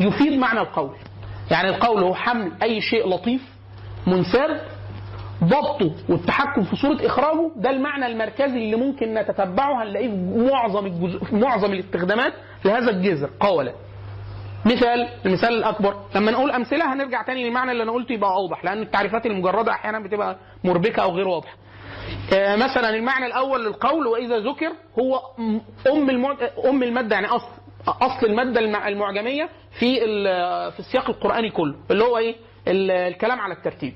[0.00, 0.96] يفيد معنى القول.
[1.50, 3.40] يعني القول هو حمل أي شيء لطيف
[4.06, 4.60] منساب
[5.44, 11.24] ضبطه والتحكم في صورة إخراجه ده المعنى المركزي اللي ممكن نتتبعه هنلاقيه في معظم الجزء
[11.24, 12.32] في معظم الاستخدامات
[12.64, 13.30] لهذا الجذر.
[13.40, 13.72] قولا
[14.64, 15.94] مثال المثال الأكبر.
[16.14, 20.00] لما نقول أمثلة هنرجع تاني للمعنى اللي أنا قلته يبقى اوضح لأن التعريفات المجردة أحيانا
[20.00, 21.54] بتبقى مربكة أو غير واضحة.
[22.34, 25.20] آه، مثلا المعنى الأول للقول وإذا ذكر هو
[25.92, 26.36] أم المع...
[26.68, 27.48] أم المادة يعني اصل
[27.88, 29.48] أصل المادة المع- المعجمية
[29.78, 30.00] في
[30.70, 32.34] في السياق القرآني كله اللي هو إيه؟
[32.68, 33.94] ال- الكلام على الترتيب.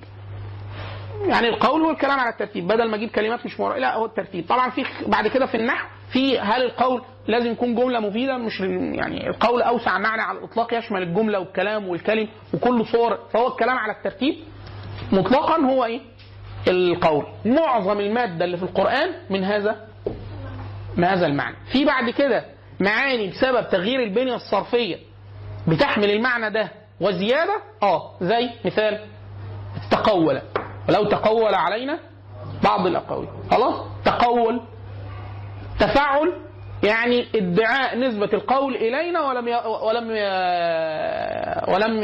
[1.23, 3.77] يعني القول هو الكلام على الترتيب بدل ما أجيب كلمات مش مر...
[3.77, 4.47] لا هو الترتيب.
[4.49, 9.29] طبعا في بعد كده في النحو في هل القول لازم يكون جملة مفيدة؟ مش يعني
[9.29, 14.35] القول أوسع معنى على الإطلاق يشمل الجملة والكلام والكلم وكل صور فهو الكلام على الترتيب
[15.13, 16.01] مطلقا هو إيه؟
[16.69, 17.27] القول.
[17.45, 19.87] معظم المادة اللي في القرآن من هذا
[20.97, 21.57] من هذا المعنى.
[21.73, 22.45] في بعد كده
[22.81, 24.97] معاني بسبب تغيير البنية الصرفية
[25.69, 26.69] بتحمل المعنى ده
[27.01, 29.01] وزيادة آه زي مثال
[29.91, 30.41] تقول
[30.89, 31.99] ولو تقول علينا
[32.65, 33.29] بعض الأقاويل.
[33.51, 33.75] خلاص؟
[34.05, 34.61] تقول
[35.81, 36.33] تفعل
[36.83, 39.49] يعني ادعاء نسبة القول إلينا ولم.
[39.83, 40.09] ولم.
[41.69, 42.03] ولم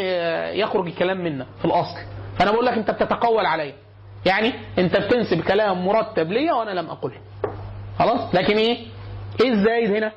[0.60, 1.98] يخرج الكلام منا في الأصل.
[2.38, 3.74] فأنا بقول لك أنت بتتقول عليا.
[4.26, 7.16] يعني أنت بتنسب كلام مرتب ليا وأنا لم أقله.
[7.98, 8.86] خلاص؟ لكن إيه؟
[9.40, 10.12] إيه الزايد هنا؟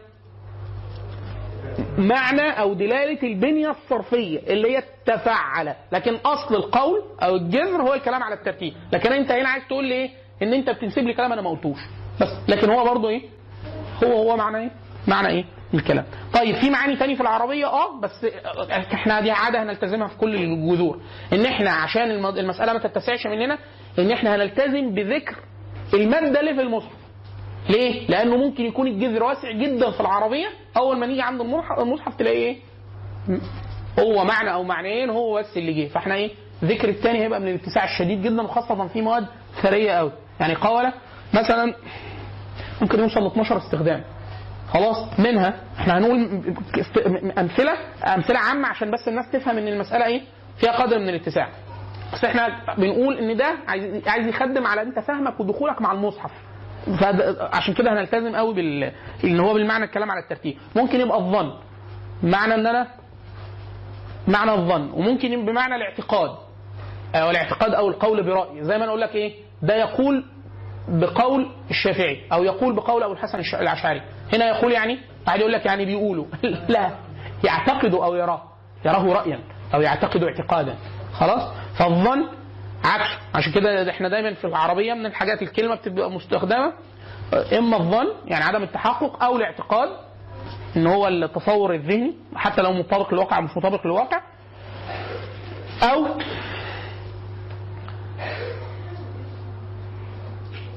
[1.97, 8.23] معنى أو دلالة البنية الصرفية اللي هي تفعل لكن أصل القول أو الجذر هو الكلام
[8.23, 8.73] على الترتيب.
[8.93, 10.09] لكن أنت هنا عايز تقول لي إيه؟
[10.41, 11.79] إن أنت بتنسب لي كلام أنا ما قلتوش.
[12.21, 12.29] بس.
[12.49, 13.21] لكن هو برضه إيه؟
[14.03, 14.69] هو هو معنى إيه؟
[15.07, 16.05] معنى إيه؟ الكلام.
[16.33, 18.25] طيب في معاني تاني في العربية؟ آه بس
[18.93, 20.99] إحنا دي عادة هنلتزمها في كل الجذور.
[21.33, 23.57] إن إحنا عشان الم- المسألة ما تتسعش مننا
[23.99, 25.35] إن إحنا هنلتزم بذكر
[25.93, 26.93] المادة اللي في المصحف.
[27.69, 31.41] ليه؟ لأنه ممكن يكون الجذر واسع جدا في العربية أول ما نيجي عند
[31.79, 32.57] المصحف, تلاقي إيه؟
[33.99, 35.87] هو معنى أو معنيين هو بس اللي جه.
[35.87, 36.31] فإحنا إيه؟
[36.63, 39.25] ذكر الثاني هيبقى من الاتساع الشديد جدا وخاصة في مواد
[39.61, 40.93] ثرية قوي يعني قولة
[41.33, 41.73] مثلا
[42.81, 44.03] ممكن يوصل ل 12 استخدام.
[44.73, 46.19] خلاص منها إحنا هنقول
[47.37, 47.73] أمثلة
[48.15, 50.21] أمثلة عامة عشان بس الناس تفهم إن المسألة إيه؟
[50.57, 51.49] فيها قدر من الاتساع.
[52.13, 52.47] بس إحنا
[52.77, 53.55] بنقول إن ده
[54.07, 56.31] عايز يخدم على أنت فهمك ودخولك مع المصحف.
[57.53, 58.91] عشان كده هنلتزم قوي بال
[59.23, 60.57] ان هو بالمعنى الكلام على الترتيب.
[60.75, 61.53] ممكن يبقى الظن.
[62.23, 62.87] معنى إن أنا
[64.27, 64.89] معنى الظن.
[64.93, 66.29] وممكن بمعنى الاعتقاد.
[67.15, 68.63] أو الاعتقاد أو القول برأي.
[68.63, 70.25] زي ما أنا أقول لك إيه؟ ده يقول
[70.87, 74.01] بقول الشافعي أو يقول بقول أبو الحسن الأشعري.
[74.33, 76.25] هنا يقول يعني بعد يقول لك يعني بيقولوا.
[76.69, 76.91] لا.
[77.43, 78.41] يعتقد أو يراه.
[78.85, 79.39] يراه رايا
[79.73, 80.75] أو يعتقد اعتقادا.
[81.13, 82.27] خلاص؟ فالظن
[82.83, 83.09] عكس.
[83.35, 86.73] عشان كده إحنا دايما في العربية من الحاجات الكلمة بتبقى مستخدمة
[87.57, 89.89] إما الظن يعني عدم التحقق أو الاعتقاد
[90.77, 94.21] إن هو التصور الذهني حتى لو مطابق للواقع مش مطابق للواقع.
[95.83, 96.07] أو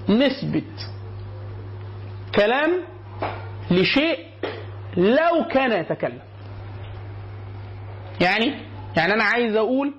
[0.08, 0.62] نسبة
[2.34, 2.82] كلام
[3.70, 4.18] لشيء
[4.96, 6.20] لو كان يتكلم.
[8.20, 8.54] يعني
[8.96, 9.94] يعني أنا عايز أقول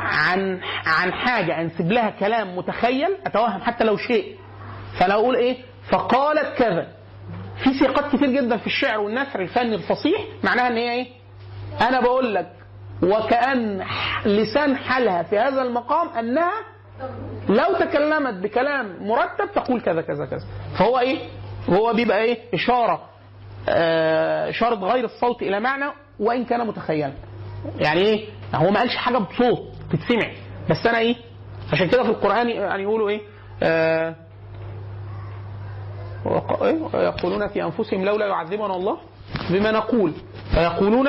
[0.00, 4.36] عن عن حاجة أنسب لها كلام متخيل أتوهم حتى لو شيء.
[4.98, 5.56] فانا أقول إيه؟
[5.90, 6.88] فقالت كذا.
[7.64, 11.06] في سياقات كتير جدا في الشعر والنثر الفني الفصيح معناها إن هي إيه؟
[11.88, 12.52] أنا بقول لك
[13.02, 13.84] وكأن
[14.24, 16.52] لسان حالها في هذا المقام أنها
[17.48, 20.46] لو تكلمت بكلام مرتب تقول كذا كذا كذا.
[20.78, 21.18] فهو إيه؟
[21.70, 23.02] هو بيبقى إيه؟ إشارة
[23.68, 25.84] آه إشارة غير الصوت إلى معنى
[26.20, 27.12] وإن كان متخيلا
[27.78, 29.72] يعني إيه؟ هو ما قالش حاجة بصوت.
[29.92, 30.30] تتسمع
[30.70, 31.16] بس أنا إيه؟
[31.72, 33.20] عشان كده في القرآن يعني يقولوا إيه؟
[33.62, 34.14] آه
[36.62, 38.98] إيه؟ ويقولون في أنفسهم لولا يعذبنا الله
[39.50, 40.12] بما نقول.
[40.54, 41.08] فيقولون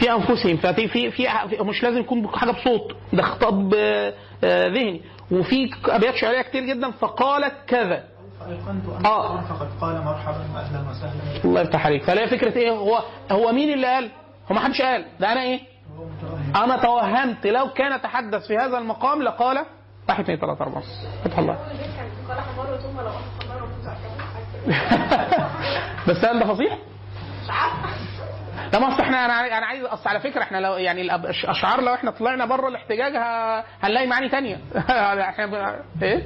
[0.00, 0.56] في أنفسهم.
[0.56, 1.26] ففي في في
[1.60, 2.96] مش لازم يكون حاجة بصوت.
[3.12, 4.14] ده خطاب آه،
[4.44, 5.00] آه، ذهني.
[5.30, 8.04] وفي أبيات شعرية كتير جدا فقالت كذا.
[9.04, 9.40] آه.
[9.40, 12.02] فقد قال مرحبا وأهلا وسهلا الله يفتح عليك.
[12.02, 13.02] فلا فكرة إيه؟ هو
[13.32, 14.10] هو مين اللي قال؟
[14.50, 15.04] هو ما حدش قال.
[15.20, 15.60] ده أنا إيه؟
[16.56, 19.64] أنا توهمت لو كان تحدث في هذا المقام لقال
[20.08, 20.82] واحد اثنين ثلاثة أربعة
[21.24, 21.58] فتح الله.
[26.08, 26.78] بس هل ده فصيح؟
[28.72, 31.94] لا ما أصل إحنا أنا أنا عايز أصل على فكرة إحنا لو يعني الأشعار لو
[31.94, 33.12] إحنا طلعنا بره الاحتجاج
[33.82, 34.60] هنلاقي معاني تانية.
[35.28, 36.22] إحنا إيه؟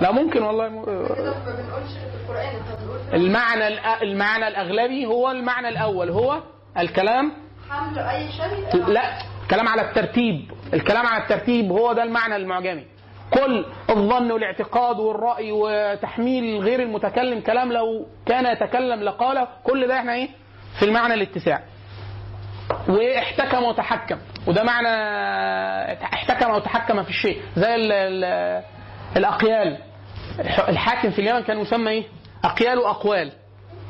[0.00, 0.68] لا ممكن والله.
[0.68, 0.84] م...
[3.12, 3.68] المعنى
[4.02, 6.10] المعنى الأغلبي هو المعنى الأول.
[6.10, 6.42] هو
[6.78, 7.32] الكلام
[7.72, 9.02] حمل شيء؟ لا
[9.42, 10.50] الكلام على الترتيب.
[10.74, 12.84] الكلام على الترتيب هو ده المعنى المعجمي.
[13.30, 20.14] كل الظن والاعتقاد والرأي وتحميل غير المتكلم كلام لو كان يتكلم لقاله كل ده إحنا
[20.14, 20.28] إيه؟
[20.78, 21.62] في المعنى الاتساع.
[22.88, 24.18] واحتكم وتحكم.
[24.46, 24.88] وده معنى
[26.04, 27.42] احتكم أو تحكم في الشيء.
[27.56, 28.62] زي ال ال
[29.16, 29.78] الأقيال.
[30.68, 32.04] الحاكم في اليمن كان يسمى إيه؟
[32.44, 33.32] أقيال وأقوال.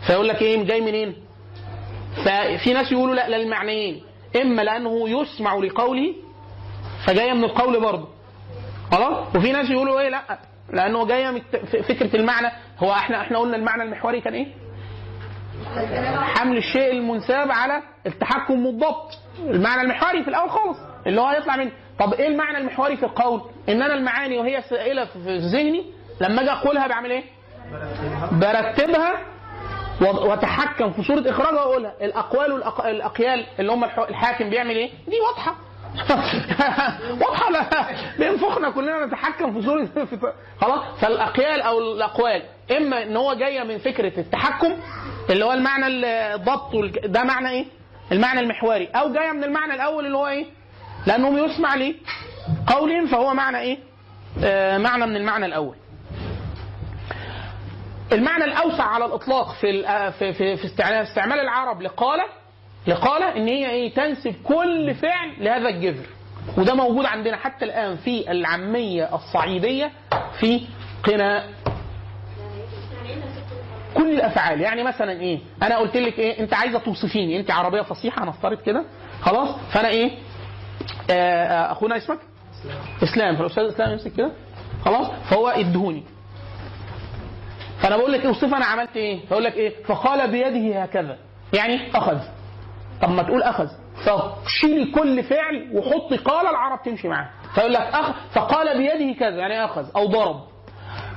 [0.06, 1.16] فيقول لك إيه؟ جاي منين؟
[2.24, 4.02] ففي ناس يقولوا لا للمعنيين
[4.42, 6.14] إما لأنه يسمع لقوله
[7.06, 8.08] فجاية من القول برضه
[8.92, 10.38] خلاص وفي ناس يقولوا إيه لا
[10.72, 11.40] لأنه جاية من
[11.88, 12.48] فكرة المعنى
[12.78, 14.46] هو إحنا إحنا قلنا المعنى المحوري كان إيه؟
[16.20, 21.70] حمل الشيء المنساب على التحكم والضبط المعنى المحوري في الأول خالص اللي هو هيطلع من
[21.98, 25.84] طب إيه المعنى المحوري في القول؟ إن أنا المعاني وهي سائلة في ذهني
[26.20, 27.22] لما أجي أقولها بعمل إيه؟
[28.32, 29.12] برتبها
[30.02, 35.54] واتحكم في صورة اخراجها وأقولها الأقوال والاقيال اللي هم الح- الحاكم بيعمل إيه؟ دي واضحة
[37.22, 37.88] واضحة
[38.18, 39.88] بينفخنا كلنا نتحكم في صورة
[40.60, 42.42] خلاص فالأقيال أو الأقوال
[42.76, 44.72] إما إن هو جاية من فكرة التحكم
[45.30, 46.70] اللي هو المعنى الضبط
[47.04, 47.64] ده معنى إيه؟
[48.12, 50.46] المعنى المحوري أو جاية من المعنى الأول اللي هو إيه؟
[51.06, 51.94] لأنه يسمع ليه؟
[52.66, 53.78] قولهم فهو معنى إيه؟
[54.44, 55.76] آه معنى من المعنى الأول.
[58.12, 60.64] المعنى الأوسع على الإطلاق في ال- في في,
[61.02, 62.24] استعمال العرب لقاله
[62.86, 66.06] لقاله إن هي إيه تنسب كل فعل لهذا الجذر.
[66.58, 69.90] وده موجود عندنا حتى الآن في العامية الصعيدية
[70.40, 70.66] في
[71.04, 71.48] قناء
[73.94, 74.60] كل الأفعال.
[74.60, 77.40] يعني مثلا إيه أنا قلت لك إيه أنت عايزة توصفيني.
[77.40, 78.84] أنت عربية فصيحة هنفترض كده.
[79.20, 80.10] خلاص؟ فأنا إيه
[81.10, 81.12] آه
[81.46, 82.18] آه أخونا اسمك؟
[83.02, 83.36] إسلام.
[83.36, 84.32] فالاستاذ إسلام يمسك كده.
[84.84, 86.02] خلاص؟ فهو ادهوني.
[87.82, 91.16] فانا بقول لك اوصف أنا عملت إيه؟ فاقول لك إيه؟ فقال بيده هكذا.
[91.52, 92.18] يعني أخذ.
[93.02, 93.68] طب ما تقول أخذ.
[94.04, 97.30] فشيلي كل فعل وحطي قال العرب تمشي معاه.
[97.54, 100.40] فيقول لك أخ فقال بيده كذا يعني أخذ؟ أو ضرب.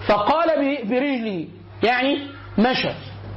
[0.07, 0.47] فقال
[0.85, 1.47] برجله
[1.83, 2.27] يعني
[2.57, 2.89] مشى.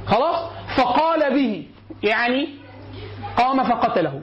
[0.07, 1.65] خلاص؟ فقال به
[2.03, 2.49] يعني
[3.37, 4.21] قام فقتله.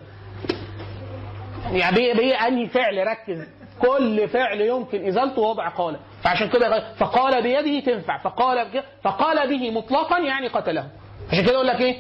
[1.72, 3.46] يعني بيه بيه أنهي فعل ركز.
[3.82, 10.18] كل فعل يمكن إزالته وضع قال فعشان كده فقال بيده تنفع فقال فقال به مطلقا
[10.18, 10.86] يعني قتله.
[11.32, 11.96] عشان كده يقول لك إيه؟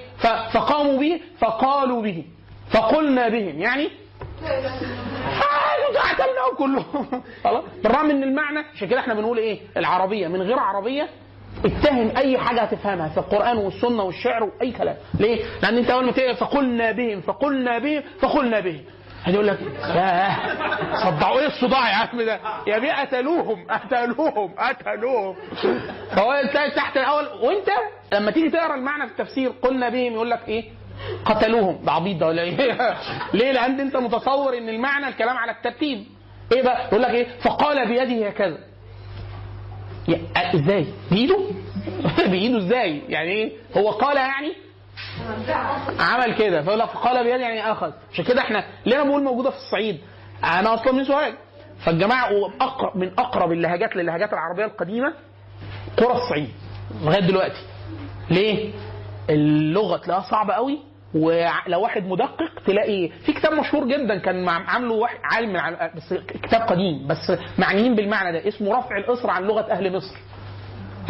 [0.52, 2.24] فقاموا به فقالوا به
[2.70, 3.58] فقلنا بهم.
[3.58, 3.90] يعني
[4.44, 7.22] آه، قتلناهم كلهم.
[7.44, 10.28] خلاص؟ بالرغم ان المعنى عشان كده إحنا بنقول إيه؟ العربية.
[10.28, 11.08] من غير عربية
[11.64, 14.96] اتهم أي حاجة هتفهمها في القرآن والسنة والشعر وأي كلام.
[15.20, 18.84] ليه؟ لأن أنت أول ما تقرأ فقلنا بهم فقلنا بهم فقلنا بهم.
[19.26, 20.36] هيقول لك ياه
[20.94, 25.36] صدعوا إيه الصداع يا عم ده يا بيه قتلوهم قتلوهم قتلوهم
[26.10, 26.42] فهو
[26.76, 27.68] تحت الأول وإنت
[28.12, 30.64] لما تيجي تقرأ المعنى في التفسير قلنا بهم يقول لك إيه
[31.24, 32.56] قتلوهم ده عبيط ده ولا إيه؟
[33.34, 36.04] ليه؟ لأن أنت متصور إن المعنى الكلام على الترتيب
[36.52, 38.58] إيه بقى؟ يقول لك إيه؟ فقال بيده هكذا
[40.54, 41.38] إزاي؟ بايده؟
[42.30, 44.52] بايده إزاي؟ يعني إيه؟ هو قال يعني
[46.00, 46.62] عمل كده.
[46.62, 47.90] فيقول لك قال بيده يعني أخذ.
[48.12, 49.98] عشان كده إحنا ليه أنا بقول موجودة في الصعيد؟
[50.44, 51.34] أنا أصلا من سوهاج.
[51.84, 52.28] فالجماعة
[52.94, 55.12] من أقرب اللهجات للهجات العربية القديمة
[55.96, 56.48] قرى الصعيد
[57.02, 57.60] لغاية دلوقتي.
[58.30, 58.72] ليه؟
[59.30, 60.78] اللغة تلاقيها صعبة قوي
[61.14, 67.06] ولو واحد مدقق تلاقي في كتاب مشهور جدا كان عامله واحد عالم بس كتاب قديم
[67.06, 70.16] بس معنيين بالمعنى ده اسمه رفع الإسر عن لغة أهل مصر.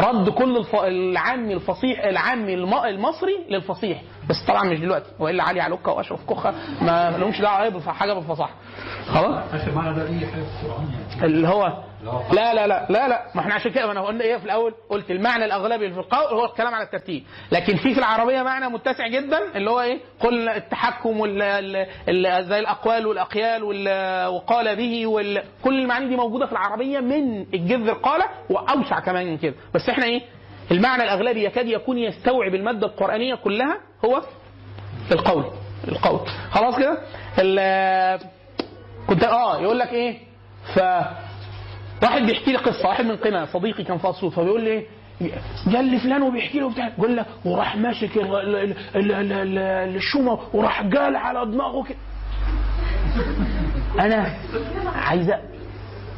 [0.01, 0.75] رد كل الف...
[0.75, 2.75] العامي الفصيح العامي الم...
[2.75, 4.03] المصري للفصيح.
[4.31, 5.11] بس طبعا مش دلوقتي.
[5.19, 8.55] والا علي علوكة وأشرف كخه ما لهمش دعوة بف- حاجة بالفصاحه
[9.09, 9.53] خلاص؟
[11.23, 11.83] أي اللي هو
[12.33, 13.23] لا لا لا لا لا.
[13.35, 16.45] ما إحنا عشان كده انا قلنا إيه في الأول؟ قلت المعنى الأغلبي في القول هو
[16.45, 17.23] الكلام على الترتيب.
[17.53, 22.45] لكن في في العربية معنى متسع جدا اللي هو إيه؟ قلنا التحكم وال ال- ال-
[22.47, 27.93] زي الأقوال والأقيال وال- وقال به وال كل المعاني دي موجودة في العربية من الجذر
[27.93, 29.55] قال وأوسع كمان من كده.
[29.75, 30.21] بس إحنا إيه؟
[30.71, 34.23] المعنى الأغلبي يكاد يكون يستوعب المادة القرآنية كلها هو
[35.13, 35.45] القول
[35.89, 36.21] القول.
[36.51, 36.99] خلاص كده؟
[39.09, 40.19] كنت آه يقول لك إيه؟
[40.75, 40.79] ف
[42.03, 44.87] واحد بيحكي لي قصة واحد من قنا صديقي كان في فبيقول لي
[45.67, 49.33] جال لي فلان وبيحكي له بتاع يقول لك وراح ماسك ال- ال- ال- ال- ال-
[49.33, 51.99] ال- الشومة وراح جال على دماغه كده
[53.99, 54.35] أنا
[54.95, 55.39] عايزه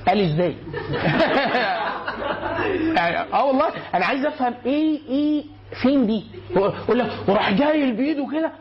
[0.09, 0.57] قال إزاي؟
[3.33, 5.45] آه والله أنا عايز أفهم إيه إيه
[5.83, 6.25] فين دي؟
[7.29, 8.53] وراح جايل بإيده كده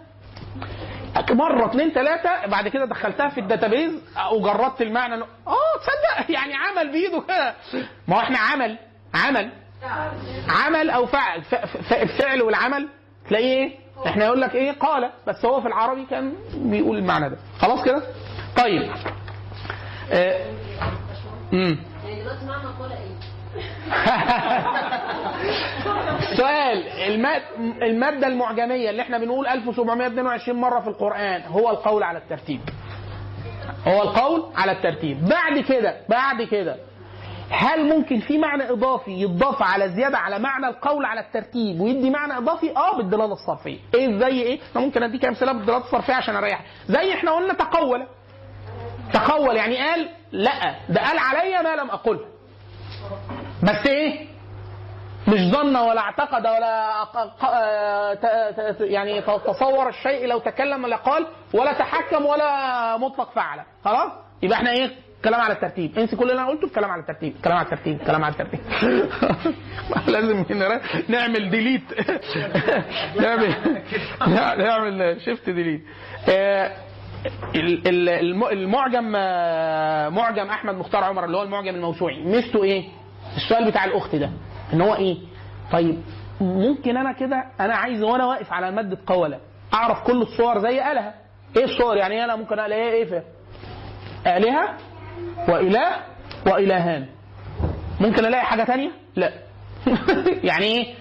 [1.31, 3.91] مرة اثنين ثلاثة بعد كده دخلتها في الداتابيز
[4.33, 7.53] وجربت المعنى آه تصدق يعني عمل بإيده كده.
[8.07, 8.77] ما هو إحنا عمل
[9.13, 9.51] عمل.
[10.49, 11.41] عمل أو فعل
[11.91, 12.89] الفعل والعمل.
[13.29, 13.75] تلاقيه إيه؟
[14.07, 15.11] إحنا يقول لك إيه؟ قال.
[15.27, 17.37] بس هو في العربي كان بيقول المعنى ده.
[17.59, 18.03] خلاص كده؟
[18.57, 18.91] طيب.
[20.11, 20.45] آه.
[21.53, 23.67] امم يعني دلوقتي معنى قول إيه؟
[26.37, 27.41] سؤال الماد
[27.81, 32.61] المادة المعجمية اللي إحنا بنقول 1722 مرة في القرآن هو القول على الترتيب.
[33.87, 35.25] هو القول على الترتيب.
[35.29, 36.75] بعد كده بعد كده
[37.49, 42.37] هل ممكن في معنى إضافي يضاف على زيادة على معنى القول على الترتيب ويدي معنى
[42.37, 43.79] إضافي؟ آه بالدلالة الصرفية.
[43.95, 48.07] إيه زي إيه؟ أنا ممكن أديك أمثلة بالدلالة الصرفية عشان اريح زي إحنا قلنا تقول.
[49.13, 52.19] تقول يعني قال لأ ده قال عليا ما لم أقله.
[53.63, 54.27] بس إيه؟
[55.27, 57.01] مش ظن ولا اعتقد ولا
[57.43, 58.17] آه،
[58.79, 64.11] يعني تصور الشيء لو تكلم ولا قال ولا تحكم ولا مطلق فعل خلاص؟
[64.43, 64.89] يبقى إحنا إيه؟
[65.23, 65.99] كلام على الترتيب.
[65.99, 67.33] انسي كل اللي أنا قلته الكلام على الترتيب.
[67.43, 67.97] كلام على الترتيب.
[67.97, 68.59] كلام على الترتيب.
[70.13, 70.45] لازم
[71.09, 71.83] نعمل ديليت
[73.21, 73.55] نعمل
[74.57, 75.81] نعمل شيفت ديليت
[77.55, 82.23] الم- المعجم آه، معجم أحمد مختار عمر اللي هو المعجم الموسوعي.
[82.23, 82.83] ميزته إيه؟
[83.37, 84.29] السؤال بتاع الأخت ده
[84.73, 85.17] إن هو إيه؟
[85.71, 86.01] طيب
[86.41, 89.39] ممكن أنا كده أنا عايز وأنا واقف على مادة قوله
[89.73, 91.13] أعرف كل الصور زي آلهة
[91.57, 93.23] إيه الصور يعني أنا ممكن الاقي إيه فيها؟
[94.37, 94.77] آلهة
[95.49, 95.95] وإله
[96.47, 97.05] وإلهان
[97.99, 99.31] ممكن ألاقي حاجة تانية؟ لا
[100.49, 100.93] يعني إيه؟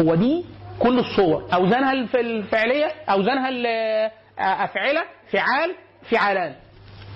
[0.00, 0.44] هو دي
[0.78, 5.02] كل الصور أوزانها الف- الفعلية أوزانها ال- أفعلة
[5.32, 5.74] فعال
[6.10, 6.54] فعالان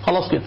[0.03, 0.43] خلاص كده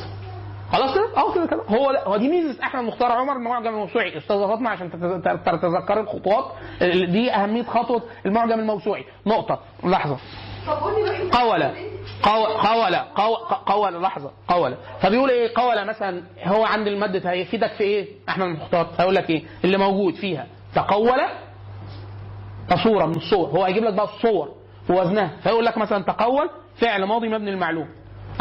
[0.72, 1.62] خلاص كده؟ آه كده كده.
[1.68, 4.18] هو هو دي ميزة أحمد مختار عمر المعجم الموسوعي.
[4.18, 4.96] أستاذ فاطمة عشان تت-
[5.28, 6.44] تت- تتذكري الخطوات
[6.82, 9.04] ال- دي أهمية خطوة المعجم الموسوعي.
[9.26, 9.60] نقطة.
[9.84, 10.16] لحظة.
[10.66, 11.02] طب قولي.
[11.02, 11.74] بقى قولة
[12.22, 14.30] قو- قولة قو- قولة لحظة.
[14.48, 19.30] قولة فبيقول إيه؟ قولة مثلا هو عند المادة هيفيدك في إيه؟ أحمد المختار هيقول لك
[19.30, 20.46] إيه؟ اللي موجود فيها.
[20.74, 21.28] تقولة
[22.70, 23.48] كصورة من الصور.
[23.48, 24.48] هو هيجيب لك بقى الصور
[24.90, 27.88] ووزنها فيقول لك مثلا تقول فعل ماضي مبني المعلوم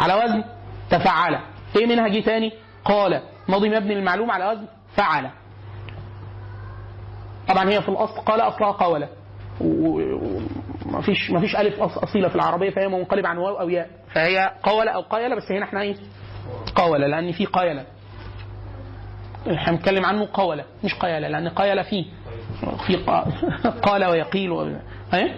[0.00, 0.44] على وزن
[0.90, 1.38] تفعل
[1.76, 2.52] إيه منها جه تاني
[2.84, 4.66] قال ماضي مبني المعلوم على وزن
[4.96, 5.30] فعل.
[7.48, 9.08] طبعا هي في الأصل قال أصلها قوله
[9.60, 13.90] ومفيش مفيش ألف أصيلة في العربية فهي منقلب عن واو أو ياء.
[14.14, 15.96] فهي قوله أو قيله بس هنا إحنا إيه؟
[16.74, 17.84] قوله لأن في قيله
[19.54, 22.04] إحنا بنتكلم عنه قوله مش قيله لأن قيله فيه
[22.86, 23.28] في قا-
[23.88, 24.62] قال ويقيل و...
[25.14, 25.34] إيه؟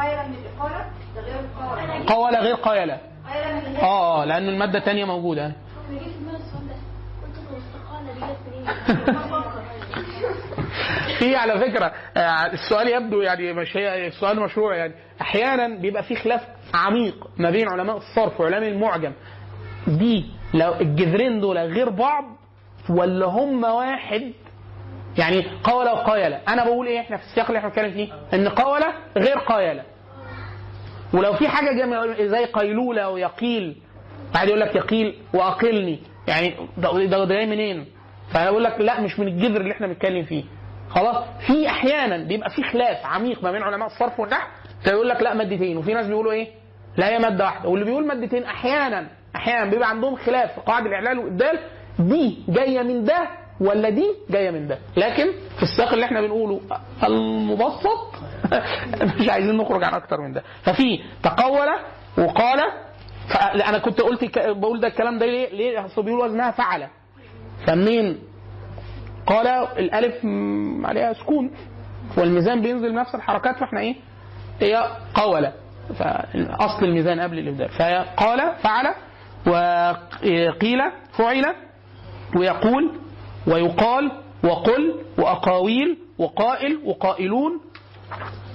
[0.00, 0.84] قيلة من الإقالة
[1.16, 2.98] غير القولة قول غير قيلة
[3.32, 5.52] الهي آه لأن المادة الثانية موجودة.
[11.18, 14.94] في على فكرة آه، السؤال يبدو يعني مش هي السؤال مشروع يعني.
[15.20, 16.40] أحيانا بيبقى في خلاف
[16.74, 19.12] عميق ما بين علماء الصرف وعلماء المعجم.
[19.86, 20.24] دي
[20.54, 22.24] لو الجذرين دول غير بعض
[22.90, 24.32] ولا هم واحد؟
[25.18, 28.86] يعني قولة وقايلة أنا بقول إيه؟ إحنا في السياق اللي إحنا بنتكلم فيه إن قولة
[29.16, 29.82] غير قايلة
[31.14, 33.76] ولو في حاجة جم- زي قيلولة ويقيل.
[34.34, 35.98] بعد يقول لك يقيل وأقلني.
[36.28, 37.86] يعني ده ده جاي منين؟
[38.32, 40.44] فيقول لك لا مش من الجذر اللي إحنا بنتكلم فيه.
[40.90, 44.48] خلاص؟ في أحيانا بيبقى في خلاف عميق ما بين علماء الصرف والنحو.
[44.84, 45.76] فيقول لك لا مادتين.
[45.76, 46.48] وفي ناس بيقولوا إيه؟
[46.96, 47.68] لا هي مادة واحدة.
[47.68, 51.58] واللي بيقول مادتين أحيانا أحيانا بيبقى عندهم خلاف في قواعد الإعلال والإبدال.
[51.98, 53.28] دي جاية من ده
[53.60, 55.26] ولا دي جاية من ده؟ لكن
[55.56, 56.60] في السياق اللي إحنا بنقوله
[57.04, 58.14] المبسط
[59.20, 60.42] مش عايزين نخرج عن أكتر من ده.
[60.62, 61.68] ففي تقول
[62.18, 62.60] وقال
[63.68, 66.88] أنا كنت قلت بقول ده الكلام ده ليه ليه؟ أصل بيقول وزنها فعل.
[67.66, 68.18] فمنين
[69.26, 69.46] قال
[69.78, 70.14] الألف
[70.88, 71.50] عليها سكون.
[72.16, 73.94] والميزان بينزل نفس الحركات فإحنا إيه؟
[74.60, 75.50] هي قول.
[75.98, 77.68] فاصل الميزان قبل الإبدال.
[77.68, 78.94] فهي قال فعل
[79.46, 80.80] وقيل
[81.12, 81.54] فعل
[82.36, 82.90] ويقول
[83.46, 84.12] ويقال
[84.44, 87.60] وقل وأقاويل وقائل وقائلون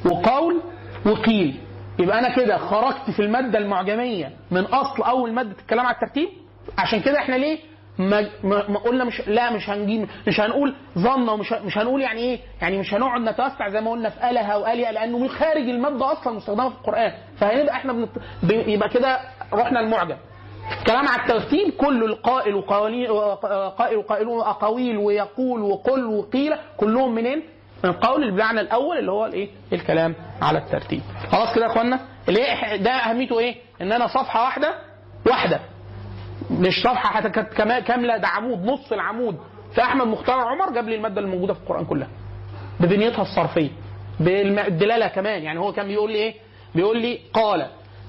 [0.05, 0.61] وقول
[1.05, 1.55] وقيل.
[1.99, 6.29] يبقى أنا كده خرجت في المادة المعجمية من أصل أول مادة الكلام على الترتيب؟
[6.77, 7.59] عشان كده إحنا ليه
[7.99, 12.39] ما, ما, قلنا مش لا مش هنجيب مش هنقول ظن ومش مش هنقول يعني إيه؟
[12.61, 16.33] يعني مش هنقعد نتوسع زي ما قلنا في آلهة وآلهة لأنه من خارج المادة أصلا
[16.33, 17.11] مستخدمة في القرآن.
[17.37, 18.09] فهنبقى إحنا بنت...
[18.67, 19.19] يبقى كده
[19.53, 20.15] رحنا المعجم
[20.87, 23.07] كلام على الترتيب كله القائل وقوانين
[23.77, 27.43] قائل وقائلون واقاويل ويقول وقل وقيل كلهم منين؟
[27.83, 31.01] من اللي بمعنى الأول اللي هو الإيه؟ الكلام على الترتيب.
[31.31, 31.99] خلاص كده يا إخوانا؟
[32.29, 34.75] اللي هي ده أهميته إيه؟ إن أنا صفحة واحدة
[35.27, 35.59] واحدة
[36.51, 37.53] مش صفحة حتى كانت
[37.87, 39.37] كاملة ده عمود نص العمود
[39.75, 42.07] فاحمد مختار عمر جاب لي المادة الموجودة في القرآن كلها
[42.79, 43.69] ببنيتها الصرفية
[44.19, 46.33] بالدلاله كمان يعني هو كان بيقول لي إيه؟
[46.75, 47.67] بيقول لي قال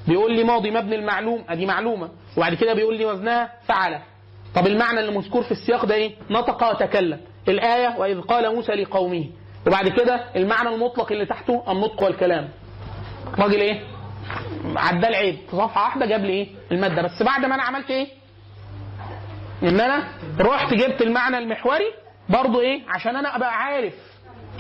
[0.09, 3.99] بيقول لي ماضي مبني المعلوم أدي معلومة وبعد كده بيقول لي وزنها فعل
[4.55, 9.25] طب المعنى اللي مذكور في السياق ده إيه؟ نطق وتكلم الآية وإذ قال موسى لقومه
[9.67, 12.49] وبعد كده المعنى المطلق اللي تحته النطق والكلام.
[13.39, 13.81] راجل إيه؟
[14.77, 17.03] عدى العيب في صفحة واحدة جاب لي إيه؟ المادة.
[17.03, 18.07] بس بعد ما أنا عملت إيه؟
[19.63, 20.05] إن أنا
[20.41, 21.93] رحت جبت المعنى المحوري
[22.29, 23.95] برضو إيه؟ عشان أنا أبقى عارف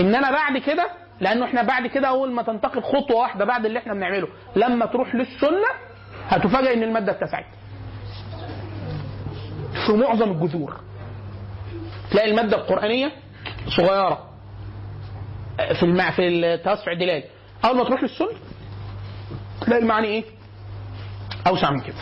[0.00, 3.78] إن أنا بعد كده لأنه إحنا بعد كده أول ما تنتقل خطوة واحدة بعد اللي
[3.78, 4.28] إحنا بنعمله.
[4.56, 5.68] لما تروح للسنة
[6.28, 7.44] هتفاجئ إن المادة اتسعت.
[9.86, 10.80] في معظم الجذور.
[12.10, 13.12] تلاقي المادة القرآنية
[13.76, 14.25] صغيرة.
[15.56, 16.10] في المع...
[16.10, 17.24] في التوسع الدلالي
[17.64, 18.28] أول ما تروح للسنه
[19.60, 20.24] تلاقي المعاني إيه؟
[21.46, 21.94] أوسع من كده.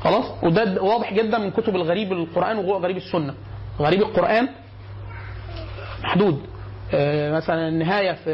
[0.00, 3.34] خلاص؟ وده واضح جدا من كتب الغريب القرآن وغريب السنة.
[3.80, 4.48] غريب القرآن
[6.02, 6.40] محدود.
[6.94, 8.24] آه، مثلا النهاية في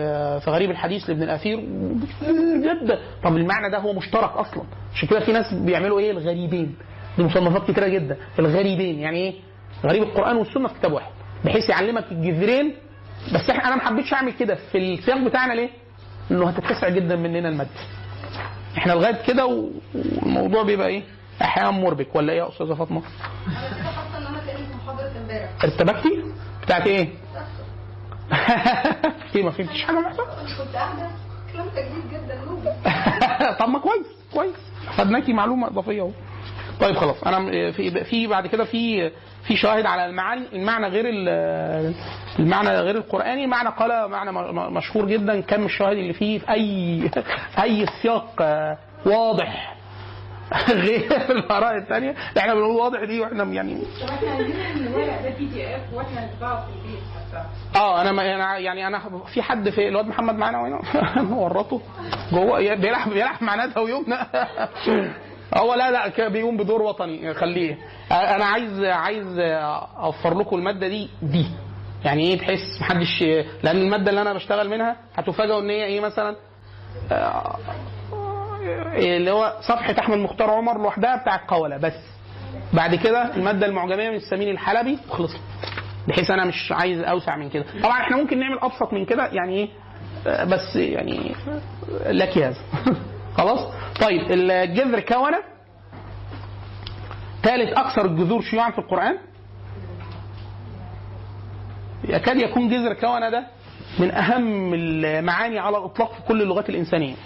[0.44, 1.56] في غريب الحديث لابن الأثير
[2.20, 4.62] كتير جدا طب المعنى ده هو مشترك أصلا.
[4.94, 6.74] عشان كده في ناس بيعملوا إيه؟ الغريبين.
[7.18, 8.16] دي مصنفات كتيرة جدا.
[8.38, 8.98] الغريبين.
[8.98, 9.34] يعني إيه؟
[9.84, 11.10] غريب القرآن والسنة في كتاب واحد.
[11.44, 12.74] بحيث يعلمك الجذرين
[13.34, 15.70] بس إحنا أنا ما حبيتش أعمل كده في السياق بتاعنا ليه؟
[16.30, 17.70] إنه هتتسع جدا مننا الماده
[18.78, 21.02] إحنا لغاية كده والموضوع بيبقى إيه؟
[21.42, 23.02] أحيانا مربك ولا إيه يا أستاذة فاطمة؟
[23.46, 26.24] أنا كده حاسه ان أنا كاني في محاضره امبارح ارتبكتي؟
[26.62, 27.08] بتاعت إيه؟
[29.36, 30.22] إيه ما فهمتش حاجة محسن؟
[30.58, 31.10] كنت قاعدة
[31.52, 32.36] كلام جديد جدا
[33.60, 34.54] طب ما كويس كويس
[34.96, 36.10] خدناكي معلومة إضافية أهو
[36.80, 39.10] طيب خلاص أنا في في بعد كده في
[39.46, 41.94] في شواهد على المعاني المعنى غير ال-
[42.38, 44.32] المعنى غير القرآني المعنى قال معنى
[44.70, 47.10] مشهور جدا كم الشواهد اللي فيه في أي
[47.62, 49.76] أي سياق آه، واضح.
[50.70, 55.76] غير الآراء الثانية إحنا بنقول واضح دي وإحنا يعني إحنا عايزين الورق ده بي دي
[55.76, 57.00] اف وإحنا نطبعه في البيت
[57.76, 59.02] آه أنا يعني أنا
[59.34, 60.80] في حد في الواد محمد معانا وهنا
[61.42, 61.80] ورطه
[62.32, 64.16] جوه بيلعب بيلعب مع ندى ويمنى
[65.54, 67.34] هو لا لا بيقوم بدور وطني.
[67.34, 67.78] خليه.
[68.12, 69.38] أنا عايز عايز
[69.98, 71.46] أوفر لكم المادة دي دي.
[72.04, 73.22] يعني إيه بحيث محدش
[73.62, 76.36] لأن المادة اللي أنا بشتغل منها هتفاجئوا إن هي إيه مثلا؟
[77.12, 77.56] آه،
[78.94, 81.92] اللي هو صفحة أحمد مختار عمر لوحدها بتاع القوله بس.
[82.72, 85.40] بعد كده المادة المعجمية من السمين الحلبي وخلصت
[86.08, 87.64] بحيث أنا مش عايز أوسع من كده.
[87.82, 89.68] طبعا إحنا ممكن نعمل أبسط من كده يعني إيه؟
[90.26, 91.34] آه، بس يعني
[92.06, 92.56] لك هذا
[93.36, 93.60] خلاص؟
[94.00, 95.38] طيب الجذر كونة.
[97.42, 99.18] ثالث أكثر الجذور شيوعا في القرآن.
[102.04, 103.46] يكاد يكون جذر كونة ده
[103.98, 107.14] من أهم المعاني على الإطلاق في كل اللغات الإنسانية.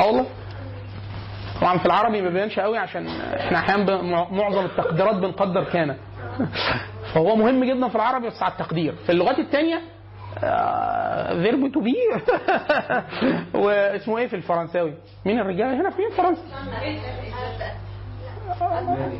[0.00, 0.26] آه والله.
[1.60, 4.00] طبعا في العربي ما بيبانش قوي عشان إحنا أحيانا
[4.30, 5.96] معظم التقديرات بنقدر كان.
[7.14, 8.94] فهو مهم جدا في العربي بس على التقدير.
[9.06, 9.80] في اللغات الثانية
[11.42, 11.94] verb to be
[13.54, 14.94] واسمه إيه في الفرنساوي؟
[15.24, 16.42] مين الرجاله هنا فين فرنسا؟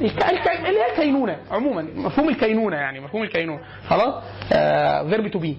[0.01, 4.15] اللي هي الكينونة عموما مفهوم الكينونة يعني مفهوم الكينونة خلاص
[5.09, 5.59] verb to be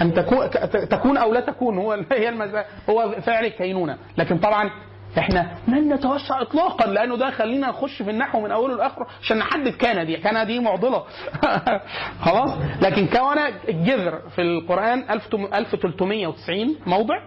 [0.00, 0.50] أن تكون
[0.88, 1.94] تكون أو لا تكون هو
[2.44, 2.64] هي.
[2.90, 4.70] هو فعل الكينونة لكن طبعا
[5.18, 9.68] إحنا لن نتوسع اطلاقا لأنه ده خلينا نخش في النحو من أوله لآخره عشان نحدد
[9.68, 11.04] كان دي كان دي معضلة.
[12.24, 12.50] خلاص؟
[12.82, 13.38] لكن كون
[13.68, 17.20] الجذر في القرآن 1390 موضع.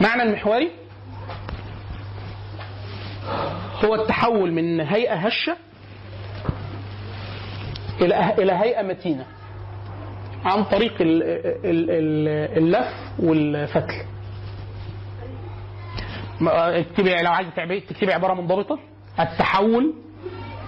[0.00, 0.70] معنى المحوري؟
[3.84, 5.56] هو التحول من هيئة هشة
[8.00, 9.26] إلى إلى هيئة متينة.
[10.44, 11.22] عن طريق ال-
[11.64, 13.94] ال- ال- اللف والفتل
[16.42, 18.78] اكتبي لو تعبي- تكتبي عبارة منضبطة
[19.20, 19.94] التحول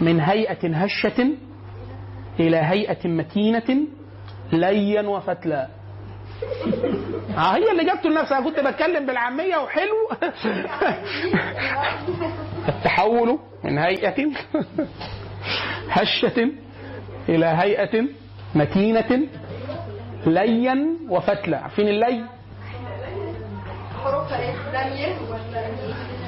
[0.00, 1.28] من هيئة هشة
[2.40, 3.86] إلى هيئة متينة
[4.52, 5.68] ليا وفتلا.
[7.36, 8.40] آه هي اللي جابته لنفسها.
[8.40, 10.08] كنت بتكلم بالعامية وحلو.
[12.68, 14.30] التحول من هيئة
[15.90, 16.48] هشة
[17.28, 18.04] إلى هيئة
[18.54, 19.20] متينة
[20.26, 22.24] ليا وفتلا عارفين اللي؟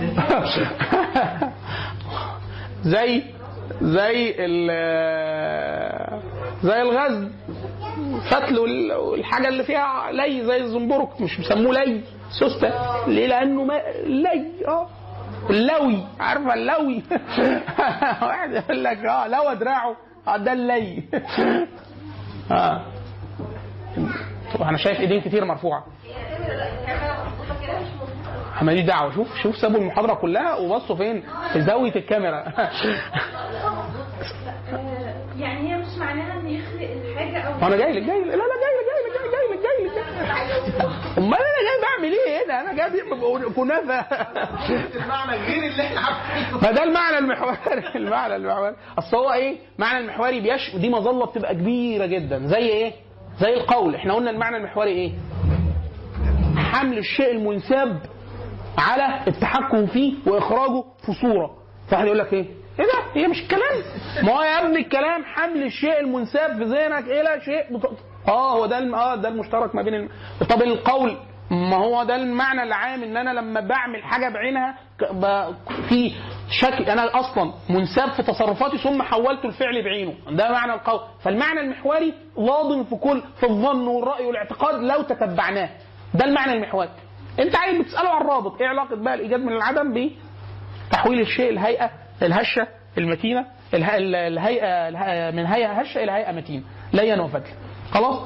[2.85, 3.23] زي
[3.83, 4.71] زي ال
[6.63, 7.31] زي الغزل.
[8.31, 11.21] فتل وال- والحاجة اللي فيها لي زي الزنبرك.
[11.21, 12.01] مش بيسموه لي
[12.39, 12.71] سوستة.
[13.07, 14.87] ليه؟ لأنه ما لي آه.
[15.51, 17.03] اللوي عارفة اللوي؟
[18.29, 19.97] واحد يقول لك آه لوى دراعه.
[20.27, 21.03] ده اللي
[22.51, 22.83] آه.
[24.61, 25.85] أنا شايف إيدين كتير مرفوعة.
[28.63, 29.15] ماليش دعوة.
[29.15, 31.23] شوف شوف سابوا المحاضرة كلها وبصوا فين؟
[31.53, 32.45] في زاوية الكاميرا.
[35.39, 38.75] يعني هي مش معناها إن يخلق الحاجة أو وأنا جاي لك جاي لا لا جاي
[38.77, 39.14] لك جاي لك.
[39.25, 40.85] لك جاي لك جاي.
[41.19, 44.01] أمال أنا جاي بعمل إيه هنا؟ أنا جاي كنافه
[44.95, 47.57] المعنى غير اللي إحنا عارفينه فده المعنى المحوري
[47.97, 48.77] المعنى المحوري.
[48.99, 52.47] أصل هو إيه؟ معنى المحوري بيش دي مظلة بتبقى كبيرة جدا.
[52.47, 52.93] زي إيه؟
[53.41, 53.95] زي القول.
[53.95, 55.13] إحنا قلنا المعنى المحوري إيه؟
[56.57, 57.99] حمل الشيء المنساب
[58.79, 61.57] على التحكم فيه وإخراجه في صورة.
[61.91, 62.47] فواحد يقول لك إيه؟
[62.81, 63.83] إيه ده؟ هي مش الكلام
[64.23, 67.91] ما هو يا ابني الكلام حمل الشيء المنساب في ذهنك إلى شيء بت...
[68.29, 68.79] آه هو ده.
[68.97, 70.09] آه ده المشترك ما بين الم...
[70.51, 71.17] طب القول
[71.51, 74.75] ما هو ده المعنى العام إن أنا لما بعمل حاجة بعينها.
[75.89, 76.13] في
[76.51, 80.15] شكل أنا أصلا منساب في تصرفاتي ثم حولت الفعل بعينه.
[80.31, 81.01] ده معنى القول.
[81.23, 85.69] فالمعنى المحوري واضح في كل في الظن والرأي والاعتقاد لو تتبعناه.
[86.15, 86.89] ده المعنى المحوري.
[87.39, 88.61] أنت عايز بتسأله عن الرابط.
[88.61, 90.11] إيه علاقة بقى الإيجاد من العدم
[90.89, 91.91] بتحويل الشيء الهيئة
[92.23, 92.67] الهشة
[92.99, 96.63] المتينة اله- ال- الهيئة اله- من هيئة هشة إلى هيئة متينة.
[96.93, 97.51] لين وفتل
[97.93, 98.19] خلاص؟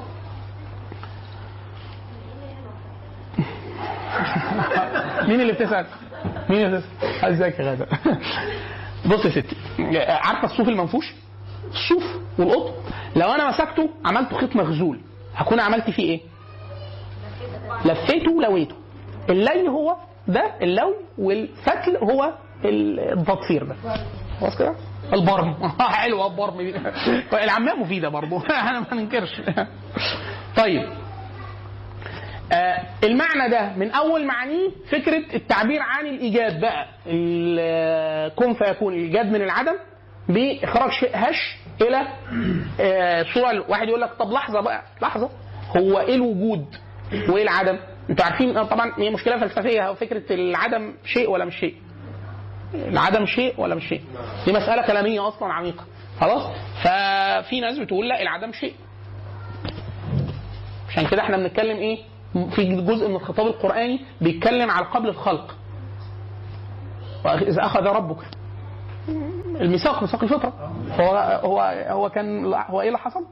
[5.28, 5.86] مين اللي بتسأل؟
[6.50, 7.86] مين اللي بتسأل؟ ازيك يا غادة؟
[9.06, 9.56] بص يا ستي
[10.08, 11.14] عارفة الصوف المنفوش؟
[11.70, 12.04] الصوف
[12.38, 12.72] والقطن؟
[13.16, 15.00] لو أنا مسكته عملته خيط مغزول
[15.34, 16.20] هكون عملت فيه إيه؟
[17.84, 18.74] لفيته ولويته.
[19.30, 19.96] اللي هو
[20.28, 22.32] ده اللوي والفتل هو
[22.64, 23.76] التطفير ده.
[24.40, 24.74] خلاص كده؟
[25.12, 25.54] البرم.
[25.80, 26.74] حلوة البرم دي.
[27.76, 29.40] مفيدة برضه أنا ما ننكرش.
[30.56, 30.82] طيب.
[32.52, 36.86] آه المعنى ده من أول معانيه فكرة التعبير عن الإيجاد بقى.
[37.06, 39.74] ال- كن فيكون الإيجاد من العدم
[40.28, 42.06] بإخراج شيء هش إلى
[42.80, 44.82] آه صوره واحد يقول لك طب لحظة بقى.
[45.02, 45.30] لحظة.
[45.76, 46.66] هو إيه الوجود
[47.28, 47.78] وإيه العدم؟
[48.10, 49.92] أنتوا عارفين آه، طبعا هي مشكلة فلسفية.
[49.94, 51.74] فكرة العدم شيء ولا مش شيء؟
[52.74, 54.02] العدم شيء ولا مش شيء؟
[54.46, 55.84] دي مسألة كلامية أصلا عميقة
[56.20, 56.42] خلاص؟
[56.82, 58.74] ففي ناس بتقول لا العدم شيء
[60.88, 61.98] عشان كده إحنا بنتكلم إيه؟
[62.50, 65.54] في جزء من الخطاب القرآني بيتكلم على قبل الخلق.
[67.24, 68.16] وإذا أخذ ربك
[69.60, 73.24] الميثاق ميثاق الفطرة هو هو هو كان هو إيه اللي حصل؟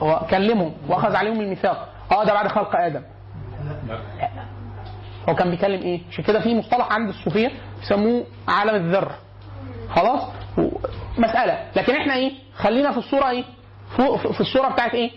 [0.00, 3.02] هو كلمهم وأخذ عليهم الميثاق آه ده بعد خلق آدم
[5.30, 7.50] هو كان بيكلم إيه؟ عشان كده في مصطلح عند الصوفية
[7.80, 9.16] بيسموه عالم الذره
[9.90, 10.22] خلاص؟
[11.18, 13.44] مسألة لكن إحنا إيه؟ خلينا في الصورة إيه؟
[14.32, 15.10] في الصورة بتاعت إيه؟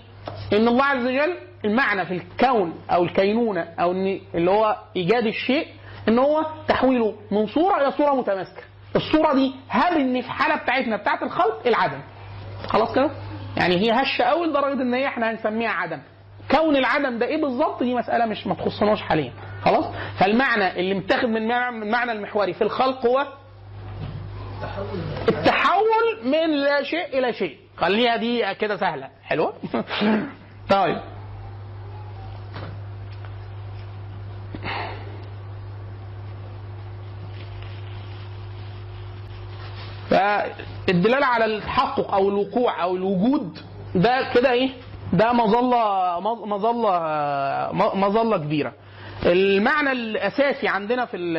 [0.53, 5.67] إن الله عز وجل المعنى في الكون أو الكينونة أو إن اللي هو إيجاد الشيء
[6.07, 8.61] إن هو تحويله من صورة إلى صورة متماسكة.
[8.95, 11.99] الصورة دي هل إن في الحاله بتاعتنا بتاعت الخلق العدم.
[12.67, 13.11] خلاص كده؟
[13.57, 15.99] يعني هي هشة قوي لدرجة إن هي إحنا هنسميها عدم.
[16.51, 19.31] كون العدم ده إيه بالظبط دي مسألة مش ما تخصناش حاليا.
[19.65, 19.85] خلاص؟
[20.19, 21.47] فالمعنى اللي متاخد من
[21.91, 23.27] معنى المحوري في الخلق هو
[25.29, 27.57] التحول من لا شيء إلى شيء.
[27.77, 29.53] خليها دي كده سهلة، حلوة؟
[30.69, 30.97] طيب
[40.09, 43.59] فالدلالة على التحقق أو الوقوع أو الوجود
[43.95, 44.69] ده كده إيه؟
[45.13, 46.99] ده مظله مظله
[47.93, 48.73] مظلة كبيرة.
[49.25, 51.33] المعنى الأساسي عندنا في ال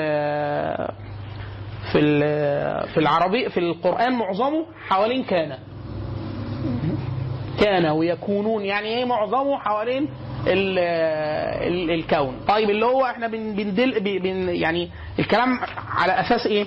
[1.92, 2.20] في ال
[2.88, 5.58] في العربي في القرآن معظمه حوالين كان.
[7.60, 10.08] كان ويكونون يعني إيه معظمه حوالين
[10.46, 12.36] ال ال الكون.
[12.48, 15.58] طيب اللي هو إحنا بن بندل بن يعني الكلام
[15.88, 16.66] على أساس إيه؟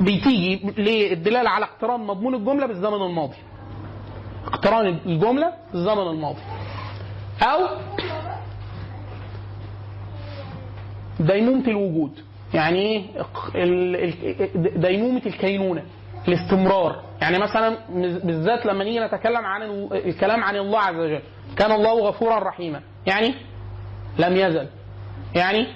[0.00, 3.36] بتيجي للدلالة على اقتران مضمون الجملة بالزمن الماضي.
[4.46, 6.40] اقتران الجملة بالزمن الماضي.
[7.42, 7.58] أو
[11.20, 12.10] ديمومه الوجود.
[12.54, 13.02] يعني إيه؟
[13.54, 15.82] ال- ال- ديمومه الكينونة
[16.28, 17.02] الاستمرار.
[17.22, 17.76] يعني مثلا
[18.24, 21.20] بالذات لما نيجي نتكلم عن ال- الكلام عن الله عز وجل.
[21.56, 22.80] كان الله غفورا رحيما.
[23.06, 23.34] يعني
[24.18, 24.66] لم يزل.
[25.34, 25.66] يعني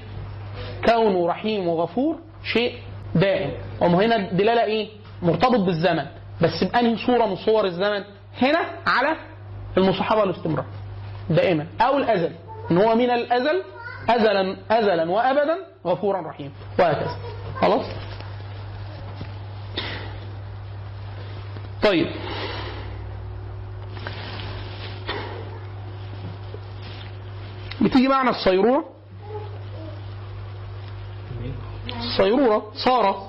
[0.86, 2.16] كونه رحيم وغفور
[2.52, 2.74] شيء
[3.14, 3.50] دائم.
[3.80, 4.88] وهنا الدلاله إيه؟
[5.22, 6.04] مرتبط بالزمن.
[6.42, 8.04] بس بأنهي صورة من صور الزمن؟
[8.42, 9.16] هنا على
[9.78, 10.64] المصاحبة والاستمرار.
[11.30, 11.66] دائما.
[11.80, 12.32] أو الأزل.
[12.70, 13.62] إن هو من الأزل
[14.08, 15.56] ازلا ازلا وابدا
[15.86, 17.16] غفورا رحيما وهكذا.
[17.60, 17.86] خلاص؟
[21.82, 22.06] طيب.
[27.80, 28.84] بتيجي معنى الصيرورة
[31.98, 33.28] الصيرورة صار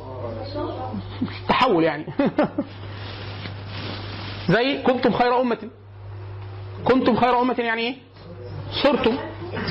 [1.49, 2.05] تحول يعني.
[4.49, 5.57] زي كنتم خير أمة.
[6.85, 7.95] كنتم خير أمة يعني إيه؟
[8.83, 9.17] صرتم.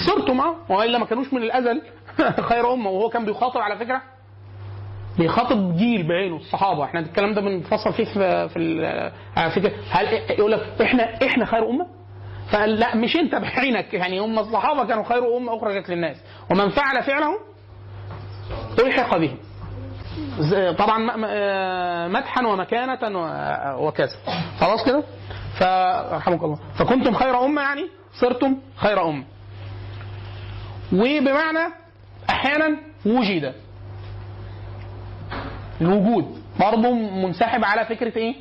[0.07, 1.83] صرتم آه والا ما كانوش من الأزل
[2.49, 4.03] خير أمة وهو كان بيخاطب على فكرة.
[5.19, 6.85] بيخاطب جيل بعينه الصحابة.
[6.85, 8.87] إحنا الكلام ده بنفصل فيه في في
[9.37, 9.73] على فكرة.
[9.91, 10.07] هل
[10.39, 11.87] يقول لك إحنا إحنا خير أمة؟
[12.53, 13.95] فقال لا مش أنت بعينك.
[13.95, 16.17] يعني هم الصحابة كانوا خير أمة أخرجت للناس.
[16.51, 17.39] ومن فعل فعله
[18.79, 19.35] ألحق به
[20.73, 22.99] طبعا م- مدحا ومكانة
[23.79, 24.17] وكذا.
[24.61, 25.03] خلاص كده؟
[25.61, 26.59] فرحمك الله.
[26.79, 27.89] فكنتم خير أمة يعني؟
[28.21, 29.25] صرتم خير أمة.
[30.93, 31.75] وبمعنى
[32.31, 33.55] أحيانا وجد.
[35.81, 38.35] الوجود برضه منسحب على فكرة إيه؟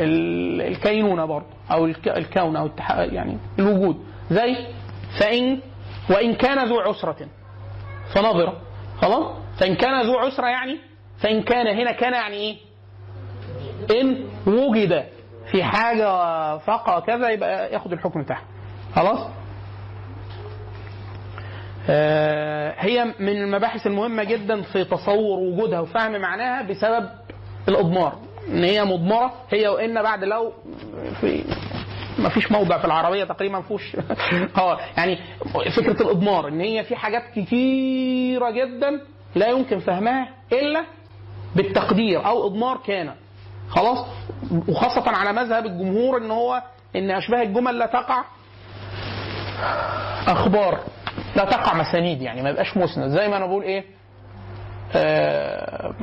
[0.00, 2.70] ال- الكينونة برضه أو الك- الكون أو.
[2.98, 4.04] يعني الوجود.
[4.30, 4.56] زي
[5.20, 5.60] فان
[6.10, 7.28] وإن كان ذو عسرة.
[8.14, 8.60] فنظره
[9.00, 10.78] خلاص؟ فإن كان ذو عسرة يعني
[11.18, 12.56] فإن كان هنا كان يعني إيه؟
[14.00, 15.04] إن وجد.
[15.50, 16.08] في حاجة
[16.58, 18.42] فقه كذا يبقى ياخد الحكم بتاعها
[18.94, 19.28] خلاص؟
[22.78, 27.08] هي من المباحث المهمة جدا في تصور وجودها وفهم معناها بسبب
[27.68, 28.18] الإضمار.
[28.48, 30.52] إن هي مضمرة هي وإن بعد لو
[31.20, 31.44] في
[32.18, 33.96] ما فيش موضع في العربية تقريبا فيهوش
[34.58, 35.18] آه يعني
[35.76, 39.00] فكرة الإضمار إن هي في حاجات كتيرة جدا
[39.34, 40.84] لا يمكن فهمها إلا
[41.56, 43.14] بالتقدير أو إضمار كان.
[43.68, 44.06] خلاص؟
[44.68, 46.62] وخاصة على مذهب الجمهور إن هو
[46.96, 48.24] إن أشباه الجمل لا تقع
[50.26, 50.80] أخبار.
[51.36, 53.08] لا تقع مسانيد يعني ما يبقاش مسند.
[53.08, 53.84] زي ما أنا بقول إيه
[54.94, 55.94] آه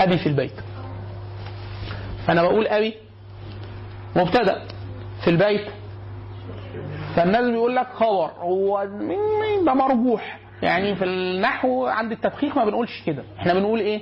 [0.00, 0.60] أبي في البيت.
[2.26, 2.94] فأنا بقول أبي
[4.16, 4.62] مبتدأ
[5.24, 5.66] في البيت.
[7.16, 8.84] فالناس بيقول لك خبر هو
[9.64, 13.24] ده مرجوح؟ يعني في النحو عند التدقيق ما بنقولش كده.
[13.38, 14.00] إحنا بنقول إيه؟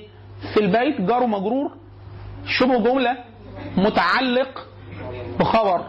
[0.55, 1.70] في البيت جار ومجرور
[2.47, 3.16] شبه جملة
[3.76, 4.66] متعلق
[5.40, 5.85] بخبر.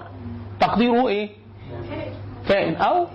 [0.59, 1.29] تقديره إيه؟
[2.49, 3.07] كائن أو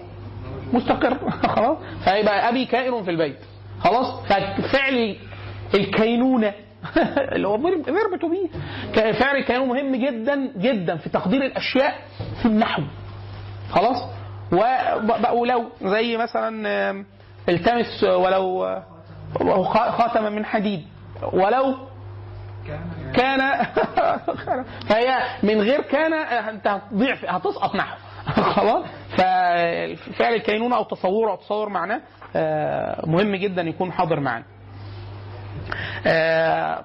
[0.72, 1.18] مستقر.
[1.56, 1.78] خلاص.
[2.04, 3.36] فيبقى أبي كائن في البيت.
[3.80, 4.20] خلاص.
[4.26, 5.16] ففعل
[5.74, 6.52] الكينونة.
[7.34, 8.50] اللي هو verb to be
[9.12, 11.94] فعل الكينونه مهم جدا جدا في تقدير الأشياء
[12.42, 12.82] في النحو.
[13.70, 14.04] خلاص.
[15.32, 17.04] ولو زي مثلا
[17.48, 18.84] التمس ولو آه،
[19.98, 20.82] خاتما من حديد.
[21.32, 21.74] ولو
[23.14, 23.40] كان
[24.88, 27.96] فهي من غير كان انت هتضيع هتسقط نحو.
[28.56, 28.84] خلاص.
[29.10, 32.00] ففعل الكينونة أو تصوره أو تصور معناه
[32.36, 34.44] آه، مهم جدا يكون حاضر معانا.
[36.06, 36.84] آه،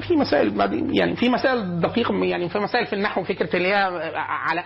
[0.00, 0.50] في مسائل
[0.96, 3.74] يعني في مسائل دقيقة يعني في مسائل في النحو فكرة اللي هي
[4.16, 4.60] على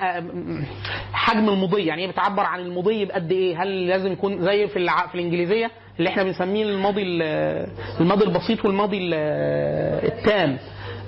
[1.13, 4.89] حجم المضي يعني هي بتعبر عن المضي بقد إيه؟ هل لازم يكون زي في.
[5.09, 5.71] في الإنجليزية؟
[6.01, 7.67] اللي إحنا بنسميه الماضي ال-
[8.01, 9.15] الماضي البسيط والماضي ال-
[10.13, 10.59] التام.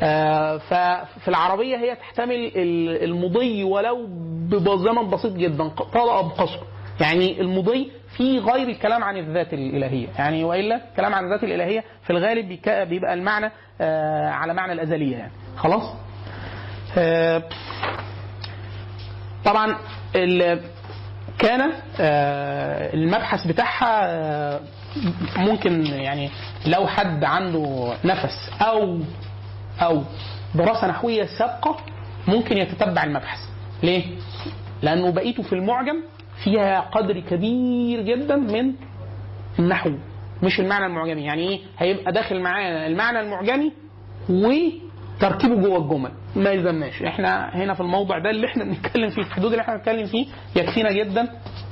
[0.03, 4.07] آه، ففي العربية هي تحتمل ال- المضي ولو
[4.49, 5.69] بزمن بسيط جدا.
[5.69, 6.59] طال قصر
[7.01, 10.09] يعني المضي في غير الكلام عن الذات الإلهية.
[10.19, 12.49] يعني وإلا الكلام عن الذات الإلهية في الغالب
[12.89, 13.51] بيبقى المعنى
[13.81, 15.33] آه، على معنى الأزلية يعني.
[15.57, 15.95] خلاص؟
[16.99, 17.43] آه،
[19.45, 19.77] طبعا
[21.39, 21.73] كان
[22.95, 24.61] المبحث بتاعها
[25.37, 26.31] ممكن يعني
[26.67, 28.99] لو حد عنده نفس أو
[29.81, 30.03] أو
[30.55, 31.77] دراسة نحوية سابقة
[32.29, 33.39] ممكن يتتبع المبحث.
[33.83, 34.05] ليه؟
[34.83, 35.97] لأنه بقيته في المعجم
[36.45, 38.73] فيها قدر كبير جدا من
[39.59, 39.91] النحو
[40.43, 41.23] مش المعنى المعجمي.
[41.25, 43.73] يعني إيه؟ هيبقى داخل معانا المعنى المعجمي
[45.23, 46.11] وتركيبه جوه الجمل.
[46.37, 47.03] ما يلزمناش.
[47.03, 50.27] إحنا هنا في الموضع ده اللي إحنا بنتكلم فيه الحدود اللي إحنا بنتكلم فيه
[50.57, 51.29] يكفينا جدا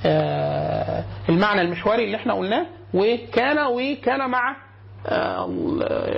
[0.07, 4.57] آه المعنى المحوري اللي إحنا قلناه وكان وكان مع
[5.07, 5.47] آه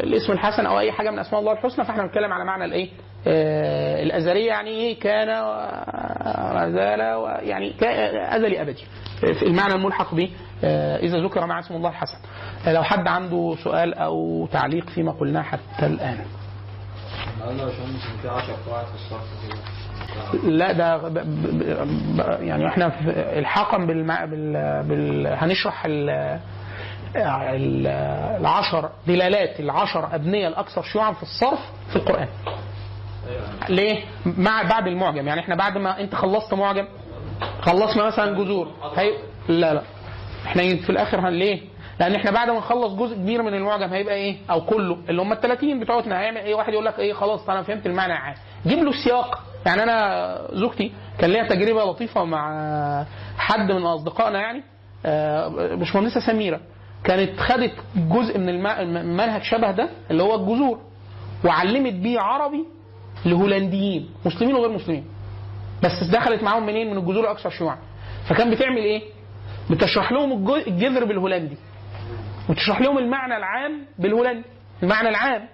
[0.04, 2.88] الاسم الحسن أو أي حاجة من أسماء الله الحسنى فاحنا بنتكلم على معنى الإيه؟
[3.26, 7.00] آه الأزلية يعني إيه؟ كان وما زال
[7.48, 7.72] يعني
[8.36, 8.84] أزلي أبدي.
[9.20, 10.30] في المعنى الملحق به
[11.02, 12.18] إذا ذكر مع اسم الله الحسن.
[12.66, 16.18] لو حد عنده سؤال أو تعليق فيما قلناه حتى الآن.
[20.44, 21.12] لا ده.
[22.40, 23.78] يعني إحنا في الحاقا.
[23.78, 24.04] بال...
[24.88, 25.26] بال...
[25.26, 26.10] هنشرح ال...
[27.16, 27.86] ال-
[28.40, 31.58] العشر دلالات العشر أبنية الأكثر شيوعا في الصرف
[31.90, 32.28] في القرآن
[33.68, 36.86] ليه؟ مع بعد المعجم يعني إحنا بعد ما انت خلصت معجم
[37.62, 39.10] خلصنا مثلا جذور هي...
[39.48, 39.82] لا لا
[40.46, 41.60] إحنا في الآخر هن ليه؟
[42.02, 44.98] لأن إحنا بعد ما نخلص جزء كبير من المعجم هيبقى إيه؟ أو كله.
[45.08, 48.12] اللي هم ال 30 بتوعتنا هيعمل إيه؟ واحد يقول لك إيه خلاص أنا فهمت المعنى.
[48.12, 48.34] عام
[48.66, 49.42] جيب له السياق.
[49.66, 53.06] يعني أنا زوجتي كان ليها تجربة لطيفة مع
[53.38, 54.62] حد من أصدقائنا يعني
[55.06, 56.60] آه، باشمهندسة سميرة.
[57.04, 58.66] كانت خدت جزء من الم-
[58.96, 60.78] المنهج شبه ده اللي هو الجذور
[61.44, 62.64] وعلمت بيه عربي
[63.26, 65.04] لهولنديين مسلمين وغير مسلمين.
[65.82, 67.78] بس دخلت معاهم منين؟ من الجذور الاكثر شيوعا.
[68.28, 69.02] فكان بتعمل إيه؟
[69.70, 71.56] بتشرح لهم الج- الجذر بالهولندي.
[72.48, 74.44] وتشرح لهم المعنى العام بالهولندي
[74.82, 75.48] المعنى العام.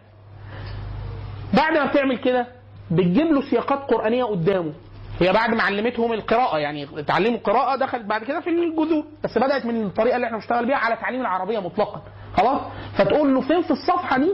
[1.55, 2.47] بعد ما بتعمل كده
[2.91, 4.73] بتجيب له سياقات قرآنية قدامه.
[5.21, 9.05] هي بعد ما علمتهم القراءة يعني تعلموا القراءة دخلت بعد كده في الجذور.
[9.25, 12.03] بس بدأت من الطريقة اللي إحنا بنشتغل بيها على تعليم العربية مطلقا.
[12.37, 12.61] خلاص؟
[12.97, 14.33] فتقول له فين في الصفحة دي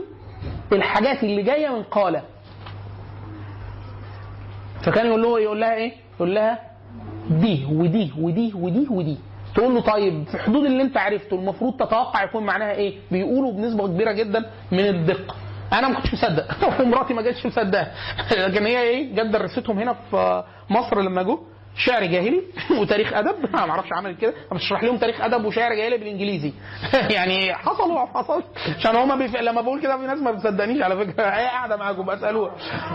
[0.73, 2.23] الحاجات اللي جاية من قالة.
[4.85, 6.59] فكان يقول له يقول لها إيه؟ يقول لها
[7.29, 9.17] دي ودي ودي ودي ودي.
[9.55, 13.87] تقول له طيب في حدود اللي انت عرفته المفروض تتوقع يكون معناها إيه؟ بيقولوا بنسبة
[13.87, 15.35] كبيرة جدا من الدقة.
[15.73, 16.45] أنا ما كنتش مصدق.
[16.81, 17.87] ومراتي ما جاتش مصدقة.
[18.37, 21.39] لكن هي إيه؟ جت درستهم هنا في مصر لما جو
[21.77, 22.41] شعر جاهلي
[22.81, 23.45] وتاريخ أدب.
[23.45, 24.33] أنا ما أعرفش عملت كده.
[24.51, 26.53] بشرح لهم تاريخ أدب وشعر جاهلي بالإنجليزي.
[27.15, 28.43] يعني حصل وحصل
[28.77, 29.35] عشان هما بيف...
[29.35, 31.23] لما بقول كده في ناس ما بتصدقنيش على فكرة.
[31.23, 32.51] هي قاعدة معاكم بسألوها.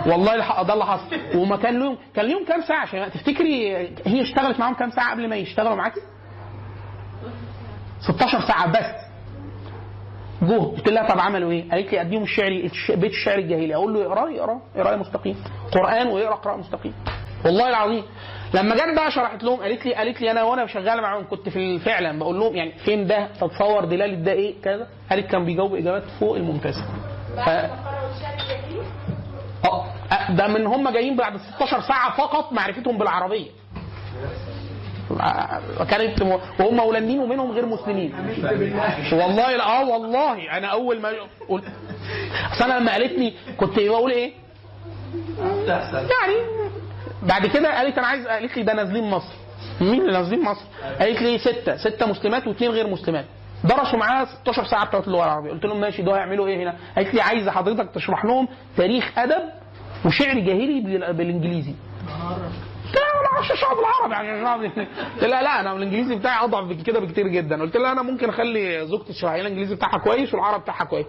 [0.06, 1.16] والله الحق ده اللي حصل.
[1.34, 3.76] وما كان لهم كان لهم كام ساعة؟ عشان تفتكري
[4.06, 6.00] هي اشتغلت معاهم كام ساعة قبل ما يشتغلوا معاكي؟
[8.00, 9.00] 16 ساعة بس.
[10.42, 13.74] جه قلت لها طب عملوا إيه؟ قالت لي أديهم الشعر الش- بيت الشعر الجاهلي.
[13.74, 15.36] أقول له اقراه يقراه قرايه مستقيم.
[15.72, 16.94] قرآن ويقرا قراءة مستقيم.
[17.44, 18.02] والله العظيم
[18.54, 21.78] لما جت بقى شرحت لهم قالت لي قالت لي أنا وأنا شغاله معاهم كنت في
[21.78, 24.86] فعلا بقول لهم يعني فين ده؟ تتصور دلالة ده إيه؟ كذا.
[25.10, 26.84] قالت كان بيجاوب إجابات فوق الممتازه
[27.36, 27.48] ف...
[29.64, 29.86] آه
[30.30, 33.50] ده من هم جايين بعد 16 ساعة فقط معرفتهم بالعربية.
[35.90, 36.22] كانت
[36.60, 38.12] وهم مولانين ومنهم غير مسلمين.
[39.12, 40.56] والله آه والله.
[40.58, 41.08] أنا أول ما
[41.48, 41.64] قلت
[42.52, 44.32] أصل أنا لما قالت كنت بقول إيه؟
[45.94, 46.34] يعني
[47.22, 49.34] بعد كده قالت أنا عايز قالت لي ده نازلين مصر.
[49.80, 50.64] مين اللي نازلين مصر؟
[51.00, 51.76] قالت لي ستة.
[51.76, 53.24] ستة مسلمات واثنين غير مسلمات.
[53.64, 55.50] درسوا معاها 16 ساعة بتوع اللغة العربية.
[55.50, 59.42] قلت لهم ماشي دول هيعملوا إيه هنا؟ قالت لي عايزة حضرتك تشرح لهم تاريخ أدب
[60.04, 61.74] وشعر جاهلي بال- بالإنجليزي.
[62.94, 64.78] لا أنا ما أعرفش اشرح بالعربي يعني
[65.14, 67.60] قلت لها لا أنا الإنجليزي بتاعي أضعف كده بكتير جدا.
[67.60, 71.06] قلت لها أنا ممكن أخلي زوجتي تشرح لي الإنجليزي بتاعها كويس والعربي بتاعها كويس.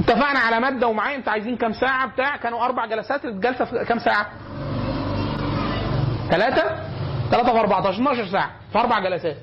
[0.00, 3.98] اتفقنا على مادة ومعايا أنت عايزين كام ساعة بتاع؟ كانوا أربع جلسات الجلسة في كام
[3.98, 4.26] ساعة؟
[6.30, 6.76] ثلاثة؟
[7.30, 9.36] ثلاثة في 14 12 ساعة في أربع جلسات.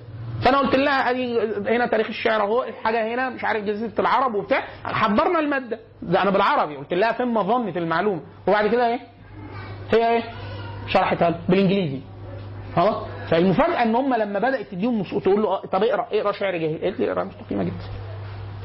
[0.45, 1.39] فأنا قلت لها ادي
[1.75, 4.63] هنا تاريخ الشعر أهو الحاجة هنا مش عارف جزيره العرب وبتاع.
[4.83, 5.79] حضرنا المادة.
[6.01, 6.75] ده أنا بالعربي.
[6.75, 8.21] قلت لها فين مظنه المعلومة.
[8.47, 8.99] وبعد كده إيه؟
[9.91, 10.23] هي إيه؟
[10.89, 11.99] شرحتها له بالإنجليزي.
[12.75, 12.95] خلاص؟
[13.29, 16.77] فالمفاجأة إن هم لما بدأت تديهم تقول له طب اقرأ اقرأ شعر جاهلي.
[16.77, 17.73] قالت لي اقرأ مستقيمة جدا.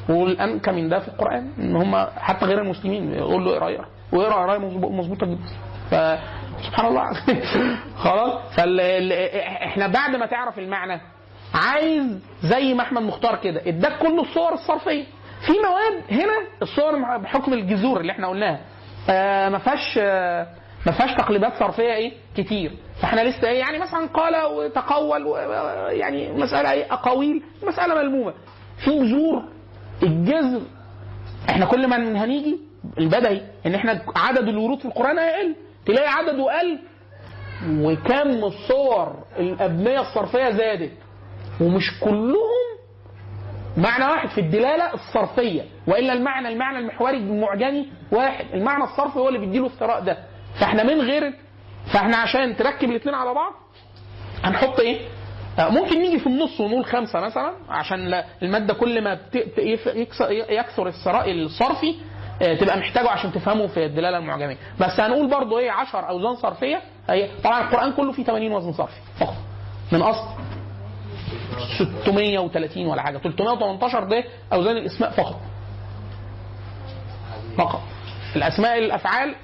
[0.09, 3.87] والانكى من ده في القرآن إن هم حتى غير المسلمين يقول له اقرأ اقرأ.
[4.13, 5.45] ويقرا قرايه مظبو- مظبوطة جدا.
[5.91, 5.95] ف
[6.67, 7.13] سبحان الله.
[8.05, 9.13] خلاص؟ فال ال-
[9.63, 11.01] إحنا بعد ما تعرف المعنى
[11.55, 15.05] عايز زي ما أحمد مختار كده اداك كل الصور الصرفية.
[15.47, 16.33] في مواد هنا
[16.63, 18.61] الصور بحكم الجذور اللي إحنا قلناها.
[19.11, 20.47] آه ما فيهاش آه
[20.87, 22.73] ما فيهاش تقليبات صرفية إيه؟ كتير.
[23.03, 25.27] فإحنا لسه إيه؟ يعني مثلا قال وتقول
[25.91, 27.43] يعني مسألة إيه؟ أقاويل.
[27.63, 28.35] مسألة ملمومة.
[28.85, 29.43] في جذور
[30.03, 30.61] الجذر.
[31.51, 32.59] إحنا كل ما هنيجي
[32.99, 35.57] البدهي إن إحنا عدد الورود في القرآن هيقل
[35.87, 36.79] تلاقي عدده قل
[37.71, 40.93] وكم الصور الأبنية الصرفية زادت.
[41.61, 42.65] ومش كلهم
[43.77, 45.63] معنى واحد في الدلالة الصرفية.
[45.87, 48.45] وإلا المعنى المعنى المحوري المعجمي واحد.
[48.55, 50.19] المعنى الصرفي هو اللي بيديله الثراء ده.
[50.61, 51.33] فاحنا من غير
[51.93, 53.53] فاحنا عشان تركب الاثنين على بعض
[54.45, 55.09] هنحط إيه؟
[55.59, 59.19] آه، ممكن نيجي في النص ونقول خمسة مثلا عشان المادة كل ما
[60.49, 61.95] يكثر الثراء الصرفي
[62.43, 66.83] آه، تبقى محتاجة عشان تفهمه في الدلالة المعجميه بس هنقول برضو إيه 10 أوزان صرفية
[67.11, 69.35] هي طبعا القرآن كله فيه 80 وزن صرفي فقط.
[69.93, 70.29] من أصل
[71.79, 73.19] 630 ولا حاجة.
[73.19, 75.41] 318 ده أوزان الإسماء فقط.
[77.59, 77.81] فقط.
[78.37, 79.35] الأسماء الأفعال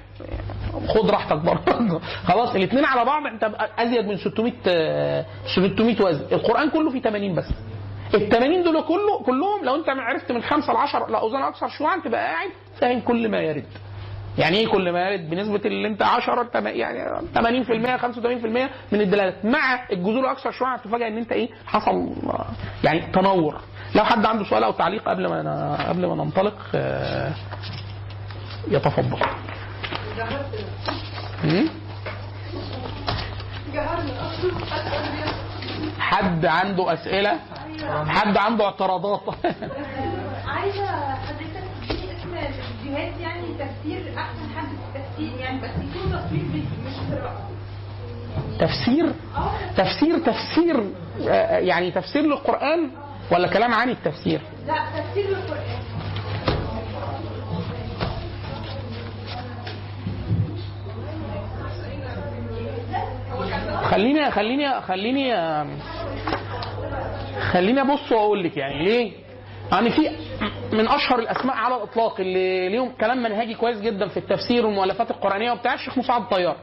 [0.87, 1.99] خد راحتك برضه.
[2.29, 5.25] خلاص الاثنين على بعض انت أزيد من 600 آه،
[5.55, 6.25] 600 وزن.
[6.31, 7.45] القرآن كله فيه 80 بس.
[8.13, 11.97] ال 80 دول كله كلهم لو انت عرفت من 5 ل 10 لاوزان أكثر شيوعا
[12.05, 12.49] تبقى قاعد
[12.79, 13.65] فاهم كل ما يرد.
[14.37, 19.45] يعني إيه كل ما يرد؟ بنسبة اللي انت 10 تم- يعني 80% 85% من الدلالات.
[19.45, 21.91] مع الجذور الاكثر شيوعا تفاجئ إن انت إيه حصل
[22.27, 22.45] آه،
[22.83, 23.61] يعني تنور.
[23.95, 27.31] لو حد عنده سؤال أو تعليق قبل ما قبل ما ننطلق آه،
[28.67, 29.17] يتفضل؟
[35.99, 37.39] حد عنده أسئلة؟
[38.07, 39.21] حد عنده اعتراضات؟
[40.47, 40.85] عايزة
[41.15, 46.61] حضرتك تديني اسم الفيديوهات يعني تفسير أحسن حد في التفسير يعني بس يكون تصوير فيديو
[46.85, 47.49] مش قراءه
[48.59, 49.13] تفسير؟
[49.77, 50.93] تفسير تفسير
[51.29, 52.91] آه، يعني تفسير للقرآن
[53.31, 55.79] ولا كلام عن التفسير؟ لا تفسير للقرآن.
[63.83, 65.35] خليني خليني خليني
[67.51, 69.11] خليني أبص وأقول لك يعني ليه؟
[69.71, 70.09] يعني في
[70.73, 75.51] من أشهر الأسماء على الإطلاق اللي ليهم كلام منهجي كويس جدا في التفسير والمؤلفات القرآنية
[75.51, 76.55] وبتاع الشيخ مساعد طيار.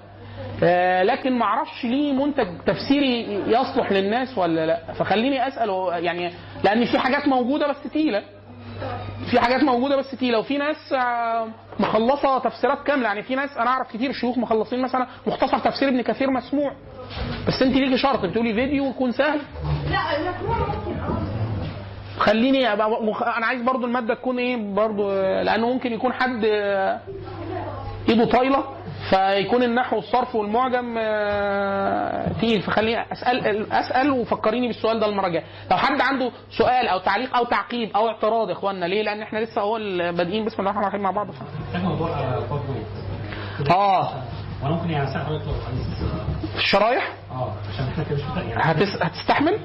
[0.63, 4.93] آه، لكن ما أعرفش ليه منتج تفسيري يصلح للناس ولا لا.
[4.93, 5.71] فخليني أسأل
[6.05, 6.33] يعني
[6.65, 8.23] لأن في حاجات موجودة بس تقيلة.
[9.31, 11.49] في حاجات موجودة بس تقيله وفي ناس آه،
[11.81, 13.07] مخلصة تفسيرات كاملة.
[13.07, 16.73] يعني في ناس أنا أعرف كتير شيوخ مخلصين مثلا مختصر تفسير ابن كثير مسموع.
[17.49, 19.41] بس أنت ليكي شرط بتقولي فيديو يكون سهل.
[19.91, 21.19] لا المكروه ممكن آه.
[22.19, 23.23] خليني مخ...
[23.23, 27.01] أنا عايز برضو المادة تكون إيه برضو لأنه ممكن يكون حد آه،
[28.09, 28.65] إيده طايلة.
[29.11, 32.63] فيكون النحو والصرف والمعجم آه، تقيل.
[32.63, 35.45] فخليني اسال أسأل وفكريني بالسؤال ده المرة الجاية.
[35.71, 39.39] لو حد عنده سؤال أو تعليق أو تعقيب أو اعتراض يا اخوانا ليه؟ لأن إحنا
[39.39, 39.79] لسه هو
[40.13, 40.45] بادئين.
[40.45, 41.27] بسم الله الرحمن الرحيم مع بعض.
[43.71, 44.09] آه.
[44.63, 46.13] وأنا ممكن يعني أسأل حضرتك لو عايز.
[46.57, 49.03] الشرايح آه عشان إحنا كده مش يعني هتس...
[49.03, 49.59] هتستحمل؟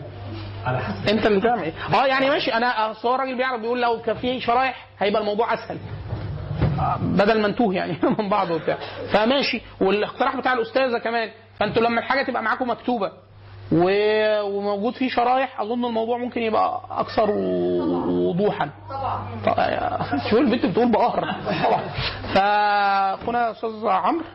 [0.65, 1.09] على حسب.
[1.09, 2.53] أنت اللي تعمل إيه؟ آه يعني ماشي.
[2.53, 5.77] أنا أصل هو الراجل بيعرف بيقول لو كان في شرايح هيبقى الموضوع أسهل.
[5.77, 6.02] آه،
[7.01, 8.77] بدل ما نتوه يعني من بعض وبتاع.
[9.11, 9.61] فماشي.
[9.81, 11.29] والاقتراح بتاع الأستاذة كمان.
[11.59, 13.11] فأنتوا لما الحاجة تبقى معاكم مكتوبة.
[13.71, 18.69] و- وموجود فيه شرايح أظن الموضوع ممكن يبقى أكثر وضوحا.
[18.89, 19.25] طبعا.
[19.45, 19.99] طبعا.
[20.29, 21.21] شوف البنت بتقول بقهر.
[21.65, 21.81] طبعا.
[22.35, 24.25] فأخونا أستاذ عمرو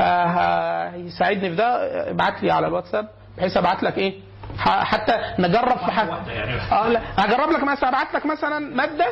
[0.00, 1.66] آه، هيساعدني في ده.
[2.10, 3.08] ابعت لي على الواتساب.
[3.38, 4.14] بحيث أبعت لك إيه؟
[4.58, 6.12] حتى نجرب في حاجة.
[6.72, 7.00] آه لا.
[7.16, 9.06] هجرب لك مثلا أبعت لك مثلا مادة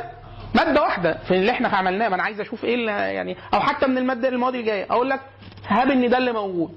[0.55, 2.09] مادة واحدة في اللي إحنا عملناه.
[2.09, 4.87] ما أنا عايز أشوف إيه اللي يعني أو حتى من المادة المواد الجاية.
[4.91, 5.21] أقول لك
[5.69, 6.71] هاب إن ده اللي موجود.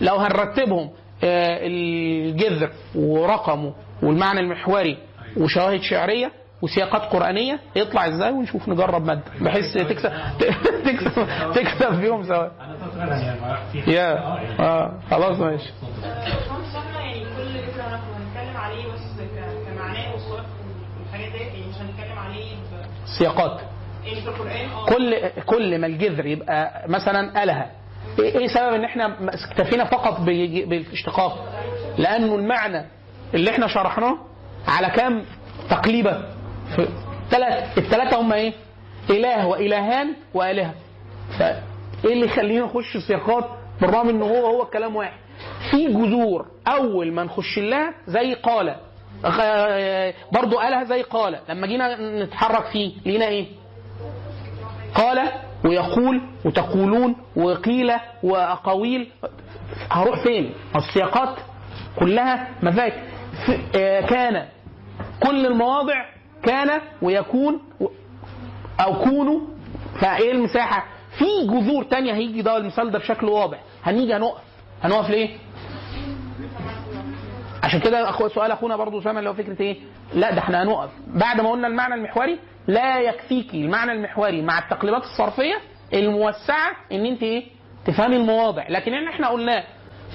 [0.00, 0.90] لو هنرتبهم
[1.24, 3.72] آه، الجذر ورقمه
[4.02, 4.98] والمعنى المحوري
[5.36, 10.12] وشواهد شعرية وسياقات قرآنية يطلع إزاي ونشوف نجرب مادة؟ بحيث تكسب
[10.86, 12.46] تكسب تكسب فيهم سوا.
[12.46, 14.18] أنا فعلا يعني يا
[14.60, 15.70] آه خلاص ماشي
[16.48, 20.46] خمس إحنا يعني كل ذكر إحنا هنتكلم عليه بس ك- كمعناه والصرف
[21.00, 23.60] والحاجات ديت يعني مش هنتكلم عليه ب- سياقات.
[23.60, 24.86] آه.
[24.86, 27.42] كل كل ما الجذر يبقى مثلا
[28.18, 29.16] إيه إيه سبب إن إحنا
[29.50, 31.62] اكتفينا فقط بالاشتقاق؟
[31.98, 32.84] لأنه المعنى
[33.34, 34.18] اللي إحنا شرحناه
[34.68, 35.24] على كام
[35.70, 36.22] تقليبه
[37.30, 38.52] ثلاث الثلاثه هم إيه؟
[39.10, 40.74] إله وإلهان وآلهة.
[41.38, 43.44] فإيه اللي يخلينا نخش سياقات
[43.80, 45.18] بالرغم ان هو هو الكلام واحد؟
[45.70, 48.76] في جذور أول ما نخش لها زي قال
[50.32, 51.38] برضو آلهة زي قال.
[51.48, 53.46] لما جينا نتحرك فيه لقينا إيه؟
[54.94, 55.28] قال
[55.64, 57.92] ويقول وتقولون وقيل
[58.22, 59.10] وأقاويل.
[59.90, 61.36] هروح فين؟ السياقات
[61.98, 62.48] كلها
[63.46, 64.46] ف- آه، كان.
[65.26, 66.04] كل المواضع
[66.42, 67.60] كان ويكون
[68.80, 69.40] أو كونوا
[70.00, 70.86] فإيه المساحة؟
[71.18, 73.58] في جذور تانية هيجي ده المثال ده بشكل واضح.
[73.84, 74.40] هنيجي هنقف.
[74.82, 75.36] هنقف ليه؟
[77.64, 79.76] عشان كده أخو سؤال أخونا برضو اسامه اللي هو فكرة إيه؟
[80.14, 85.02] لا ده إحنا هنقف بعد ما قلنا المعنى المحوري لا يكفيكي المعنى المحوري مع التقليبات
[85.02, 85.54] الصرفية
[85.94, 87.44] الموسعة إن أنت إيه؟
[87.86, 89.64] تفهمي المواضع لكن إن إحنا قلناه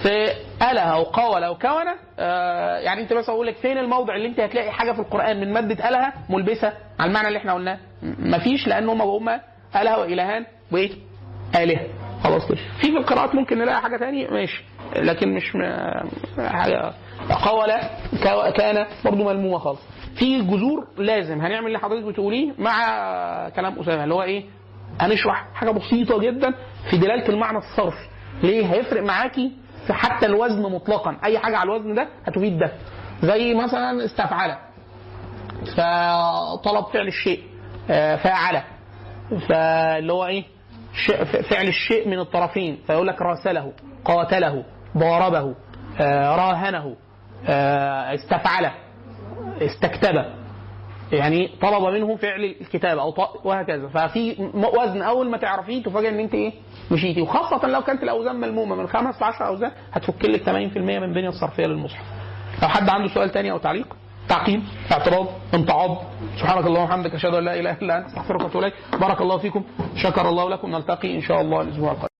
[0.03, 0.31] في
[0.71, 1.85] أله أو قول أو كون
[2.19, 5.53] آه يعني أنت بس أقول لك فين الموضع اللي أنت هتلاقي حاجة في القرآن من
[5.53, 9.29] مادة أله ملبسة على المعنى اللي إحنا قلناه مفيش لأن هم هم
[9.75, 10.91] أله وإلهان وإيه؟
[11.55, 11.87] آلهة
[12.23, 12.57] خلاص كده.
[12.57, 14.63] في في القراءات ممكن نلاقي حاجة تانية؟ ماشي.
[14.95, 15.51] لكن مش
[16.37, 16.93] حاجة
[17.45, 17.71] قول
[18.23, 19.79] كا- كان برضو ملمومة خالص.
[20.15, 22.79] في جذور لازم هنعمل اللي حضرتك بتقوليه مع
[23.49, 24.43] كلام أسامة اللي هو إيه؟
[25.01, 26.53] هنشرح حاجة بسيطة جدا
[26.89, 28.07] في دلالة المعنى الصرفي
[28.43, 29.51] ليه؟ هيفرق معاكي
[29.87, 31.17] في حتى الوزن مطلقا.
[31.23, 32.71] أي حاجة على الوزن ده هتفيد ده.
[33.23, 34.55] زي مثلا استفعل
[35.77, 37.43] فطلب فعل الشيء
[37.89, 38.61] آه، فاعل
[39.49, 40.43] فاللي هو إيه؟
[41.49, 43.73] فعل الشيء من الطرفين فيقول لك راسله
[44.05, 44.63] قاتله
[44.97, 45.55] ضاربه
[46.01, 46.95] آه، راهنه
[47.47, 48.71] آه، استفعل
[49.61, 50.25] استكتب
[51.11, 53.13] يعني طلب منه فعل الكتابه أو
[53.43, 53.87] وهكذا.
[53.87, 56.53] ففي وزن أول ما تعرفيه تفاجئ إن أنت إيه؟
[56.91, 57.21] مشيتي.
[57.21, 61.29] وخاصة لو كانت الأوزان ملمومة من خمس ل 10 أوزان هتفك لك 80% من البنيه
[61.29, 62.05] الصرفية للمصحف.
[62.61, 63.95] لو حد عنده سؤال تاني أو تعليق؟
[64.29, 64.61] تعقيب
[64.91, 65.97] اعتراض امتعاض
[66.39, 68.73] سبحانك اللهم وبحمدك أشهد أن لا إله إلا أنت أستغفرك وأتوب إليك.
[69.01, 69.63] بارك الله فيكم
[69.95, 72.07] شكر الله لكم نلتقي إن شاء الله الأسبوع القادم.